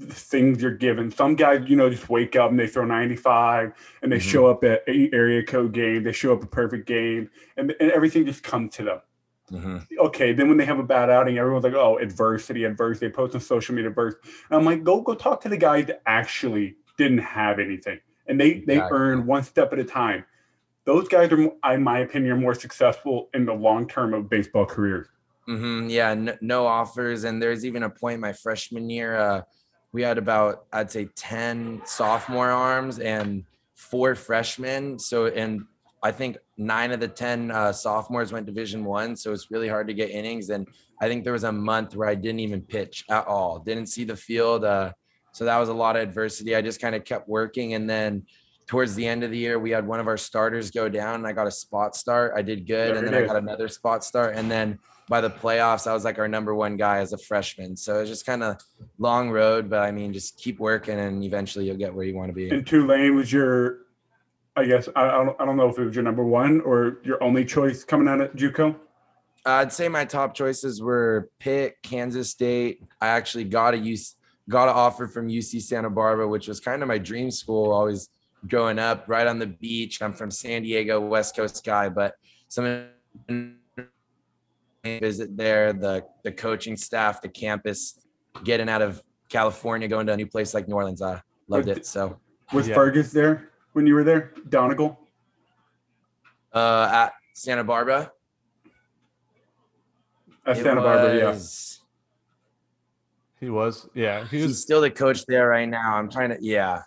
[0.00, 1.10] things you're given.
[1.10, 3.72] Some guys, you know, just wake up and they throw 95
[4.02, 4.22] and they Mhm.
[4.22, 6.02] show up at area code game.
[6.02, 9.00] They show up a perfect game and, and everything just comes to them.
[9.52, 9.86] Mhm.
[9.98, 13.34] Okay, then when they have a bad outing, everyone's like, "Oh, adversity, adversity." They post
[13.34, 14.28] on social media, adversity.
[14.50, 18.40] And I'm like, "Go, go talk to the guys that actually didn't have anything, and
[18.40, 20.24] they they earn one step at a time."
[20.86, 24.64] Those guys are, in my opinion, are more successful in the long term of baseball
[24.66, 25.08] careers.
[25.46, 29.14] hmm Yeah, no, no offers, and there's even a point my freshman year.
[29.14, 29.42] Uh,
[29.94, 33.44] we had about I'd say ten sophomore arms and
[33.74, 34.98] four freshmen.
[34.98, 35.64] So, and
[36.02, 39.14] I think nine of the ten uh, sophomores went Division One.
[39.14, 40.50] So it's really hard to get innings.
[40.50, 40.66] And
[41.00, 43.60] I think there was a month where I didn't even pitch at all.
[43.60, 44.64] Didn't see the field.
[44.64, 44.92] Uh,
[45.32, 46.56] so that was a lot of adversity.
[46.56, 48.26] I just kind of kept working, and then
[48.66, 51.26] towards the end of the year, we had one of our starters go down, and
[51.26, 52.32] I got a spot start.
[52.36, 55.86] I did good, and then I got another spot start, and then by the playoffs,
[55.86, 57.76] I was like our number one guy as a freshman.
[57.76, 58.56] So it's just kind of
[58.98, 62.30] long road, but I mean, just keep working and eventually you'll get where you want
[62.30, 62.48] to be.
[62.48, 63.80] And Tulane was your,
[64.56, 67.00] I guess I, I don't I don't know if it was your number one or
[67.04, 68.76] your only choice coming out of JUCO.
[69.46, 72.82] I'd say my top choices were Pitt, Kansas State.
[73.00, 74.16] I actually got a use
[74.48, 77.72] got an offer from UC Santa Barbara, which was kind of my dream school.
[77.72, 78.08] Always
[78.46, 80.00] growing up right on the beach.
[80.02, 82.14] I'm from San Diego, West Coast guy, but
[82.48, 82.88] some
[84.84, 87.98] visit there, the the coaching staff, the campus,
[88.44, 91.02] getting out of California, going to a new place like New Orleans.
[91.02, 91.86] I loved it.
[91.86, 92.18] So
[92.52, 92.74] Was Yeah.
[92.74, 94.32] Fergus there when you were there?
[94.48, 94.98] Donegal.
[96.52, 98.12] uh, at Santa Barbara,
[100.46, 101.38] At it Santa Barbara, yeah.
[103.40, 103.88] He was.
[103.94, 104.24] Yeah.
[104.28, 104.62] He He's was.
[104.62, 105.96] still the coach there right now.
[105.96, 106.82] I'm trying to, yeah.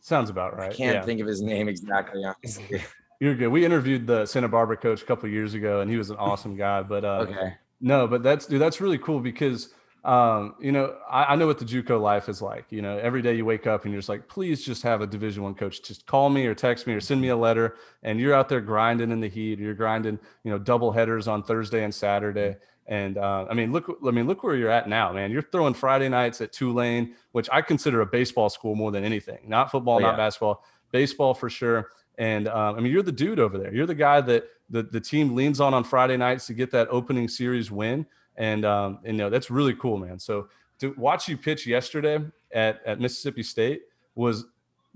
[0.00, 0.64] Sounds about right.
[0.64, 0.76] I right.
[0.76, 1.02] can't yeah.
[1.02, 2.22] think of his name exactly.
[2.24, 2.82] Honestly.
[3.22, 3.50] You're good.
[3.50, 6.56] We interviewed the Santa Barbara coach a couple years ago, and he was an awesome
[6.56, 6.82] guy.
[6.82, 7.54] But uh, Okay.
[7.80, 9.68] No, but that's dude, that's really cool because
[10.02, 12.64] um, you know, I, I know what the JUCO life is like.
[12.70, 15.06] You know, every day you wake up and you're just like, please just have a
[15.06, 15.84] division one coach.
[15.84, 17.76] Just call me or text me or send me a letter.
[18.02, 19.60] And you're out there grinding in the heat.
[19.60, 22.56] You're grinding, you know, double headers on Thursday and Saturday.
[22.88, 25.30] And uh, I mean, look, I mean, look where you're at now, man.
[25.30, 29.38] You're throwing Friday nights at Tulane, which I consider a baseball school more than anything.
[29.46, 31.92] Not football, Oh, not basketball, baseball for sure.
[32.22, 33.74] And um, I mean, you're the dude over there.
[33.74, 36.86] You're the guy that the, the team leans on on Friday nights to get that
[36.88, 38.06] opening series win.
[38.36, 40.20] And, um, and you know, that's really cool, man.
[40.20, 42.20] So to watch you pitch yesterday
[42.52, 43.82] at, at Mississippi State
[44.14, 44.44] was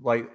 [0.01, 0.29] like,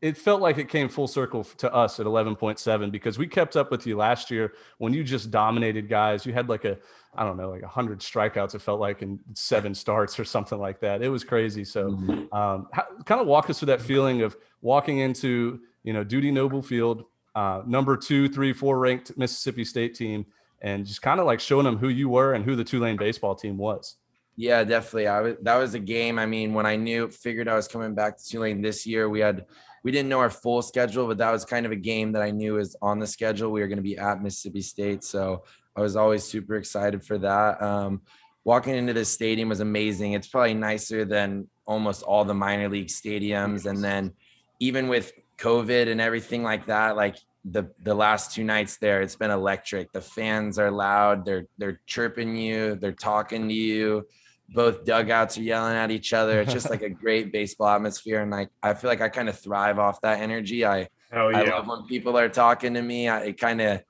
[0.00, 3.70] it felt like it came full circle to us at 11.7 because we kept up
[3.70, 6.24] with you last year when you just dominated guys.
[6.24, 6.78] You had like a,
[7.14, 8.54] I don't know, like a hundred strikeouts.
[8.54, 11.02] It felt like in seven starts or something like that.
[11.02, 11.64] It was crazy.
[11.64, 12.32] So, Mhm.
[12.32, 16.30] um, how, kind of walk us through that feeling of walking into you know Dudy
[16.30, 17.04] Noble Field,
[17.34, 20.26] uh, number two, three, four ranked Mississippi State team,
[20.60, 23.34] and just kind of like showing them who you were and who the Tulane baseball
[23.34, 23.96] team was.
[24.36, 25.06] Yeah, definitely.
[25.06, 26.18] I was that was a game.
[26.18, 29.20] I mean, when I knew figured I was coming back to Tulane this year, we
[29.20, 29.46] had
[29.82, 32.32] we didn't know our full schedule, but that was kind of a game that I
[32.32, 33.50] knew was on the schedule.
[33.50, 35.44] We were going to be at Mississippi State, so
[35.74, 37.62] I was always super excited for that.
[37.62, 38.02] Um,
[38.44, 40.12] walking into this stadium was amazing.
[40.12, 44.12] It's probably nicer than almost all the minor league stadiums, and then
[44.60, 49.16] even with COVID and everything like that, like the the last two nights there, it's
[49.16, 49.92] been electric.
[49.92, 51.24] The fans are loud.
[51.24, 52.74] They're they're chirping you.
[52.74, 54.06] They're talking to you
[54.50, 56.40] both dugouts are yelling at each other.
[56.40, 58.20] It's just like a great baseball atmosphere.
[58.20, 60.64] And like I feel like I kind of thrive off that energy.
[60.64, 63.08] I Hell I love when people are talking to me.
[63.08, 63.82] I, it kind of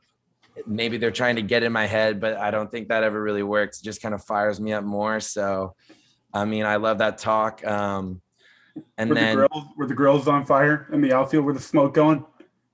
[0.67, 3.43] maybe they're trying to get in my head, but I don't think that ever really
[3.43, 3.81] works.
[3.81, 5.21] It just kind of fires me up more.
[5.21, 5.75] So,
[6.33, 7.65] I mean, I love that talk.
[7.65, 8.21] Um,
[8.97, 11.63] and were then, the grills were the grills on fire in the outfield with the
[11.63, 12.25] smoke going?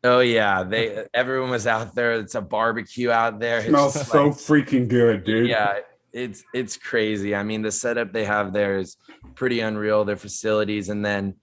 [0.05, 2.13] oh yeah, they everyone was out there.
[2.13, 3.59] It's a barbecue out there.
[3.59, 5.49] It's Smells so like- freaking good, dude.
[5.49, 5.79] yeah,
[6.13, 7.35] it's it's crazy.
[7.35, 8.97] I mean, the setup they have there is
[9.35, 10.05] pretty unreal.
[10.05, 11.35] Their facilities, and then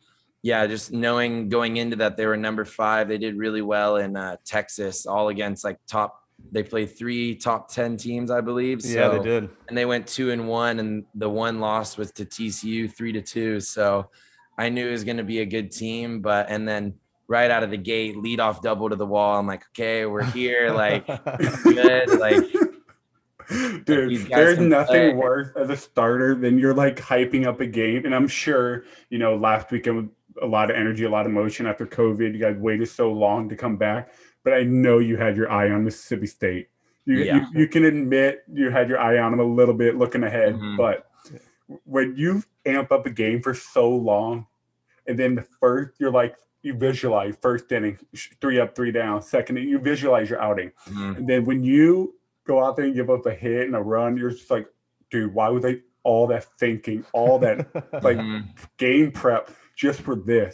[0.44, 3.08] yeah, just knowing going into that they were number five.
[3.08, 6.18] They did really well in uh, Texas, all against like top.
[6.52, 8.84] They played three top ten teams, I believe.
[8.84, 9.50] yeah, they did.
[9.68, 13.22] and they went two and one, and the one loss was to TCU three to
[13.22, 13.60] two.
[13.60, 14.10] So
[14.58, 16.96] I knew it was going to be a good team, but and then
[17.28, 19.40] right out of the gate, lead off double to the wall.
[19.40, 21.06] I'm like, okay, we're here, like
[21.64, 22.44] good, like
[23.86, 25.14] Dude, there's nothing play.
[25.14, 28.06] worse as a starter than you're like hyping up a game.
[28.06, 30.10] And I'm sure, you know, last weekend with
[30.42, 33.50] a lot of energy, a lot of motion after COVID, you guys waited so long
[33.50, 34.14] to come back.
[34.46, 36.70] But I know you had your eye on Mississippi State.
[37.06, 37.48] You, Yeah.
[37.54, 40.54] you, you can admit you had your eye on them a little bit looking ahead.
[40.56, 40.78] Mhm.
[40.78, 41.10] But
[41.84, 44.48] when you amp up a game for so long,
[45.08, 47.98] and then the first, you're like, you visualize first inning,
[48.40, 49.22] three up, three down.
[49.22, 50.72] Second, you visualize your outing.
[50.88, 51.18] mhm.
[51.18, 52.14] And then when you
[52.46, 54.68] go out there and give up a hit and a run, you're just like,
[55.10, 57.58] dude, why was I all that thinking, all that
[58.04, 58.44] like Mhm.
[58.78, 60.54] game prep just for this?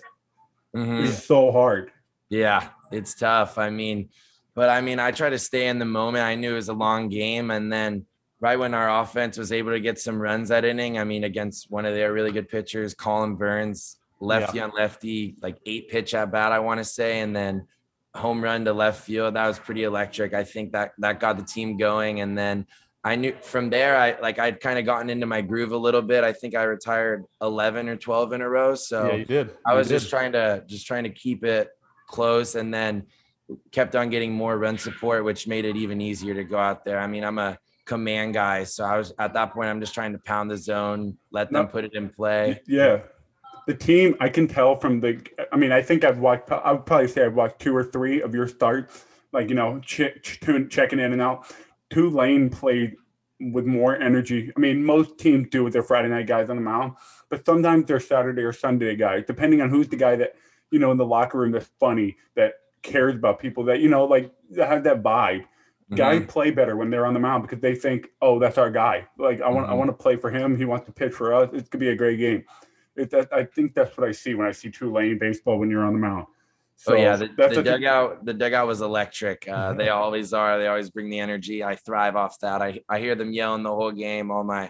[0.76, 1.08] Mhm.
[1.08, 1.92] It's so hard.
[2.30, 3.58] Yeah, it's tough.
[3.58, 4.10] I mean,
[4.54, 6.24] but I mean, I try to stay in the moment.
[6.24, 7.52] I knew it was a long game.
[7.52, 8.06] And then
[8.40, 11.72] right when our offense was able to get some runs that inning, I mean, against
[11.72, 16.32] one of their really good pitchers, Colin Burns, lefty on lefty, like eight pitch at
[16.32, 17.20] bat, I want to say.
[17.20, 17.68] And then
[18.16, 19.36] home run to left field.
[19.36, 20.34] That was pretty electric.
[20.34, 22.22] I think that that got the team going.
[22.22, 22.68] And then
[23.04, 26.02] I knew from there, I like I'd kind of gotten into my groove a little
[26.02, 26.24] bit.
[26.24, 28.76] I think I retired 11 or 12 in a row.
[28.76, 29.56] So yeah, you did.
[29.66, 30.00] I was did.
[30.00, 31.70] just trying to just trying to keep it
[32.08, 33.06] close and then
[33.72, 37.00] kept on getting more run support, which made it even easier to go out there.
[37.00, 37.58] I mean, I'm a
[37.88, 41.18] command guy, so I was at that point I'm just trying to pound the zone,
[41.32, 41.68] let them No.
[41.68, 42.62] put it in play.
[42.68, 43.00] Yeah.
[43.66, 45.20] The team, I can tell from the,
[45.52, 48.22] I mean, I think I've watched, I would probably say I've watched two or three
[48.22, 50.40] of your starts, like, you know, ch- ch-
[50.70, 51.54] checking in and out.
[51.90, 52.96] Tulane played
[53.40, 54.52] with more energy.
[54.56, 56.94] I mean, most teams do with their Friday night guys on the mound,
[57.30, 60.36] but sometimes they're Saturday or Sunday guys, depending on who's the guy that,
[60.72, 62.54] you know, in the locker room that's funny, that
[62.84, 65.44] cares about people, that, you know, like have that vibe.
[65.96, 66.28] Guys Mhm.
[66.28, 69.08] play better when they're on the mound because they think, "Oh, that's our guy.
[69.18, 69.78] Like I want, I Mhm.
[69.78, 70.58] want to play for him.
[70.58, 71.50] He wants to pitch for us.
[71.54, 72.44] It could be a great game."
[72.98, 75.86] It, that, I think that's what I see when I see Tulane baseball when you're
[75.86, 76.26] on the mound.
[76.88, 79.48] oh yeah, the, that's the dugout the dugout was electric.
[79.48, 80.60] Uh, they always are.
[80.60, 81.64] They always bring the energy.
[81.64, 82.62] I thrive off that.
[82.62, 84.30] I, I hear them yelling the whole game.
[84.30, 84.70] All my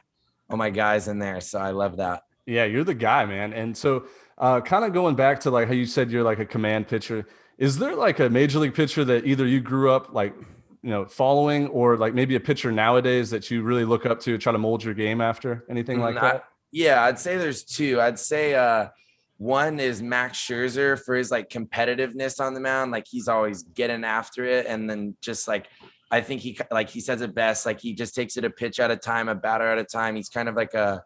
[0.49, 2.23] all my guys in there, so I love that.
[2.45, 3.51] Yeah, you're the guy, man.
[3.53, 4.05] And so,
[4.37, 7.25] uh, kind of going back to like how you said you're like a command pitcher.
[7.57, 10.33] Is there like a major league pitcher that either you grew up like,
[10.81, 14.37] you know, following, or like maybe a pitcher nowadays that you really look up to,
[14.37, 15.65] try to mold your game after?
[15.69, 16.43] Anything like Mm, that?
[16.71, 17.99] Yeah, I'd say there's two.
[18.01, 18.87] I'd say uh
[19.37, 22.91] one is Max Scherzer for his like competitiveness on the mound.
[22.91, 24.65] Like he's always getting after it.
[24.65, 25.67] And then just like
[26.09, 28.79] I think he like he says it best, like he just takes it a pitch
[28.79, 30.15] at a time, a batter at a time.
[30.15, 31.03] He's kind of like a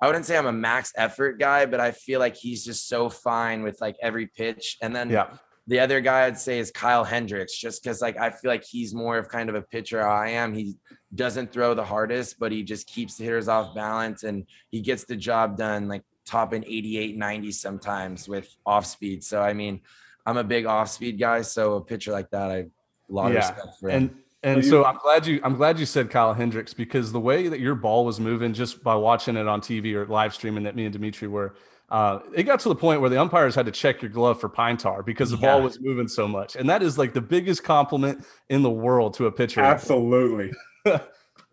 [0.00, 3.08] I wouldn't say I'm a max effort guy, but I feel like he's just so
[3.08, 4.76] fine with like every pitch.
[4.82, 5.36] And then Yeah.
[5.68, 8.94] The other guy I'd say is Kyle Hendricks, just because like I feel like he's
[8.94, 10.54] more of kind of a pitcher how I am.
[10.54, 10.76] He
[11.14, 15.04] doesn't throw the hardest, but he just keeps the hitters off balance and he gets
[15.04, 19.24] the job done like topping 88, 90 sometimes with off speed.
[19.24, 19.80] So I mean,
[20.24, 21.42] I'm a big off speed guy.
[21.42, 22.66] So a pitcher like that, I a
[23.08, 23.96] lot of Yeah, respect for him.
[23.96, 27.48] And and so I'm glad you I'm glad you said Kyle Hendricks because the way
[27.48, 30.76] that your ball was moving just by watching it on TV or live streaming that
[30.76, 31.56] me and Dimitri were,
[31.90, 34.48] uh, it got to the point where the umpires had to check your glove for
[34.48, 37.62] pine tar because the ball was moving so much, and that is like the biggest
[37.64, 39.60] compliment in the world to a pitcher.
[39.60, 40.52] absolutely.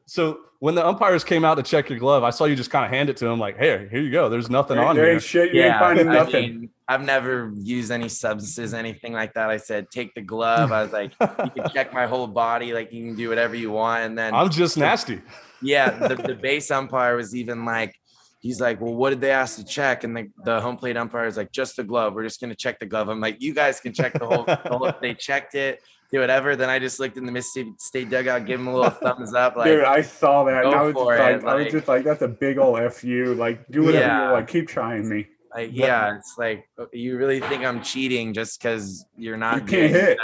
[0.05, 2.84] So when the umpires came out to check your glove, I saw you just kind
[2.85, 4.27] of hand it to him like, "Hey, here you go.
[4.27, 5.53] There's nothing There, on there here." ain't shit.
[5.53, 6.60] You ain't finding I nothing.
[6.60, 9.49] mean, I've never used any substances, anything like that.
[9.49, 10.73] I said, take the glove.
[10.73, 13.72] I was like, you can check my whole body, like you can do whatever you
[13.72, 14.03] want.
[14.03, 15.22] And then I'm just nasty.
[15.61, 17.95] yeah, the, the base umpire was even like,
[18.44, 20.03] he's like, well, what did they ask to check?
[20.03, 22.14] And the, the home plate umpire is like, just the glove.
[22.14, 23.07] We're just gonna check the glove.
[23.10, 24.44] I'm like, you guys can check the whole.
[24.44, 26.56] the whole they checked it, do whatever.
[26.57, 29.56] Then I just looked in the Mississippi State dugout, give him a little thumbs up,
[29.56, 29.68] like.
[29.68, 30.64] Dude, I saw that.
[30.64, 33.34] Go I was just it, like, I was just like, that's a big old fu.
[33.34, 34.28] Like, do whatever Yeah.
[34.28, 34.48] you want.
[34.49, 35.28] Keep trying me.
[35.56, 39.91] Like, yeah, it's like you really think I'm cheating just because you're not You can't
[39.91, 40.18] hit.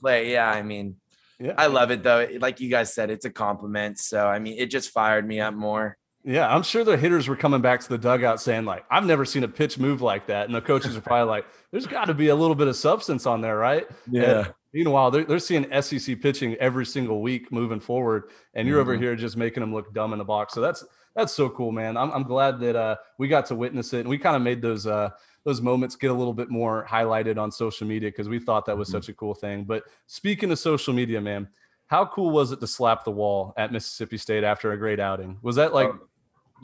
[0.00, 0.30] play.
[0.30, 0.96] Yeah, I mean,
[1.40, 1.54] Yeah.
[1.56, 2.28] I love it though.
[2.38, 3.98] Like you guys said, it's a compliment.
[3.98, 5.96] So I mean, it just fired me up more.
[6.26, 9.26] Yeah, I'm sure the hitters were coming back to the dugout saying like, "I've never
[9.26, 12.14] seen a pitch move like that," and the coaches are probably like, "There's got to
[12.14, 14.38] be a little bit of substance on there, right?" Yeah.
[14.38, 18.96] And meanwhile, they're, they're seeing SEC pitching every single week moving forward, and you're over
[18.96, 19.00] Mhm.
[19.02, 20.54] here just making them look dumb in the box.
[20.54, 20.82] So that's
[21.14, 21.96] that's so cool, man.
[21.96, 24.62] I'm, I'm glad that uh, we got to witness it, and we kind of made
[24.62, 25.10] those uh,
[25.44, 28.78] those moments get a little bit more highlighted on social media because we thought that
[28.78, 28.92] was Mhm.
[28.92, 29.64] such a cool thing.
[29.64, 31.48] But speaking of social media, man,
[31.88, 35.38] how cool was it to slap the wall at Mississippi State after a great outing?
[35.42, 35.98] Was that like Oh,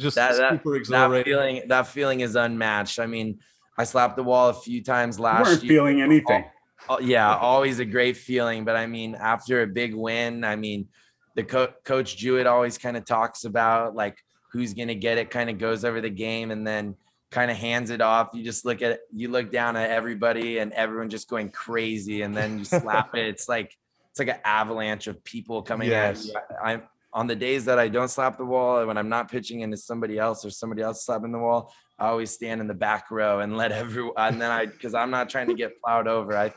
[0.01, 1.25] just that- that- super That exhilarating?
[1.33, 2.99] feeling, that feeling is unmatched.
[2.99, 3.39] I mean,
[3.79, 5.71] I slapped the wall a few times You last weren't year.
[5.75, 6.45] feeling anything.
[6.89, 8.65] Oh, yeah, always a great feeling.
[8.65, 10.89] But I mean, after a big win, I mean,
[11.37, 14.19] the co- coach Jewett always kind of talks about like
[14.53, 16.97] who's gonna get it, kind of goes over the game and then
[17.31, 18.31] kind of hands it off.
[18.35, 22.35] You just look at you look down at everybody and everyone just going crazy, and
[22.35, 23.27] then you slap it.
[23.27, 23.77] It's like
[24.11, 26.23] it's like an avalanche of people coming Yes.
[26.23, 26.35] at you.
[26.63, 26.83] I, I'm
[27.13, 30.19] on the days that I don't slap the wall, when I'm not pitching into somebody
[30.19, 33.57] else or somebody else slapping the wall, I always stand in the back row and
[33.57, 34.15] let everyone.
[34.17, 36.37] And then I, because I'm not trying to get plowed over.
[36.37, 36.53] I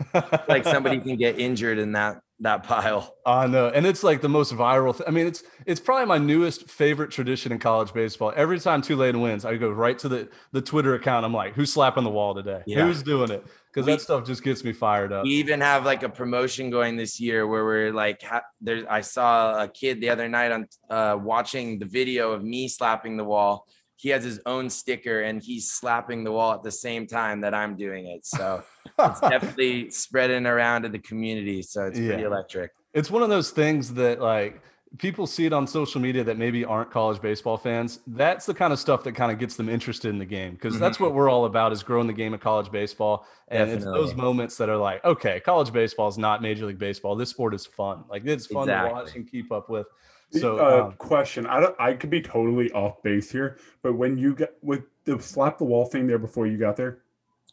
[0.47, 3.15] like somebody can get injured in that that pile.
[3.25, 4.95] I know, and it's like the most viral.
[4.95, 8.31] Th- I mean, it's it's probably my newest favorite tradition in college baseball.
[8.35, 11.25] Every time Tulane wins, I go right to the the Twitter account.
[11.25, 12.61] I'm like, who's slapping the wall today?
[12.65, 12.85] Yeah.
[12.85, 13.45] Who's doing it?
[13.73, 15.23] Because that stuff just gets me fired up.
[15.23, 18.85] We even have like a promotion going this year where we're like, ha- there's.
[18.87, 23.17] I saw a kid the other night on uh, watching the video of me slapping
[23.17, 23.65] the wall.
[23.95, 27.53] He has his own sticker and he's slapping the wall at the same time that
[27.55, 28.25] I'm doing it.
[28.25, 28.61] So
[28.99, 31.61] it's definitely spreading around to the community.
[31.63, 32.27] So it's pretty Yeah.
[32.27, 32.71] electric.
[32.93, 34.61] it's one of those things that like
[34.99, 38.71] people see it on social media that maybe aren't college baseball fans that's the kind
[38.71, 41.29] of stuff that kind of gets them interested in the game because that's what we're
[41.29, 44.77] all about is growing the game of college baseball and it's those moments that are
[44.77, 48.45] like okay college baseball is not major league baseball this sport is fun like it's
[48.45, 49.87] fun to watch and keep up with
[50.39, 51.45] so uh, um, question.
[51.45, 51.75] I don't.
[51.79, 55.63] I could be totally off base here, but when you got with the slap the
[55.63, 56.99] wall thing there before you got there,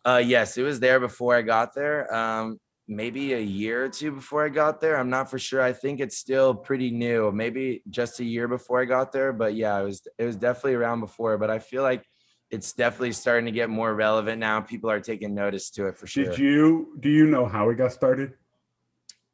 [0.04, 2.12] Uh, yes, it was there before I got there.
[2.14, 2.58] Um,
[2.90, 4.98] maybe a year or two before I got there.
[4.98, 5.62] I'm not for sure.
[5.62, 7.30] I think it's still pretty new.
[7.30, 9.32] Maybe just a year before I got there.
[9.32, 11.38] But yeah, it was it was definitely around before.
[11.38, 12.04] But I feel like
[12.50, 14.60] it's definitely starting to get more relevant now.
[14.60, 16.24] People are taking notice to it for sure.
[16.24, 18.34] did you do you know how it got started?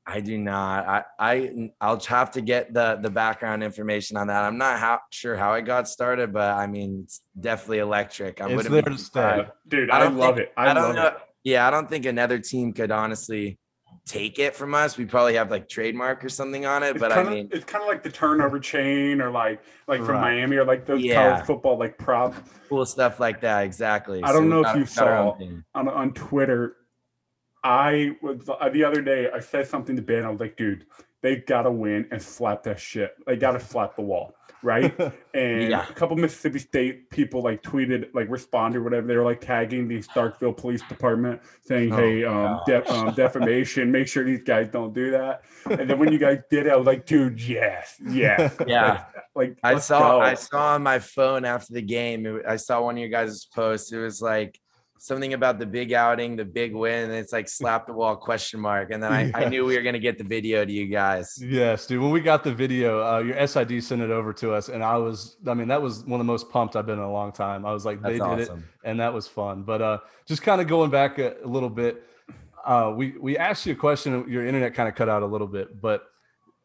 [0.09, 0.87] I do not.
[0.87, 4.45] I I I'll have to get the the background information on that.
[4.45, 8.41] I'm not how, sure how it got started, but I mean it's definitely electric.
[8.41, 9.47] I It's wouldn't there to stay.
[9.67, 10.53] Dude, I I, love think- it.
[10.57, 11.07] I, I don't love know.
[11.07, 11.15] it.
[11.47, 13.57] Yeah, I don't think another team could honestly
[14.05, 14.97] take it from us.
[14.97, 17.65] We probably have like trademark or something on it, It's but I of mean, it's
[17.65, 20.35] kind of like the turnover chain or like like from Right.
[20.39, 21.31] Miami or like those Yeah.
[21.31, 22.35] college football like prop
[22.69, 23.61] cool stuff like that.
[23.61, 24.25] Exactly.
[24.25, 26.75] I don't we know if you got our own saw- on on Twitter.
[27.65, 29.29] I was the other day.
[29.35, 30.25] I said something to Ben.
[30.25, 30.87] I was like, "Dude,
[31.23, 33.15] they gotta win and slap that shit.
[33.27, 34.95] They gotta slap the wall, right?"
[35.35, 35.87] And Yeah.
[35.89, 39.07] a couple Mississippi State people like tweeted, like responded, or whatever.
[39.07, 43.91] They were like tagging the Starkville Police Department, saying, Oh, "Hey, um, de- um, defamation.
[43.91, 46.77] Make sure these guys don't do that." And then when you guys did it, I
[46.77, 49.05] was like, "Dude, yes, yes, Yeah.
[49.35, 50.21] like I saw go.
[50.21, 52.25] I saw on my phone after the game.
[52.27, 53.91] it- I saw one of your guys' posts.
[53.93, 54.59] It was like
[54.99, 58.61] something about the big outing, the big win, and it's like slap the wall question
[58.61, 58.91] mark.
[58.91, 61.39] And then I, I knew we were gonna get the video to you guys.
[61.43, 62.01] Yes, dude.
[62.01, 64.97] When we got the video, uh, your SID sent it over to us, and I
[64.97, 67.33] was, I mean, that was one of the most pumped I've been in a long
[67.33, 67.65] time.
[67.67, 69.63] I was like, they That's did it, and that was fun.
[69.63, 72.03] But uh, just kind of going back a, a little bit,
[72.65, 74.29] uh, we we asked you a question.
[74.29, 76.11] Your internet kind of cut out a little bit, but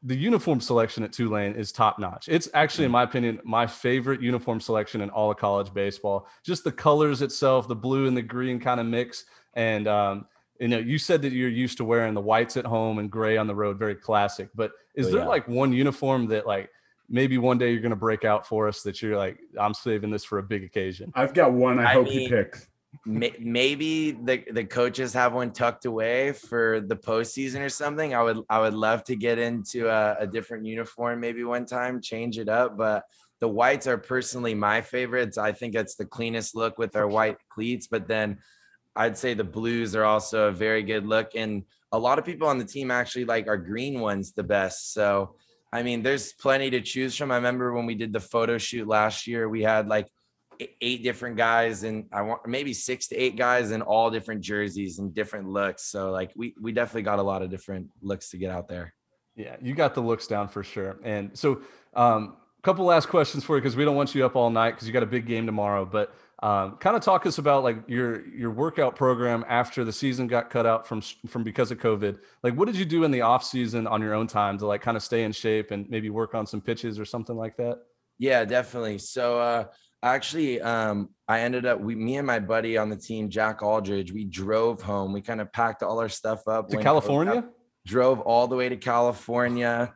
[0.03, 2.27] the uniform selection at Tulane is top notch.
[2.27, 6.27] It's actually, in my opinion, my favorite uniform selection in all of college baseball.
[6.43, 10.25] Just the colors itself, the blue and the green kind of mix, and um,
[10.59, 13.37] you know, you said that you're used to wearing the whites at home and gray
[13.37, 14.49] on the road, very classic.
[14.55, 15.27] But is Oh, there yeah.
[15.27, 16.69] like one uniform that like
[17.09, 20.09] maybe one day you're going to break out for us that you're like, I'm saving
[20.11, 21.11] this for a big occasion?
[21.15, 21.77] I've got one.
[21.79, 22.59] I, I hope he mean- picks.
[22.61, 22.65] May-
[23.05, 28.13] Maybe the, the coaches have one tucked away for the postseason or something.
[28.13, 32.01] I would I would love to get into a, a different uniform maybe one time,
[32.01, 32.77] change it up.
[32.77, 33.03] But
[33.39, 35.37] the whites are personally my favorites.
[35.37, 37.87] I think it's the cleanest look with our white cleats.
[37.87, 38.39] But then
[38.95, 41.31] I'd say the blues are also a very good look.
[41.33, 44.93] And a lot of people on the team actually like our green ones the best.
[44.93, 45.35] So
[45.73, 47.31] I mean, there's plenty to choose from.
[47.31, 50.11] I remember when we did the photo shoot last year, we had like
[50.81, 54.99] eight different guys and I want maybe six to eight guys in all different jerseys
[54.99, 55.83] and different looks.
[55.85, 58.93] So like we we definitely got a lot of different looks to get out there.
[59.35, 60.99] Yeah, you got the looks down for sure.
[61.03, 61.61] And so,
[61.93, 64.71] um, a couple last questions for you because we don't want you up all night
[64.71, 65.83] because you got a big game tomorrow.
[65.85, 66.13] But
[66.43, 70.49] um, kind of talk us about like your your workout program after the season got
[70.49, 72.19] cut out from from because of COVID.
[72.43, 74.81] Like, what did you do in the off season on your own time to like
[74.81, 77.79] kind of stay in shape and maybe work on some pitches or something like that?
[78.17, 78.99] Yeah, definitely.
[78.99, 79.65] So uh
[80.03, 84.11] actually um I ended up we me and my buddy on the team, Jack Aldridge,
[84.11, 85.13] we drove home.
[85.13, 87.45] We kind of packed all our stuff up To California?
[87.85, 89.93] drove all the way to California,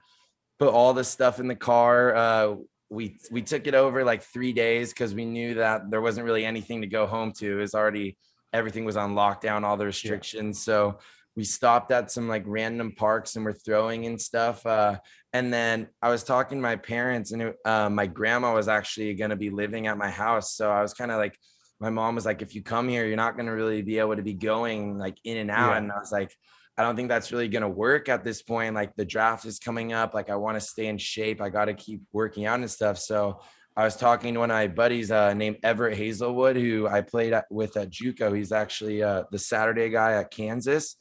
[0.60, 2.16] put all the stuff in the car.
[2.16, 2.56] Uh,
[2.90, 6.46] we we took it over like three days because we knew that there wasn't really
[6.46, 7.58] anything to go home to.
[7.58, 8.18] It was already
[8.54, 10.64] everything was on lockdown, all the restrictions.
[10.64, 11.00] So
[11.36, 14.66] we stopped at some like random parks and we're throwing and stuff.
[14.66, 14.98] Uh,
[15.34, 19.14] and then I was talking to my parents, and it, uh, my grandma was actually
[19.16, 20.56] going to be living at my house.
[20.56, 21.38] So I was kind of like,
[21.82, 24.16] my mom was like, if you come here, you're not going to really be able
[24.16, 25.72] to be going like in and out.
[25.72, 25.78] Yeah.
[25.78, 26.34] And I was like,
[26.78, 28.76] I don't think that's really going to work at this point.
[28.76, 30.14] Like the draft is coming up.
[30.14, 31.42] Like I want to stay in shape.
[31.42, 32.98] I got to keep working out and stuff.
[32.98, 33.42] So
[33.78, 37.34] I was talking to one of my buddies uh, named Everett Hazelwood, who I played
[37.34, 38.36] at, with at JUCO.
[38.36, 40.96] He's actually uh, the Saturday guy at Kansas.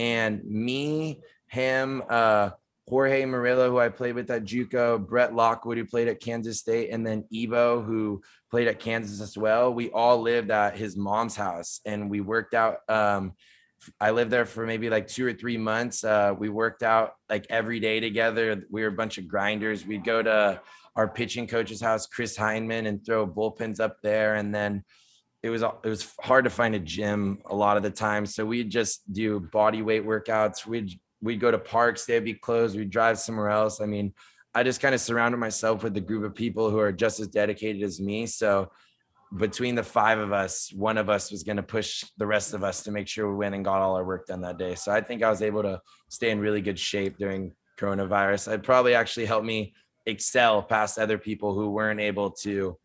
[0.00, 2.50] And me, him, uh,
[2.88, 6.88] Jorge Murillo, who I played with at JUCO, Brett Lockwood, who played at Kansas State,
[6.90, 9.74] and then Evo, who played at Kansas as well.
[9.74, 12.78] We all lived at his mom's house, and we worked out.
[12.88, 13.34] Um,
[14.00, 16.02] I lived there for maybe like two or three months.
[16.02, 18.64] Uh, we worked out like every day together.
[18.70, 19.84] We were a bunch of grinders.
[19.84, 20.62] We'd go to
[20.96, 24.36] our pitching coach's house, Chris Heinman, and throw bullpens up there.
[24.36, 24.82] And then
[25.42, 28.26] it was it was hard to find a gym a lot of the time.
[28.26, 30.66] So we'd just do body weight workouts.
[30.66, 32.76] We'd we'd go to parks, they'd be closed.
[32.76, 33.80] We'd drive somewhere else.
[33.80, 34.12] I mean,
[34.54, 37.28] I just kind of surrounded myself with a group of people who are just as
[37.28, 38.26] dedicated as me.
[38.26, 38.70] So
[39.36, 42.64] between the five of us, one of us was going to push the rest of
[42.64, 44.74] us to make sure we went and got all our work done that day.
[44.74, 48.52] So I think I was able to stay in really good shape during coronavirus.
[48.52, 49.72] It probably actually helped me
[50.06, 52.76] excel past other people who weren't able to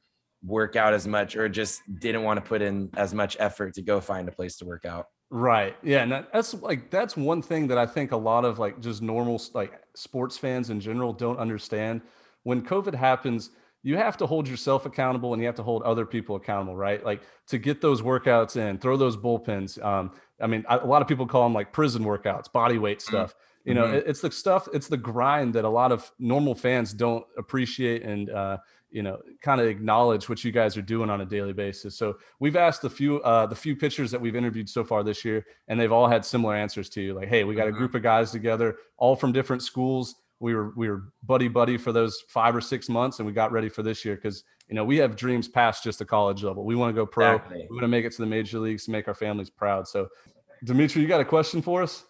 [0.45, 3.81] work out as much or just didn't want to put in as much effort to
[3.81, 5.07] go find a place to work out.
[5.31, 5.75] Right.
[5.83, 6.03] Yeah.
[6.03, 9.41] And that's like that's one thing that I think a lot of like just normal
[9.53, 12.01] like sports fans in general don't understand.
[12.43, 13.49] When COVID happens,
[13.81, 17.03] you have to hold yourself accountable and you have to hold other people accountable, right?
[17.03, 19.83] Like to get those workouts in, throw those bullpens.
[19.83, 20.11] Um,
[20.41, 23.33] I mean, a a lot of people call them like prison workouts, body weight stuff.
[23.63, 24.07] You know, Mhm.
[24.07, 28.29] it's the stuff, it's the grind that a lot of normal fans don't appreciate and
[28.29, 28.57] uh,
[28.95, 31.97] you know, kind of acknowledge what you guys are doing on a daily basis.
[31.97, 35.25] So we've asked the few uh, the few pitchers that we've interviewed so far this
[35.25, 37.13] year, and they've all had similar answers to you.
[37.13, 37.77] Like, hey, we got a Mhm.
[37.77, 40.15] group of guys together, all from different schools.
[40.39, 43.51] We were we were buddy buddy for those five or six months, and we got
[43.51, 46.63] ready for this year because you know we have dreams past just the college level.
[46.63, 47.35] We want to go pro.
[47.35, 47.67] Exactly.
[47.69, 49.89] We want to make it to the major leagues to make our families proud.
[49.89, 50.07] So,
[50.63, 52.05] Dimitri, you got a question for us?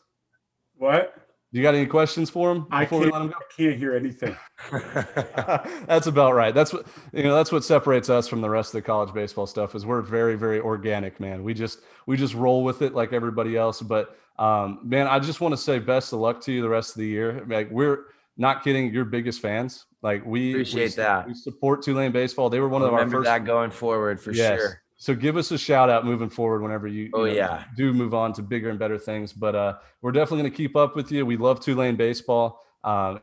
[0.78, 1.16] What?
[1.56, 3.36] You got any questions for him I before we can't, let him go?
[3.36, 4.36] I can't hear anything.
[5.88, 6.54] that's about right.
[6.54, 7.34] That's what you know.
[7.34, 9.74] That's what separates us from the rest of the college baseball stuff.
[9.74, 11.46] Is we're very, very organic, man.
[11.46, 13.82] We just we just roll with it like everybody else.
[13.82, 16.90] But um, man, I just want to say best of luck to you the rest
[16.90, 17.46] of the year.
[17.48, 18.00] Like we're
[18.36, 19.86] not kidding, your biggest fans.
[20.02, 21.26] Like we Appreciate we, that.
[21.26, 22.50] We support Tulane baseball.
[22.50, 23.28] They were one of our Remember first.
[23.28, 24.60] that going forward for Yes.
[24.60, 24.82] sure.
[25.06, 27.66] So give us a shout out moving forward whenever you, you Oh, know, yeah.
[27.78, 29.34] do move on to bigger and better things.
[29.34, 31.24] But uh, we're definitely going to keep up with you.
[31.28, 32.60] We love Tulane baseball.
[32.84, 33.22] Um,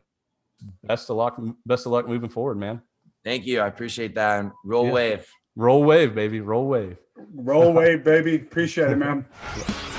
[0.85, 1.37] best of luck.
[1.65, 2.81] Best of luck moving forward, man.
[3.25, 3.59] Thank you.
[3.59, 4.39] I appreciate that.
[4.39, 4.93] And roll Yeah.
[4.93, 5.27] wave.
[5.57, 6.39] Roll wave, baby.
[6.39, 6.95] Roll wave.
[7.35, 8.35] Roll wave, baby.
[8.37, 9.25] Appreciate it, man.